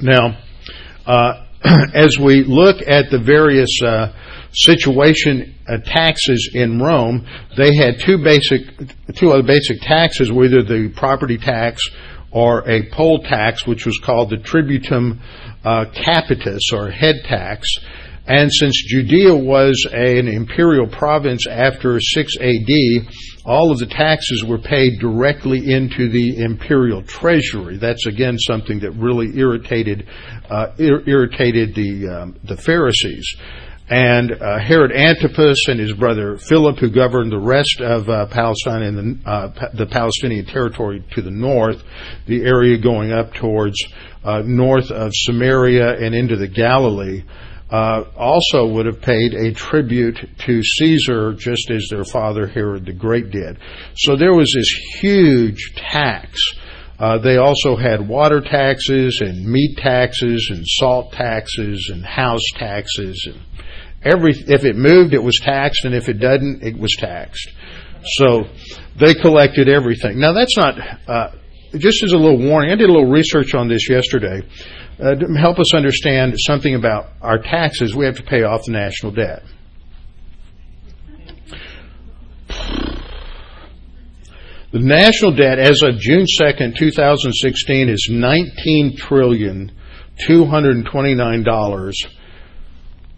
Now, 0.02 0.38
uh, 1.06 1.46
as 1.94 2.18
we 2.20 2.44
look 2.44 2.82
at 2.86 3.10
the 3.10 3.20
various 3.20 3.82
uh, 3.82 4.14
situation 4.52 5.56
uh, 5.68 5.78
taxes 5.78 6.52
in 6.54 6.80
Rome, 6.80 7.26
they 7.58 7.76
had 7.76 8.02
two 8.02 8.18
basic 8.22 8.62
two 9.16 9.32
other 9.32 9.44
basic 9.44 9.80
taxes, 9.82 10.32
whether 10.32 10.62
the 10.62 10.92
property 10.96 11.38
tax 11.38 11.82
or 12.32 12.70
a 12.70 12.90
poll 12.92 13.20
tax, 13.24 13.66
which 13.66 13.86
was 13.86 13.98
called 14.04 14.30
the 14.30 14.38
tributum 14.38 15.22
uh, 15.64 15.86
capitis 15.94 16.74
or 16.74 16.92
head 16.92 17.16
tax. 17.24 17.66
And 18.28 18.52
since 18.52 18.84
Judea 18.88 19.36
was 19.36 19.88
an 19.92 20.28
imperial 20.28 20.88
province 20.88 21.46
after 21.48 22.00
6 22.00 22.38
AD, 22.42 23.08
all 23.46 23.72
of 23.72 23.78
the 23.78 23.86
taxes 23.86 24.44
were 24.44 24.58
paid 24.58 25.00
directly 25.00 25.72
into 25.72 26.10
the 26.10 26.44
imperial 26.44 27.04
treasury. 27.04 27.78
That's 27.78 28.08
again 28.08 28.38
something 28.40 28.80
that 28.80 28.92
really 28.92 29.38
irritated 29.38 30.08
uh, 30.50 30.72
ir- 30.80 31.08
irritated 31.08 31.76
the 31.76 32.08
um, 32.08 32.36
the 32.44 32.58
Pharisees. 32.58 33.36
And 33.88 34.32
uh, 34.32 34.58
Herod 34.60 34.92
Antipas 34.92 35.68
and 35.68 35.80
his 35.80 35.94
brother 35.94 36.38
Philip, 36.38 36.80
who 36.80 36.90
governed 36.90 37.32
the 37.32 37.40
rest 37.40 37.82
of 37.82 38.10
uh, 38.10 38.26
Palestine 38.26 38.82
and 38.82 38.98
the, 38.98 39.30
uh, 39.30 39.70
the, 39.76 39.86
Palestinian 39.86 40.48
territory 40.48 41.06
to 41.12 41.22
the 41.22 41.30
north, 41.30 41.84
the 42.26 42.42
area 42.42 42.80
going 42.80 43.12
up 43.12 43.36
towards 43.36 43.76
uh, 44.24 44.42
north 44.44 44.90
of 44.90 45.12
Samaria 45.14 46.04
and 46.04 46.16
into 46.16 46.36
the 46.36 46.48
Galilee, 46.48 47.22
also 47.72 48.68
would 48.68 48.86
have 48.86 49.02
paid 49.02 49.34
a 49.34 49.52
tribute 49.54 50.18
to 50.46 50.62
Caesar 50.62 51.34
just 51.34 51.72
as 51.72 51.88
their 51.90 52.04
father 52.04 52.48
Herod 52.48 52.86
the 52.86 52.94
Great 52.94 53.32
did. 53.32 53.58
So 53.96 54.16
there 54.16 54.34
was 54.34 54.52
this 54.56 55.02
huge 55.02 55.74
tax 55.76 56.40
Uh, 56.98 57.18
they 57.18 57.36
also 57.36 57.76
had 57.76 58.08
water 58.08 58.40
taxes 58.40 59.20
and 59.20 59.46
meat 59.46 59.78
taxes 59.78 60.48
and 60.50 60.64
salt 60.66 61.12
taxes 61.12 61.90
and 61.92 62.06
house 62.06 62.46
taxes 62.56 63.28
and 63.28 63.42
every 64.02 64.32
if 64.32 64.64
it 64.64 64.78
moved 64.78 65.14
it 65.14 65.22
was 65.22 65.38
taxed 65.42 65.84
and 65.84 65.94
if 65.94 66.08
it 66.08 66.20
doesn't 66.20 66.64
it 66.64 66.78
was 66.78 66.96
taxed. 66.98 67.50
So 68.18 68.46
they 68.98 69.14
collected 69.14 69.68
everything. 69.68 70.20
Now 70.20 70.32
that's 70.32 70.56
not 70.56 70.80
uh, 71.10 71.32
just 71.78 72.02
as 72.04 72.14
a 72.14 72.18
little 72.18 72.40
warning. 72.40 72.72
I 72.72 72.76
did 72.76 72.90
a 72.90 72.94
little 72.94 73.12
research 73.12 73.54
on 73.54 73.68
this 73.68 73.90
yesterday. 73.90 74.48
Uh, 74.98 75.16
help 75.38 75.60
us 75.60 75.74
understand 75.74 76.34
something 76.38 76.74
about 76.76 77.10
our 77.22 77.38
taxes, 77.38 77.94
we 77.94 78.06
have 78.06 78.16
to 78.16 78.24
pay 78.24 78.44
off 78.44 78.64
the 78.66 78.72
national 78.72 79.12
debt. 79.12 79.44
The 84.72 84.80
national 84.80 85.36
debt 85.36 85.60
as 85.60 85.82
of 85.84 85.98
June 86.00 86.26
2nd, 86.42 86.78
2016 86.78 87.90
is 87.90 88.10
19 88.12 88.98
trillion 88.98 89.72
229 90.28 91.44
dollars 91.44 91.96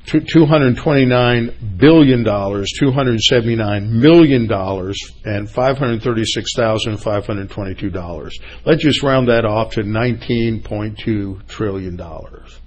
229 0.07 1.75
billion 1.77 2.23
dollars 2.23 2.71
279 2.79 3.99
million 3.99 4.47
dollars 4.47 4.97
and 5.25 5.49
536,522 5.49 7.89
dollars 7.89 8.39
let's 8.65 8.81
just 8.81 9.03
round 9.03 9.27
that 9.27 9.43
off 9.43 9.71
to 9.71 9.81
19.2 9.81 11.45
trillion 11.47 11.97
dollars 11.97 12.61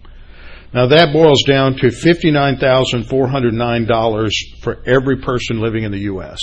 now 0.74 0.86
that 0.86 1.12
boils 1.12 1.42
down 1.48 1.74
to 1.74 1.88
$59,409 1.88 4.30
for 4.62 4.82
every 4.86 5.16
person 5.16 5.60
living 5.60 5.82
in 5.84 5.92
the 5.92 6.00
US 6.00 6.38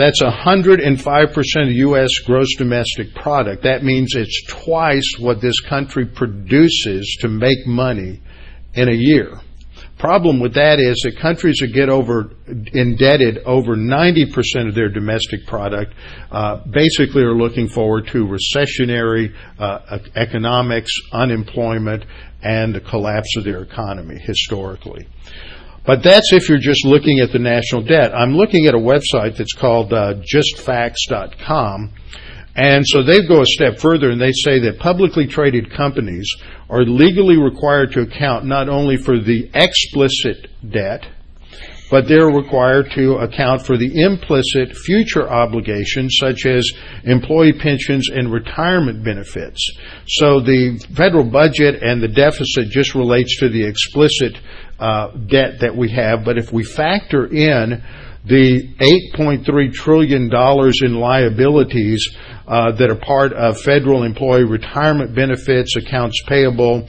That's 0.00 0.22
105% 0.22 1.62
of 1.62 1.72
U.S. 1.72 2.08
gross 2.24 2.56
domestic 2.56 3.14
product. 3.14 3.64
That 3.64 3.84
means 3.84 4.14
it's 4.14 4.46
twice 4.48 5.16
what 5.18 5.42
this 5.42 5.60
country 5.60 6.06
produces 6.06 7.18
to 7.20 7.28
make 7.28 7.66
money 7.66 8.22
in 8.72 8.88
a 8.88 8.94
year. 8.94 9.38
Problem 9.98 10.40
with 10.40 10.54
that 10.54 10.80
is 10.80 10.98
that 11.04 11.20
countries 11.20 11.58
that 11.60 11.74
get 11.74 11.90
over 11.90 12.30
indebted 12.72 13.40
over 13.44 13.76
90% 13.76 14.68
of 14.68 14.74
their 14.74 14.88
domestic 14.88 15.46
product 15.46 15.92
uh, 16.30 16.64
basically 16.70 17.22
are 17.22 17.34
looking 17.34 17.68
forward 17.68 18.06
to 18.06 18.24
recessionary 18.24 19.34
uh, 19.58 19.98
economics, 20.16 20.92
unemployment, 21.12 22.06
and 22.42 22.74
the 22.74 22.80
collapse 22.80 23.36
of 23.36 23.44
their 23.44 23.60
economy 23.60 24.18
historically. 24.18 25.06
But 25.86 26.02
that's 26.02 26.32
if 26.32 26.48
you're 26.48 26.58
just 26.58 26.84
looking 26.84 27.20
at 27.20 27.32
the 27.32 27.38
national 27.38 27.82
debt. 27.82 28.14
I'm 28.14 28.34
looking 28.34 28.66
at 28.66 28.74
a 28.74 28.78
website 28.78 29.36
that's 29.36 29.54
called 29.54 29.92
uh, 29.92 30.14
justfacts.com. 30.14 31.92
And 32.56 32.84
so 32.86 33.02
they 33.02 33.26
go 33.26 33.42
a 33.42 33.46
step 33.46 33.78
further 33.78 34.10
and 34.10 34.20
they 34.20 34.32
say 34.32 34.60
that 34.60 34.78
publicly 34.78 35.26
traded 35.26 35.72
companies 35.72 36.28
are 36.68 36.82
legally 36.82 37.38
required 37.38 37.92
to 37.92 38.02
account 38.02 38.44
not 38.44 38.68
only 38.68 38.96
for 38.96 39.18
the 39.18 39.48
explicit 39.54 40.48
debt, 40.68 41.06
but 41.90 42.06
they're 42.06 42.30
required 42.30 42.90
to 42.94 43.14
account 43.14 43.62
for 43.62 43.76
the 43.76 44.02
implicit 44.02 44.76
future 44.76 45.28
obligations 45.28 46.16
such 46.20 46.46
as 46.46 46.70
employee 47.04 47.52
pensions 47.52 48.08
and 48.08 48.32
retirement 48.32 49.02
benefits. 49.04 49.60
So 50.06 50.40
the 50.40 50.78
federal 50.96 51.24
budget 51.24 51.82
and 51.82 52.00
the 52.00 52.08
deficit 52.08 52.70
just 52.70 52.94
relates 52.94 53.38
to 53.40 53.48
the 53.48 53.66
explicit 53.66 54.38
uh, 54.80 55.08
debt 55.26 55.60
that 55.60 55.76
we 55.76 55.90
have, 55.90 56.24
but 56.24 56.38
if 56.38 56.52
we 56.52 56.64
factor 56.64 57.26
in 57.26 57.82
the 58.24 58.68
$8.3 59.14 59.72
trillion 59.72 60.30
in 60.82 61.00
liabilities 61.00 62.16
uh, 62.46 62.72
that 62.72 62.90
are 62.90 62.96
part 62.96 63.32
of 63.32 63.60
federal 63.60 64.02
employee 64.02 64.44
retirement 64.44 65.14
benefits, 65.14 65.76
accounts 65.76 66.22
payable, 66.26 66.86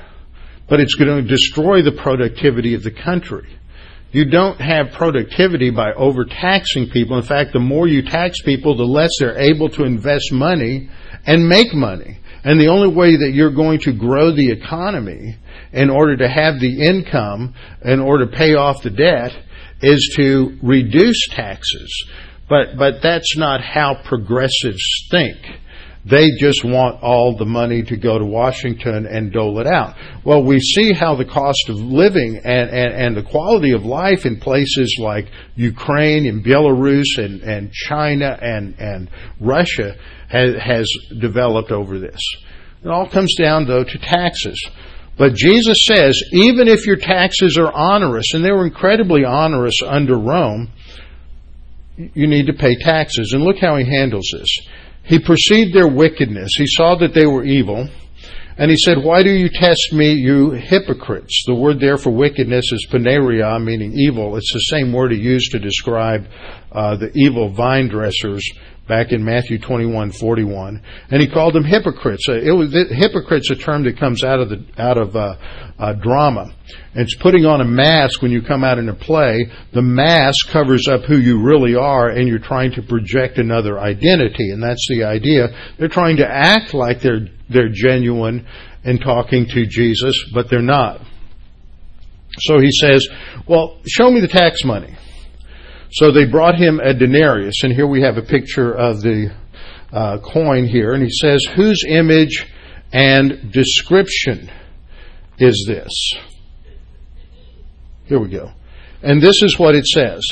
but 0.73 0.79
it's 0.79 0.95
going 0.95 1.21
to 1.21 1.29
destroy 1.29 1.83
the 1.83 1.91
productivity 1.91 2.73
of 2.73 2.81
the 2.81 2.89
country. 2.89 3.47
You 4.11 4.31
don't 4.31 4.59
have 4.59 4.91
productivity 4.93 5.69
by 5.69 5.93
overtaxing 5.93 6.89
people. 6.89 7.15
In 7.15 7.21
fact, 7.21 7.53
the 7.53 7.59
more 7.59 7.87
you 7.87 8.01
tax 8.01 8.41
people, 8.41 8.75
the 8.75 8.83
less 8.83 9.11
they're 9.19 9.37
able 9.37 9.69
to 9.69 9.83
invest 9.83 10.31
money 10.31 10.89
and 11.27 11.47
make 11.47 11.75
money. 11.75 12.17
And 12.43 12.59
the 12.59 12.69
only 12.69 12.87
way 12.87 13.15
that 13.17 13.33
you're 13.35 13.53
going 13.53 13.81
to 13.81 13.93
grow 13.93 14.31
the 14.31 14.51
economy 14.51 15.37
in 15.73 15.91
order 15.91 16.17
to 16.17 16.27
have 16.27 16.59
the 16.59 16.87
income, 16.87 17.53
in 17.85 17.99
order 17.99 18.25
to 18.25 18.35
pay 18.35 18.55
off 18.55 18.81
the 18.81 18.89
debt, 18.89 19.31
is 19.83 20.15
to 20.15 20.57
reduce 20.63 21.27
taxes. 21.29 22.07
But, 22.49 22.79
but 22.79 23.03
that's 23.03 23.37
not 23.37 23.61
how 23.61 24.01
progressives 24.03 25.07
think. 25.11 25.37
They 26.05 26.27
just 26.37 26.65
want 26.65 27.01
all 27.01 27.37
the 27.37 27.45
money 27.45 27.81
to 27.83 27.95
go 27.95 28.19
to 28.19 28.25
Washington 28.25 29.05
and 29.05 29.31
dole 29.31 29.59
it 29.59 29.67
out. 29.67 29.95
Well, 30.25 30.43
we 30.43 30.59
see 30.59 30.91
how 30.91 31.15
the 31.15 31.23
cost 31.23 31.69
of 31.69 31.77
living 31.77 32.41
and, 32.43 32.69
and, 32.69 32.93
and 32.93 33.15
the 33.15 33.23
quality 33.23 33.71
of 33.71 33.85
life 33.85 34.25
in 34.25 34.39
places 34.39 34.97
like 34.99 35.27
Ukraine 35.55 36.27
and 36.27 36.43
Belarus 36.43 37.17
and, 37.17 37.41
and 37.41 37.71
China 37.71 38.37
and, 38.41 38.75
and 38.79 39.09
Russia 39.39 39.95
has, 40.27 40.55
has 40.61 40.89
developed 41.21 41.71
over 41.71 41.97
this. 41.99 42.19
It 42.83 42.89
all 42.89 43.07
comes 43.09 43.35
down, 43.39 43.65
though, 43.65 43.85
to 43.85 43.97
taxes. 43.99 44.61
But 45.17 45.35
Jesus 45.35 45.77
says, 45.85 46.21
even 46.33 46.67
if 46.67 46.85
your 46.85 46.97
taxes 46.97 47.57
are 47.57 47.71
onerous, 47.73 48.33
and 48.33 48.43
they 48.43 48.51
were 48.51 48.65
incredibly 48.65 49.23
onerous 49.23 49.81
under 49.85 50.17
Rome, 50.17 50.69
you 51.95 52.27
need 52.27 52.47
to 52.47 52.53
pay 52.53 52.75
taxes. 52.75 53.31
And 53.33 53.43
look 53.43 53.57
how 53.59 53.77
he 53.77 53.85
handles 53.85 54.27
this. 54.33 54.49
He 55.03 55.19
perceived 55.19 55.75
their 55.75 55.87
wickedness. 55.87 56.51
He 56.57 56.65
saw 56.67 56.95
that 56.99 57.13
they 57.13 57.25
were 57.25 57.43
evil. 57.43 57.87
And 58.55 58.69
he 58.69 58.77
said, 58.77 58.97
Why 59.03 59.23
do 59.23 59.31
you 59.31 59.49
test 59.49 59.93
me, 59.93 60.13
you 60.13 60.51
hypocrites? 60.51 61.43
The 61.47 61.55
word 61.55 61.79
there 61.79 61.97
for 61.97 62.11
wickedness 62.11 62.71
is 62.71 62.87
poneria, 62.91 63.59
meaning 63.63 63.93
evil. 63.93 64.37
It's 64.37 64.53
the 64.53 64.59
same 64.59 64.93
word 64.93 65.11
he 65.11 65.17
used 65.17 65.51
to 65.51 65.59
describe 65.59 66.27
uh, 66.71 66.95
the 66.97 67.11
evil 67.15 67.49
vine 67.49 67.89
dressers 67.89 68.47
back 68.87 69.11
in 69.11 69.23
Matthew 69.23 69.59
21:41, 69.59 70.81
and 71.09 71.21
he 71.21 71.27
called 71.27 71.53
them 71.53 71.63
hypocrites. 71.63 72.27
Uh, 72.27 72.33
it 72.33 72.51
was 72.51 72.73
hypocrites 72.73 73.49
a 73.49 73.55
term 73.55 73.83
that 73.83 73.97
comes 73.97 74.23
out 74.23 74.39
of 74.39 74.49
the 74.49 74.63
out 74.77 74.97
of 74.97 75.15
uh, 75.15 75.35
uh, 75.79 75.93
drama. 75.93 76.53
And 76.93 77.03
it's 77.03 77.15
putting 77.15 77.45
on 77.45 77.61
a 77.61 77.65
mask 77.65 78.21
when 78.21 78.31
you 78.31 78.41
come 78.41 78.63
out 78.63 78.77
in 78.77 78.89
a 78.89 78.93
play. 78.93 79.45
The 79.73 79.81
mask 79.81 80.49
covers 80.49 80.87
up 80.87 81.03
who 81.03 81.17
you 81.17 81.41
really 81.41 81.75
are, 81.75 82.09
and 82.09 82.27
you're 82.27 82.39
trying 82.39 82.71
to 82.73 82.81
project 82.81 83.37
another 83.37 83.79
identity, 83.79 84.51
and 84.51 84.61
that's 84.61 84.85
the 84.89 85.03
idea. 85.03 85.47
They're 85.77 85.87
trying 85.87 86.17
to 86.17 86.27
act 86.27 86.73
like 86.73 87.01
they're 87.01 87.27
they're 87.49 87.71
genuine 87.71 88.45
and 88.83 88.99
talking 89.01 89.47
to 89.47 89.65
Jesus, 89.65 90.15
but 90.33 90.49
they're 90.49 90.61
not. 90.61 91.01
So 92.39 92.59
he 92.59 92.71
says, 92.71 93.07
"Well, 93.47 93.77
show 93.87 94.11
me 94.11 94.19
the 94.19 94.27
tax 94.27 94.63
money." 94.63 94.95
So 95.93 96.11
they 96.11 96.25
brought 96.25 96.55
him 96.55 96.79
a 96.79 96.93
denarius, 96.93 97.63
and 97.63 97.71
here 97.71 97.85
we 97.85 98.01
have 98.01 98.17
a 98.17 98.23
picture 98.23 98.73
of 98.73 99.01
the 99.01 99.31
uh, 99.91 100.17
coin 100.23 100.65
here, 100.65 100.93
and 100.93 101.03
he 101.03 101.09
says, 101.11 101.45
Whose 101.55 101.85
image 101.87 102.47
and 102.91 103.51
description 103.51 104.49
is 105.37 105.65
this? 105.67 105.91
Here 108.05 108.19
we 108.19 108.29
go. 108.29 108.51
And 109.03 109.21
this 109.21 109.43
is 109.43 109.59
what 109.59 109.75
it 109.75 109.85
says. 109.85 110.23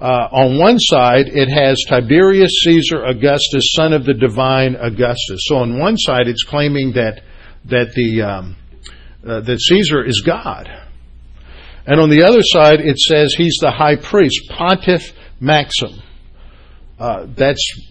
Uh, 0.00 0.28
on 0.30 0.58
one 0.58 0.78
side, 0.78 1.26
it 1.26 1.48
has 1.48 1.76
Tiberius 1.88 2.62
Caesar 2.62 3.04
Augustus, 3.04 3.72
son 3.72 3.92
of 3.92 4.04
the 4.04 4.14
divine 4.14 4.76
Augustus. 4.76 5.40
So 5.46 5.56
on 5.56 5.80
one 5.80 5.98
side, 5.98 6.28
it's 6.28 6.44
claiming 6.44 6.92
that 6.92 7.22
that 7.66 7.92
the 7.94 8.22
um, 8.22 8.56
uh, 9.26 9.40
that 9.40 9.60
Caesar 9.60 10.04
is 10.04 10.22
God. 10.24 10.70
And 11.90 11.98
on 11.98 12.08
the 12.08 12.22
other 12.22 12.38
side, 12.40 12.78
it 12.78 13.00
says 13.00 13.34
he's 13.36 13.56
the 13.60 13.72
high 13.72 13.96
priest, 13.96 14.48
Pontiff 14.48 15.12
Maxim. 15.40 16.00
Uh, 17.00 17.26
that's 17.34 17.90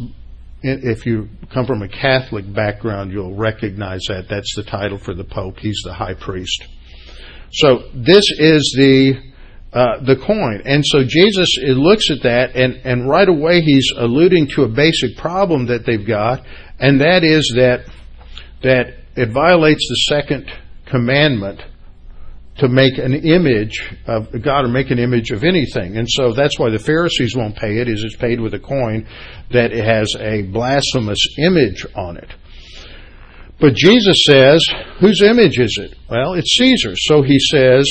if 0.63 1.05
you 1.05 1.27
come 1.53 1.65
from 1.65 1.81
a 1.81 1.89
Catholic 1.89 2.45
background, 2.53 3.11
you'll 3.11 3.35
recognize 3.35 3.99
that. 4.07 4.29
That's 4.29 4.55
the 4.55 4.63
title 4.63 4.99
for 4.99 5.13
the 5.13 5.25
Pope. 5.25 5.59
He's 5.59 5.81
the 5.83 5.91
high 5.91 6.13
priest. 6.13 6.65
So 7.51 7.89
this 7.93 8.23
is 8.37 8.73
the 8.77 9.15
uh, 9.73 9.99
the 10.05 10.15
coin, 10.15 10.61
and 10.63 10.81
so 10.85 11.03
Jesus 11.03 11.57
looks 11.57 12.09
at 12.09 12.23
that, 12.23 12.55
and 12.55 12.75
and 12.85 13.09
right 13.09 13.27
away 13.27 13.59
he's 13.59 13.91
alluding 13.97 14.47
to 14.55 14.63
a 14.63 14.69
basic 14.69 15.17
problem 15.17 15.65
that 15.65 15.85
they've 15.85 16.07
got, 16.07 16.45
and 16.79 17.01
that 17.01 17.25
is 17.25 17.53
that 17.57 17.81
that 18.63 18.93
it 19.17 19.31
violates 19.31 19.85
the 19.89 20.15
second 20.15 20.49
commandment 20.85 21.61
to 22.59 22.67
make 22.67 22.97
an 22.97 23.13
image 23.13 23.93
of 24.05 24.29
God 24.41 24.65
or 24.65 24.67
make 24.67 24.91
an 24.91 24.99
image 24.99 25.31
of 25.31 25.43
anything. 25.43 25.97
And 25.97 26.07
so 26.09 26.33
that's 26.33 26.59
why 26.59 26.69
the 26.69 26.79
Pharisees 26.79 27.35
won't 27.35 27.55
pay 27.55 27.77
it, 27.79 27.87
is 27.87 28.03
it's 28.03 28.17
paid 28.17 28.39
with 28.39 28.53
a 28.53 28.59
coin 28.59 29.07
that 29.51 29.71
has 29.71 30.13
a 30.19 30.43
blasphemous 30.43 31.19
image 31.37 31.85
on 31.95 32.17
it. 32.17 32.29
But 33.61 33.75
Jesus 33.75 34.23
says, 34.25 34.65
whose 34.99 35.21
image 35.21 35.57
is 35.57 35.79
it? 35.81 35.95
Well, 36.09 36.33
it's 36.33 36.55
Caesar. 36.57 36.93
So 36.95 37.21
he 37.21 37.39
says, 37.39 37.89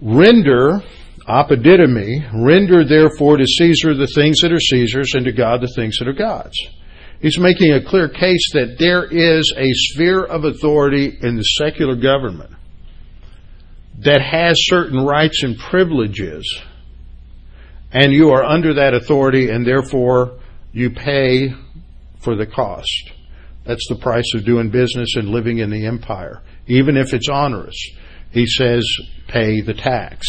render, 0.00 0.82
apodidomi, 1.28 2.44
render 2.44 2.84
therefore 2.84 3.36
to 3.36 3.46
Caesar 3.46 3.94
the 3.94 4.06
things 4.08 4.40
that 4.40 4.52
are 4.52 4.60
Caesar's 4.60 5.14
and 5.14 5.24
to 5.24 5.32
God 5.32 5.60
the 5.60 5.72
things 5.74 5.96
that 5.98 6.08
are 6.08 6.12
God's. 6.12 6.56
He's 7.20 7.38
making 7.38 7.72
a 7.72 7.84
clear 7.84 8.08
case 8.08 8.52
that 8.54 8.76
there 8.78 9.04
is 9.04 9.52
a 9.56 9.72
sphere 9.72 10.24
of 10.24 10.44
authority 10.44 11.18
in 11.20 11.36
the 11.36 11.42
secular 11.42 11.96
government 11.96 12.52
that 13.98 14.20
has 14.20 14.56
certain 14.58 15.04
rights 15.04 15.42
and 15.42 15.58
privileges, 15.58 16.62
and 17.92 18.12
you 18.12 18.30
are 18.30 18.44
under 18.44 18.74
that 18.74 18.94
authority, 18.94 19.50
and 19.50 19.66
therefore 19.66 20.38
you 20.72 20.90
pay 20.90 21.52
for 22.20 22.36
the 22.36 22.46
cost. 22.46 23.12
That's 23.64 23.86
the 23.88 23.96
price 23.96 24.32
of 24.34 24.44
doing 24.44 24.70
business 24.70 25.16
and 25.16 25.28
living 25.28 25.58
in 25.58 25.70
the 25.70 25.86
empire, 25.86 26.42
even 26.66 26.96
if 26.96 27.12
it's 27.12 27.28
onerous. 27.28 27.76
He 28.30 28.46
says, 28.46 28.86
pay 29.26 29.60
the 29.60 29.74
tax. 29.74 30.26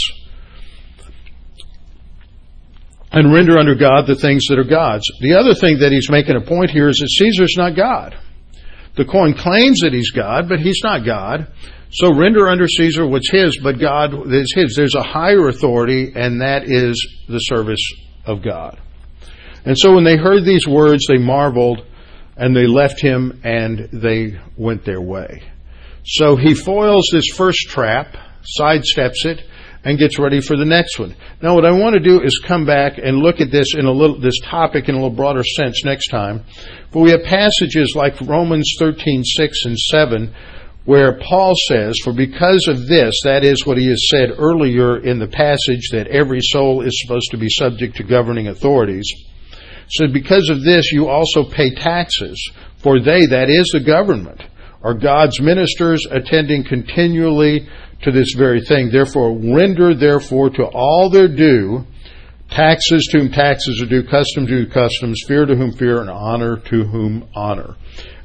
And 3.11 3.34
render 3.34 3.57
under 3.57 3.76
God 3.76 4.07
the 4.07 4.15
things 4.15 4.45
that 4.47 4.59
are 4.59 4.63
God's. 4.63 5.05
The 5.22 5.36
other 5.36 5.53
thing 5.53 5.80
that 5.80 5.91
he's 5.91 6.11
making 6.11 6.36
a 6.36 6.41
point 6.41 6.70
here 6.70 6.89
is 6.89 6.97
that 6.97 7.09
Caesar's 7.09 7.55
not 7.57 7.76
God. 7.76 8.15
The 8.95 9.05
coin 9.05 9.34
claims 9.34 9.80
that 9.80 9.93
he's 9.93 10.11
God, 10.11 10.47
but 10.47 10.59
he's 10.59 10.82
not 10.84 11.05
God. 11.05 11.47
So 11.91 12.15
render 12.15 12.47
under 12.47 12.67
Caesar 12.67 13.07
what's 13.07 13.31
his, 13.31 13.59
but 13.63 13.79
God 13.79 14.13
is 14.31 14.53
his. 14.55 14.75
There's 14.75 14.95
a 14.95 15.03
higher 15.03 15.47
authority, 15.47 16.11
and 16.15 16.41
that 16.41 16.63
is 16.65 17.23
the 17.27 17.39
service 17.39 17.81
of 18.25 18.43
God. 18.43 18.79
And 19.65 19.77
so 19.77 19.95
when 19.95 20.03
they 20.03 20.15
heard 20.15 20.45
these 20.45 20.67
words, 20.67 21.05
they 21.07 21.17
marveled, 21.17 21.81
and 22.37 22.55
they 22.55 22.67
left 22.67 23.01
him, 23.01 23.41
and 23.43 23.89
they 23.91 24.39
went 24.55 24.85
their 24.85 25.01
way. 25.01 25.41
So 26.05 26.35
he 26.35 26.53
foils 26.53 27.09
this 27.11 27.27
first 27.35 27.67
trap, 27.69 28.15
sidesteps 28.59 29.25
it, 29.25 29.41
and 29.83 29.97
gets 29.97 30.19
ready 30.19 30.41
for 30.41 30.57
the 30.57 30.65
next 30.65 30.99
one. 30.99 31.15
Now, 31.41 31.55
what 31.55 31.65
I 31.65 31.71
want 31.71 31.93
to 31.93 31.99
do 31.99 32.21
is 32.21 32.41
come 32.45 32.65
back 32.65 32.97
and 32.97 33.17
look 33.17 33.39
at 33.39 33.51
this 33.51 33.73
in 33.75 33.85
a 33.85 33.91
little, 33.91 34.19
this 34.19 34.39
topic 34.43 34.89
in 34.89 34.95
a 34.95 34.97
little 34.97 35.15
broader 35.15 35.43
sense 35.43 35.83
next 35.85 36.09
time. 36.09 36.43
But 36.91 36.99
we 36.99 37.11
have 37.11 37.23
passages 37.23 37.93
like 37.95 38.19
Romans 38.21 38.75
13, 38.77 39.23
6 39.23 39.57
and 39.65 39.77
7 39.77 40.35
where 40.89 41.19
Paul 41.19 41.53
says, 41.67 41.99
For 42.03 42.13
because 42.13 42.67
of 42.67 42.87
this, 42.87 43.13
that 43.23 43.43
is 43.43 43.63
what 43.63 43.77
he 43.77 43.87
has 43.89 44.09
said 44.09 44.31
earlier 44.39 44.97
in 44.97 45.19
the 45.19 45.27
passage 45.27 45.89
that 45.91 46.07
every 46.07 46.39
soul 46.41 46.81
is 46.81 46.99
supposed 46.99 47.29
to 47.29 47.37
be 47.37 47.47
subject 47.47 47.97
to 47.97 48.03
governing 48.03 48.47
authorities. 48.47 49.07
So 49.89 50.07
because 50.11 50.49
of 50.49 50.63
this, 50.63 50.91
you 50.91 51.07
also 51.07 51.43
pay 51.43 51.75
taxes, 51.75 52.43
for 52.81 52.99
they, 52.99 53.27
that 53.27 53.51
is 53.51 53.69
the 53.71 53.85
government, 53.85 54.41
are 54.81 54.95
God's 54.95 55.39
ministers 55.39 56.07
attending 56.09 56.63
continually 56.63 57.69
to 58.01 58.11
this 58.11 58.33
very 58.35 58.61
thing. 58.61 58.89
Therefore, 58.89 59.37
render 59.37 59.93
therefore 59.93 60.49
to 60.49 60.63
all 60.63 61.11
their 61.11 61.27
due, 61.27 61.85
taxes 62.49 63.07
to 63.11 63.19
whom 63.19 63.31
taxes 63.31 63.79
are 63.79 63.85
due, 63.85 64.07
custom 64.07 64.47
to 64.47 64.65
customs, 64.65 65.21
fear 65.27 65.45
to 65.45 65.55
whom 65.55 65.71
fear, 65.71 66.01
and 66.01 66.09
honor 66.09 66.57
to 66.57 66.83
whom 66.85 67.29
honor. 67.35 67.75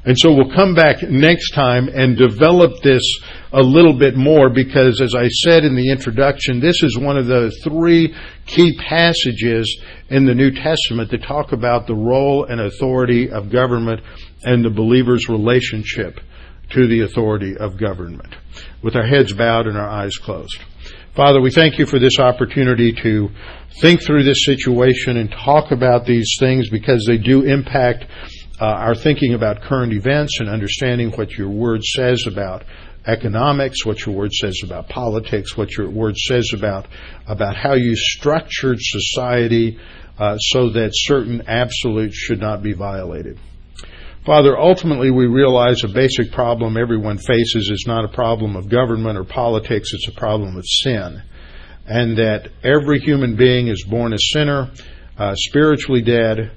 And 0.05 0.15
so 0.17 0.31
we'll 0.31 0.53
come 0.53 0.75
back 0.75 1.01
next 1.01 1.51
time 1.51 1.87
and 1.87 2.15
develop 2.15 2.81
this 2.83 3.01
a 3.51 3.61
little 3.61 3.97
bit 3.97 4.15
more 4.15 4.51
because, 4.51 5.01
as 5.01 5.15
I 5.15 5.27
said 5.27 5.63
in 5.63 5.75
the 5.75 5.89
introduction, 5.89 6.59
this 6.59 6.83
is 6.83 6.95
one 6.97 7.17
of 7.17 7.25
the 7.25 7.51
three 7.63 8.15
key 8.45 8.77
passages 8.77 9.81
in 10.09 10.25
the 10.25 10.35
New 10.35 10.51
Testament 10.51 11.09
that 11.09 11.23
talk 11.23 11.53
about 11.53 11.87
the 11.87 11.95
role 11.95 12.45
and 12.45 12.61
authority 12.61 13.31
of 13.31 13.49
government 13.49 14.01
and 14.43 14.63
the 14.63 14.69
believer's 14.69 15.27
relationship 15.27 16.19
to 16.69 16.87
the 16.87 17.01
authority 17.01 17.57
of 17.57 17.77
government. 17.77 18.35
With 18.83 18.95
our 18.95 19.07
heads 19.07 19.33
bowed 19.33 19.65
and 19.65 19.77
our 19.77 19.89
eyes 19.89 20.17
closed. 20.17 20.59
Father, 21.15 21.41
we 21.41 21.49
thank 21.49 21.79
you 21.79 21.85
for 21.87 21.97
this 21.97 22.19
opportunity 22.19 22.91
to 22.91 23.29
think 23.81 24.03
through 24.03 24.23
this 24.23 24.43
situation 24.45 25.17
and 25.17 25.31
talk 25.31 25.71
about 25.71 26.05
these 26.05 26.35
things 26.39 26.69
because 26.69 27.05
they 27.07 27.17
do 27.17 27.43
impact 27.43 28.05
uh, 28.59 28.65
our 28.65 28.95
thinking 28.95 29.33
about 29.33 29.61
current 29.61 29.93
events 29.93 30.39
and 30.39 30.49
understanding 30.49 31.11
what 31.11 31.31
your 31.31 31.49
word 31.49 31.83
says 31.83 32.25
about 32.27 32.63
economics, 33.05 33.85
what 33.85 34.05
your 34.05 34.15
word 34.15 34.33
says 34.33 34.61
about 34.63 34.89
politics, 34.89 35.55
what 35.55 35.75
your 35.77 35.89
word 35.89 36.17
says 36.17 36.51
about 36.53 36.87
about 37.27 37.55
how 37.55 37.73
you 37.73 37.95
structured 37.95 38.77
society 38.79 39.77
uh, 40.17 40.37
so 40.37 40.69
that 40.69 40.91
certain 40.93 41.43
absolutes 41.47 42.15
should 42.15 42.39
not 42.39 42.63
be 42.63 42.73
violated. 42.73 43.37
Father, 44.25 44.57
ultimately 44.57 45.11
we 45.11 45.27
realize 45.27 45.83
a 45.83 45.87
basic 45.87 46.31
problem 46.31 46.77
everyone 46.77 47.17
faces 47.17 47.69
is 47.69 47.83
not 47.85 48.05
a 48.05 48.07
problem 48.07 48.55
of 48.55 48.69
government 48.69 49.17
or 49.17 49.23
politics, 49.23 49.93
it's 49.93 50.07
a 50.07 50.19
problem 50.19 50.57
of 50.57 50.63
sin. 50.65 51.21
And 51.85 52.17
that 52.17 52.49
every 52.63 52.99
human 52.99 53.35
being 53.35 53.67
is 53.67 53.85
born 53.87 54.13
a 54.13 54.17
sinner, 54.17 54.71
uh, 55.19 55.35
spiritually 55.35 56.01
dead, 56.01 56.51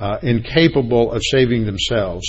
uh, 0.00 0.18
incapable 0.22 1.12
of 1.12 1.22
saving 1.30 1.66
themselves. 1.66 2.26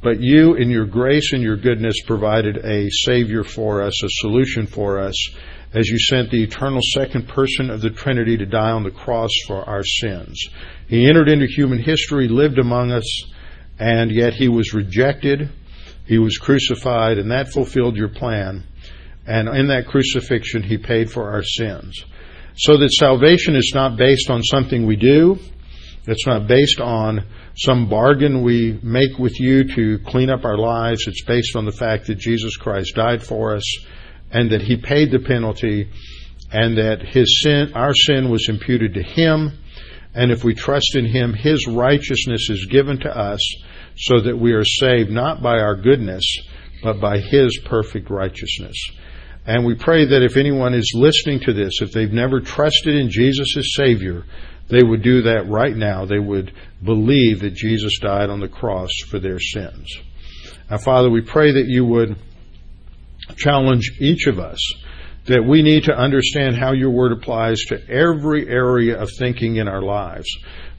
But 0.00 0.20
you, 0.20 0.54
in 0.54 0.70
your 0.70 0.86
grace 0.86 1.32
and 1.32 1.42
your 1.42 1.56
goodness, 1.56 1.96
provided 2.06 2.58
a 2.58 2.88
Savior 2.88 3.42
for 3.42 3.82
us, 3.82 4.04
a 4.04 4.08
solution 4.08 4.66
for 4.66 5.00
us, 5.00 5.16
as 5.74 5.88
you 5.88 5.98
sent 5.98 6.30
the 6.30 6.42
eternal 6.42 6.80
second 6.82 7.28
person 7.28 7.68
of 7.68 7.80
the 7.80 7.90
Trinity 7.90 8.36
to 8.36 8.46
die 8.46 8.70
on 8.70 8.84
the 8.84 8.92
cross 8.92 9.30
for 9.46 9.68
our 9.68 9.82
sins. 9.82 10.40
He 10.86 11.08
entered 11.08 11.28
into 11.28 11.46
human 11.46 11.82
history, 11.82 12.28
lived 12.28 12.58
among 12.58 12.92
us, 12.92 13.04
and 13.78 14.10
yet 14.10 14.34
he 14.34 14.48
was 14.48 14.72
rejected. 14.72 15.50
He 16.06 16.18
was 16.18 16.38
crucified, 16.38 17.18
and 17.18 17.30
that 17.32 17.48
fulfilled 17.48 17.96
your 17.96 18.08
plan. 18.08 18.64
And 19.26 19.48
in 19.48 19.66
that 19.66 19.88
crucifixion, 19.88 20.62
he 20.62 20.78
paid 20.78 21.10
for 21.10 21.30
our 21.30 21.42
sins. 21.42 22.02
So 22.56 22.78
that 22.78 22.92
salvation 22.92 23.56
is 23.56 23.72
not 23.74 23.96
based 23.96 24.30
on 24.30 24.42
something 24.42 24.86
we 24.86 24.96
do, 24.96 25.38
It's 26.08 26.26
not 26.26 26.46
based 26.46 26.80
on 26.80 27.26
some 27.54 27.90
bargain 27.90 28.42
we 28.42 28.80
make 28.82 29.18
with 29.18 29.38
you 29.38 29.74
to 29.74 29.98
clean 30.06 30.30
up 30.30 30.46
our 30.46 30.56
lives. 30.56 31.06
It's 31.06 31.22
based 31.22 31.54
on 31.54 31.66
the 31.66 31.72
fact 31.72 32.06
that 32.06 32.14
Jesus 32.14 32.56
Christ 32.56 32.94
died 32.94 33.22
for 33.22 33.54
us 33.54 33.86
and 34.30 34.50
that 34.50 34.62
he 34.62 34.78
paid 34.78 35.10
the 35.10 35.18
penalty 35.18 35.90
and 36.50 36.78
that 36.78 37.02
his 37.02 37.42
sin, 37.42 37.72
our 37.74 37.92
sin 37.92 38.30
was 38.30 38.48
imputed 38.48 38.94
to 38.94 39.02
him. 39.02 39.58
And 40.14 40.32
if 40.32 40.44
we 40.44 40.54
trust 40.54 40.96
in 40.96 41.04
him, 41.04 41.34
his 41.34 41.66
righteousness 41.66 42.48
is 42.48 42.64
given 42.70 42.98
to 43.00 43.10
us 43.14 43.40
so 43.98 44.18
that 44.22 44.38
we 44.38 44.52
are 44.54 44.64
saved 44.64 45.10
not 45.10 45.42
by 45.42 45.58
our 45.58 45.76
goodness, 45.76 46.24
but 46.82 47.02
by 47.02 47.18
his 47.18 47.60
perfect 47.66 48.08
righteousness. 48.08 48.76
And 49.44 49.66
we 49.66 49.74
pray 49.74 50.06
that 50.06 50.22
if 50.22 50.38
anyone 50.38 50.72
is 50.72 50.90
listening 50.94 51.40
to 51.40 51.52
this, 51.52 51.82
if 51.82 51.92
they've 51.92 52.10
never 52.10 52.40
trusted 52.40 52.94
in 52.94 53.10
Jesus 53.10 53.58
as 53.58 53.74
Savior, 53.74 54.24
they 54.68 54.82
would 54.82 55.02
do 55.02 55.22
that 55.22 55.48
right 55.48 55.74
now. 55.74 56.04
They 56.04 56.18
would 56.18 56.52
believe 56.82 57.40
that 57.40 57.54
Jesus 57.54 57.98
died 58.00 58.30
on 58.30 58.40
the 58.40 58.48
cross 58.48 58.90
for 59.08 59.18
their 59.18 59.40
sins. 59.40 59.98
Now, 60.70 60.78
Father, 60.78 61.10
we 61.10 61.22
pray 61.22 61.52
that 61.52 61.66
you 61.66 61.84
would 61.86 62.16
challenge 63.36 63.92
each 64.00 64.26
of 64.26 64.38
us 64.38 64.58
that 65.28 65.44
we 65.44 65.62
need 65.62 65.84
to 65.84 65.94
understand 65.94 66.56
how 66.56 66.72
your 66.72 66.90
word 66.90 67.12
applies 67.12 67.58
to 67.68 67.88
every 67.88 68.48
area 68.48 68.98
of 68.98 69.10
thinking 69.18 69.56
in 69.56 69.68
our 69.68 69.82
lives. 69.82 70.26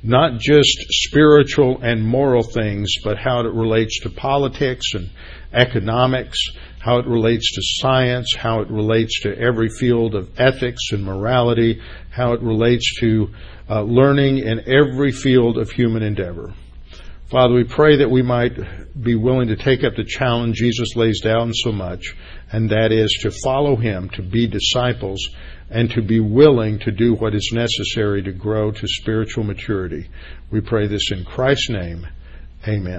Not 0.02 0.40
just 0.40 0.76
spiritual 0.90 1.80
and 1.84 2.04
moral 2.04 2.42
things, 2.42 2.92
but 3.04 3.18
how 3.18 3.42
it 3.42 3.54
relates 3.54 4.00
to 4.02 4.10
politics 4.10 4.94
and 4.96 5.10
economics, 5.54 6.40
how 6.80 6.98
it 6.98 7.06
relates 7.06 7.54
to 7.54 7.62
science, 7.64 8.34
how 8.38 8.62
it 8.62 8.70
relates 8.70 9.22
to 9.22 9.38
every 9.38 9.70
field 9.70 10.16
of 10.16 10.40
ethics 10.40 10.92
and 10.92 11.04
morality, 11.04 11.82
how 12.10 12.34
it 12.34 12.42
relates 12.42 13.00
to 13.00 13.30
uh, 13.70 13.82
learning 13.84 14.40
in 14.40 14.62
every 14.68 15.12
field 15.12 15.58
of 15.58 15.70
human 15.70 16.02
endeavor. 16.02 16.54
Father, 17.30 17.54
we 17.54 17.64
pray 17.64 17.98
that 17.98 18.10
we 18.10 18.24
might 18.24 18.58
be 19.00 19.16
willing 19.16 19.50
to 19.50 19.56
take 19.56 19.84
up 19.84 19.96
the 19.96 20.04
challenge 20.04 20.56
Jesus 20.56 20.96
lays 20.96 21.22
down 21.22 21.54
so 21.54 21.72
much, 21.72 22.16
and 22.52 22.72
that 22.72 22.92
is 22.92 23.12
to 23.22 23.30
follow 23.44 23.76
him, 23.76 24.10
to 24.12 24.24
be 24.24 24.48
disciples, 24.48 25.30
and 25.70 25.92
to 25.92 26.02
be 26.02 26.20
willing 26.20 26.80
to 26.80 26.92
do 26.92 27.14
what 27.14 27.36
is 27.36 27.52
necessary 27.54 28.24
to 28.24 28.32
grow 28.32 28.72
to 28.72 28.88
spiritual 28.88 29.44
maturity. 29.44 30.10
We 30.50 30.62
pray 30.62 30.88
this 30.88 31.12
in 31.12 31.24
Christ's 31.24 31.70
name. 31.70 32.08
Amen. 32.68 32.98